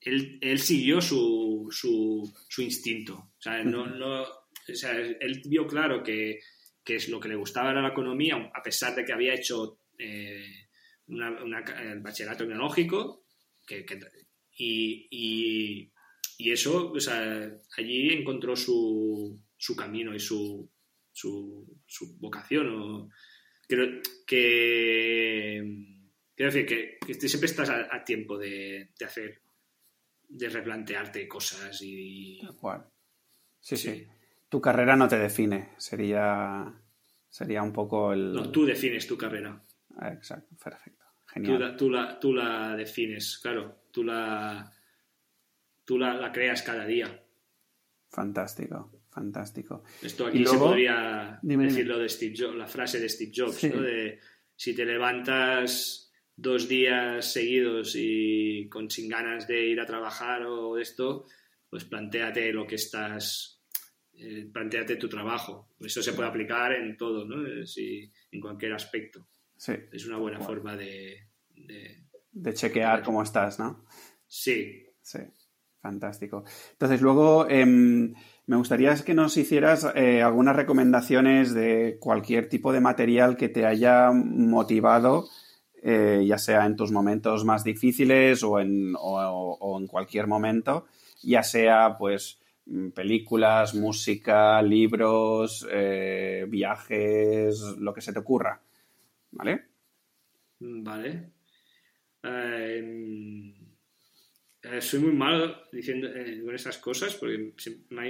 [0.01, 3.33] él, siguió su, su, instinto.
[3.37, 6.41] O sea, no, no, o sea, él vio claro que,
[6.83, 9.81] que, es lo que le gustaba era la economía, a pesar de que había hecho
[9.99, 10.69] eh,
[11.07, 13.27] el bachillerato tecnológico.
[13.79, 13.87] Que,
[14.57, 15.93] y, y,
[16.39, 20.69] y, eso, o sea, allí encontró su, su camino y su,
[21.13, 22.69] su, su vocación.
[22.69, 23.11] O,
[23.71, 25.63] creo que
[26.35, 26.67] quiero decir
[27.07, 29.43] que, siempre estás a, tiempo de, hacer
[30.29, 32.41] de replantearte cosas y
[33.61, 34.07] sí, sí,
[34.49, 36.73] tu carrera no te define sería
[37.29, 39.63] sería un poco el no tú defines tu carrera.
[40.03, 44.73] Exacto perfecto genial tú la, tú la, defines claro tú la
[45.85, 47.23] tú la creas cada día
[48.09, 49.83] fantástico fantástico.
[50.03, 53.83] Esto aquí se podría decirlo de Steve Jobs, la frase de Steve Jobs, ¿no?
[53.83, 54.19] De
[54.55, 60.79] si te levantas dos días seguidos y con sin ganas de ir a trabajar o
[60.79, 61.27] esto,
[61.69, 63.61] pues planteate lo que estás,
[64.15, 65.75] eh, planteate tu trabajo.
[65.81, 67.47] Eso se puede aplicar en todo, ¿no?
[67.47, 69.27] en cualquier aspecto.
[69.61, 69.75] Sí.
[69.93, 71.19] Es una buena forma de,
[72.33, 72.55] de...
[72.55, 73.85] chequear cómo estás, ¿no?
[74.27, 74.87] Sí.
[75.03, 75.19] Sí,
[75.83, 76.45] fantástico.
[76.73, 78.15] Entonces, luego, em,
[78.47, 83.67] me gustaría que nos hicieras eh, algunas recomendaciones de cualquier tipo de material que te
[83.67, 85.29] haya motivado,
[85.83, 90.87] eh, ya sea en tus momentos más difíciles o en, en cualquier momento,
[91.23, 98.63] ya sea pues mm, películas, música, libros, eh, viajes, lo que se te ocurra.
[99.33, 99.65] ¿Vale?
[100.59, 101.33] Vale.
[104.63, 107.55] Eh, soy muy malo diciendo eh, con esas cosas porque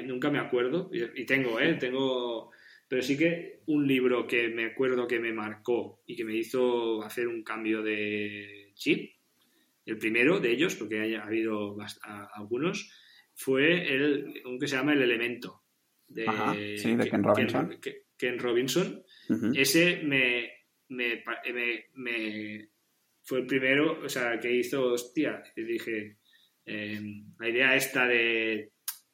[0.04, 1.74] nunca me acuerdo y, tengo, ¿eh?
[1.74, 2.50] Tengo,
[2.88, 7.02] pero sí que un libro que me acuerdo que me marcó y que me hizo
[7.04, 9.12] hacer un cambio de chip,
[9.86, 11.76] el primero de ellos, porque haya habido
[12.34, 12.92] algunos,
[13.34, 15.62] fue el un que se llama El Elemento
[16.08, 16.26] de,
[17.08, 17.78] Ken Robinson.
[18.16, 19.04] Ken, Robinson.
[19.54, 20.59] Ese me,
[20.90, 21.24] me,
[21.94, 22.68] me,
[23.22, 26.18] fue el primero, o sea, que hizo, hostia, y dije,
[26.64, 28.72] Em, la idea esta de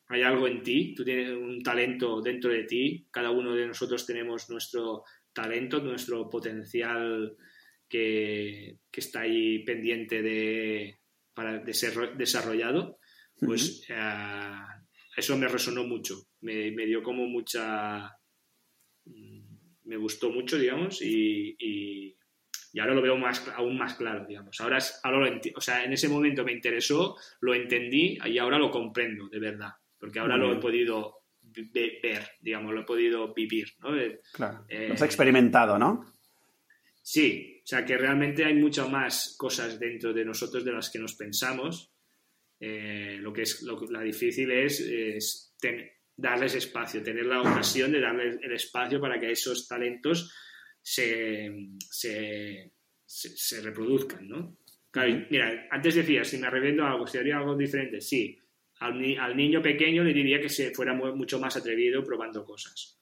[0.08, 4.06] hay algo en ti, tú tienes un talento dentro de ti, cada uno de nosotros
[4.06, 7.34] tenemos nuestro talento, nuestro potencial
[7.88, 10.98] que, está ahí pendiente de,
[11.34, 12.98] para, de ser desarrollado,
[13.38, 14.50] pues eh,
[15.16, 18.15] eso me resonó mucho, me, dio como mucha...
[19.86, 22.16] Me gustó mucho, digamos, y
[22.76, 24.60] y ahora lo veo más, aún más claro, digamos.
[24.60, 28.58] Ahora, es, ahora lo o sea, en ese momento me interesó, lo entendí y ahora
[28.58, 29.70] lo comprendo, de verdad.
[29.98, 33.98] Porque ahora lo he podido ver, digamos, lo he podido vivir, ¿no?
[33.98, 34.66] Eh, claro.
[34.68, 36.04] lo has experimentado, ¿no?
[37.00, 40.98] Sí, o sea que realmente hay muchas más cosas dentro de nosotros de las que
[40.98, 41.94] nos pensamos.
[42.60, 45.54] Eh, lo que es lo, la difícil es,
[46.16, 50.32] darles espacio, tener la ocasión de darles el espacio para que esos talentos
[50.80, 51.52] se,
[51.88, 54.58] se, reproduzcan, ¿no?
[54.90, 58.38] Claro, mira, antes decía, si me arrepiento algo, si haría algo diferente, sí.
[58.78, 62.98] Al, niño pequeño le diría que se fuera mucho más atrevido probando cosas.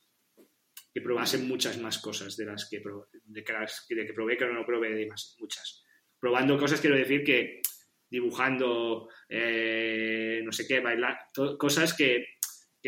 [0.93, 2.81] Que probase muchas más cosas de las que,
[3.25, 5.85] de que, probé, que no probé de más, muchas.
[6.19, 7.61] Probando cosas quiero decir que
[8.09, 11.19] dibujando, eh, no sé qué, bailar,
[11.59, 12.25] cosas que,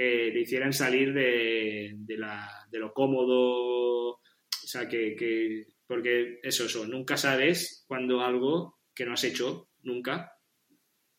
[0.00, 4.20] le hicieran salir de, de, la, de lo cómodo
[4.66, 10.32] o sea, que, porque eso, eso, nunca sabes cuando algo que no has hecho, nunca,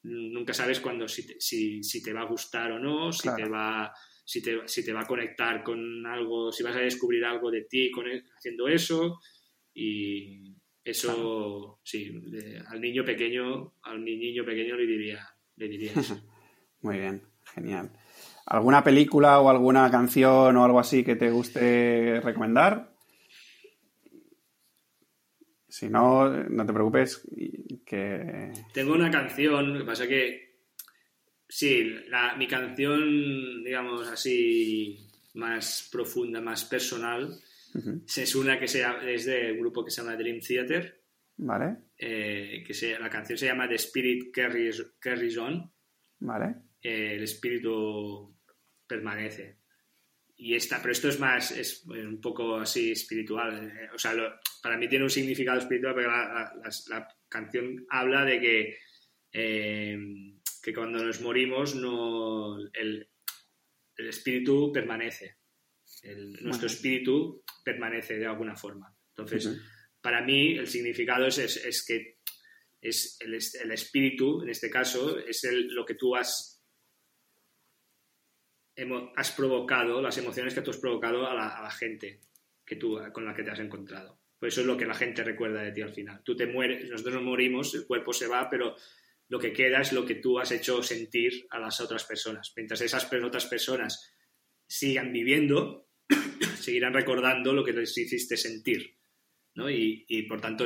[0.04, 3.94] nunca sabes cuando si te, si, te va a gustar o no, si te va
[4.26, 7.62] si te, si te va a conectar con algo, si vas a descubrir algo de
[7.62, 8.06] ti con,
[8.38, 9.22] haciendo eso
[9.74, 12.12] y eso, sí,
[12.68, 15.26] al niño pequeño, al niño pequeño le diría,
[15.56, 16.22] le diría eso.
[16.82, 17.22] Muy bien,
[17.54, 17.94] genial.
[18.50, 22.94] ¿Alguna película o alguna canción o algo así que te guste recomendar?
[25.68, 27.28] Si no, no te preocupes
[27.86, 28.54] que...
[28.74, 30.48] Tengo una canción, lo que pasa que...
[31.50, 31.94] Sí,
[32.38, 34.98] mi canción, digamos así,
[35.34, 37.38] más profunda, más personal,
[38.06, 41.04] es una que se, es del grupo que se llama Dream Theater.
[41.38, 41.78] Vale.
[41.98, 45.72] Eh, que se, la canción se llama The Spirit Carries, On.
[46.20, 46.56] Vale.
[46.82, 48.37] Eh, el espíritu
[48.88, 49.60] permanece.
[50.36, 53.72] Y esta, pero esto es más, es un poco así espiritual.
[53.72, 54.14] Eh, o sea,
[54.62, 56.08] para mí tiene un significado espiritual porque
[56.90, 58.78] la, canción habla de que,
[59.32, 63.10] que cuando nos morimos no, el,
[63.98, 65.38] el espíritu permanece.
[66.42, 68.96] nuestro espíritu permanece de alguna forma.
[69.10, 69.60] Entonces,
[70.02, 72.20] para mí el significado es, es, que
[72.80, 76.57] es el, el, espíritu, en este caso, es el, lo que tú has,
[79.16, 82.22] has provocado, las emociones que tú has provocado a la, gente
[82.66, 84.20] que tú, con la que te has encontrado.
[84.40, 86.22] Pues eso es lo que la gente recuerda de ti al final.
[86.24, 88.76] Tú te mueres, nosotros nos morimos, el cuerpo se va, pero
[89.30, 92.54] lo que queda es lo que tú has hecho sentir a las otras personas.
[92.56, 94.14] Mientras esas otras personas
[94.68, 95.90] sigan viviendo,
[96.60, 98.98] seguirán recordando lo que les hiciste sentir.
[99.56, 99.70] ¿no?
[99.72, 100.66] Y, por tanto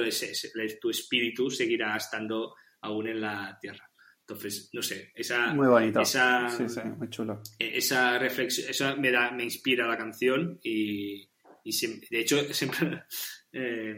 [0.81, 3.90] tu espíritu seguirá estando aún en la tierra.
[4.31, 5.53] Entonces, no sé, esa...
[5.53, 5.99] Muy bonito.
[5.99, 7.41] Esa, sí, sí, muy chulo.
[7.59, 11.29] E, esa reflexión, esa me, da, me inspira la canción y,
[11.63, 13.03] de hecho siempre,
[13.51, 13.97] eh,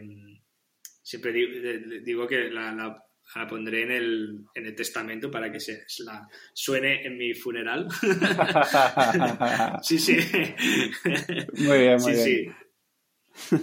[1.02, 1.32] siempre
[2.04, 7.06] digo, que la, la pondré en el, en el testamento para que se la suene
[7.06, 7.86] en mi funeral.
[9.82, 10.16] sí, sí.
[11.58, 12.24] Muy bien, muy bien.
[12.24, 13.54] Sí.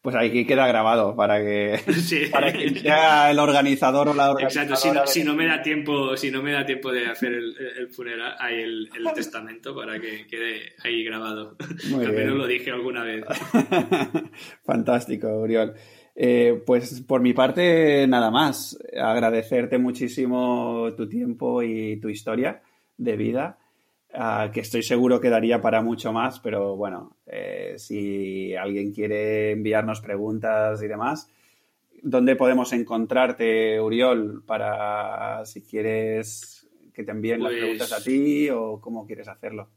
[0.00, 1.80] Pues aquí queda grabado para que,
[2.32, 4.74] para que sea el organizador o la organizadora.
[4.74, 8.36] Exacto, si no, me da tiempo, si no me da tiempo de hacer el, funeral,
[8.38, 11.56] hay el, el, testamento para que quede ahí grabado.
[11.90, 13.24] Muy Al menos lo dije alguna vez.
[14.64, 15.74] Fantástico, Uriol.
[16.20, 18.76] Eh, pues por mi parte, nada más.
[18.96, 22.60] Agradecerte muchísimo tu tiempo y tu historia
[22.96, 23.58] de vida,
[24.12, 29.52] ah, que estoy seguro que daría para mucho más, pero bueno, eh, si alguien quiere
[29.52, 31.30] enviarnos preguntas y demás,
[32.02, 38.50] ¿dónde podemos encontrarte, Uriol, para si quieres que te envíen las preguntas a pues ti
[38.50, 39.70] o cómo quieres hacerlo?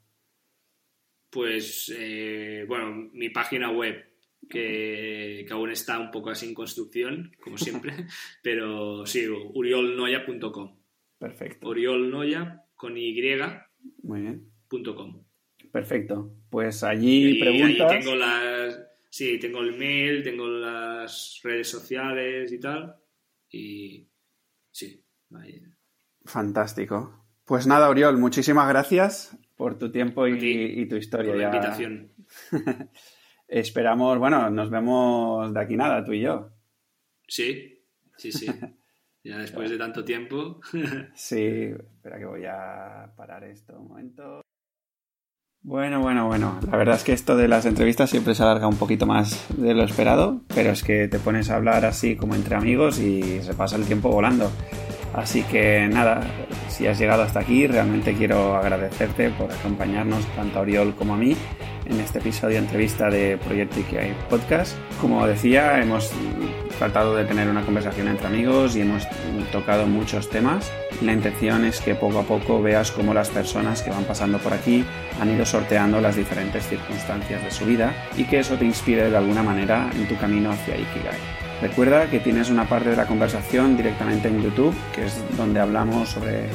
[1.30, 4.12] Pues, eh, bueno, mi página web
[4.50, 7.94] que, aún está un poco así en construcción, como siempre,
[8.44, 10.78] pero sí, uriolnoya.com.
[11.18, 11.70] Perfecto.
[11.70, 13.14] Uriolnoya con Y.
[14.04, 14.52] Muy bien.
[14.70, 15.24] .com.
[15.72, 16.34] Perfecto.
[16.50, 18.00] Pues allí preguntas.
[18.00, 18.80] tengo las.
[19.10, 22.96] Sí, tengo el mail, tengo las redes sociales y tal.
[23.50, 24.08] Y
[24.72, 25.04] sí,
[26.26, 27.26] Fantástico.
[27.46, 31.32] Pues nada, Uriol, muchísimas gracias por tu tiempo y, tu historia.
[31.32, 32.12] Por la invitación.
[33.48, 36.52] Esperamos, bueno, nos vemos de aquí nada, tú y yo.
[37.28, 37.84] Sí,
[38.18, 38.48] sí, sí.
[39.24, 40.60] Ya después de tanto tiempo.
[41.14, 44.42] sí, espera que voy a parar esto un momento.
[45.64, 46.60] Bueno, bueno, bueno.
[46.72, 49.76] La verdad es que esto de las entrevistas siempre se alarga un poquito más de
[49.76, 53.54] lo esperado, pero es que te pones a hablar así como entre amigos y se
[53.54, 54.52] pasa el tiempo volando.
[55.14, 56.22] Así que nada,
[56.70, 61.18] si has llegado hasta aquí, realmente quiero agradecerte por acompañarnos tanto a Oriol como a
[61.18, 61.36] mí
[61.92, 64.76] en este episodio entrevista de Proyecto IKEA Podcast.
[65.00, 66.12] Como decía, hemos
[66.80, 69.04] tratado de tener una conversación entre amigos y hemos
[69.52, 70.72] tocado muchos temas.
[71.02, 74.54] La intención es que poco a poco veas cómo las personas que van pasando por
[74.54, 74.86] aquí
[75.20, 79.18] han ido sorteando las diferentes circunstancias de su vida y que eso te inspire de
[79.18, 81.20] alguna manera en tu camino hacia Ikigai.
[81.62, 86.10] Recuerda que tienes una parte de la conversación directamente en YouTube, que es donde hablamos
[86.10, 86.46] sobre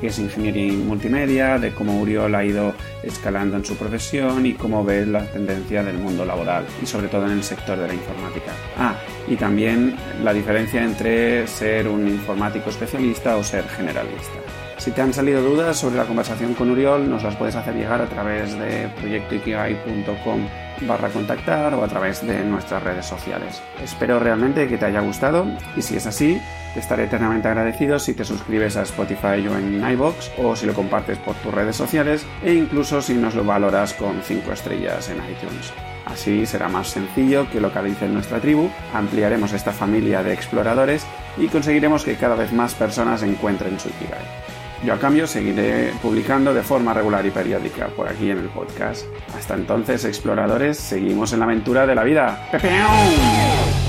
[0.00, 4.84] que es ingeniería multimedia, de cómo Uriol ha ido escalando en su profesión y cómo
[4.84, 8.52] ve la tendencia del mundo laboral y sobre todo en el sector de la informática.
[8.76, 8.94] Ah,
[9.26, 14.38] y también la diferencia entre ser un informático especialista o ser generalista.
[14.78, 18.00] Si te han salido dudas sobre la conversación con Uriol, nos las puedes hacer llegar
[18.00, 23.62] a través de proyectoikigai.com barra contactar o a través de nuestras redes sociales.
[23.82, 25.46] Espero realmente que te haya gustado
[25.76, 26.40] y si es así,
[26.74, 30.74] te estaré eternamente agradecido si te suscribes a Spotify o en iBox o si lo
[30.74, 35.16] compartes por tus redes sociales e incluso si nos lo valoras con 5 estrellas en
[35.16, 35.72] iTunes.
[36.06, 41.06] Así será más sencillo que localicen nuestra tribu, ampliaremos esta familia de exploradores
[41.36, 44.47] y conseguiremos que cada vez más personas encuentren su Ikigai.
[44.84, 49.06] Yo a cambio seguiré publicando de forma regular y periódica por aquí en el podcast.
[49.36, 52.48] Hasta entonces, exploradores, seguimos en la aventura de la vida.
[52.52, 53.87] ¡Pepeón!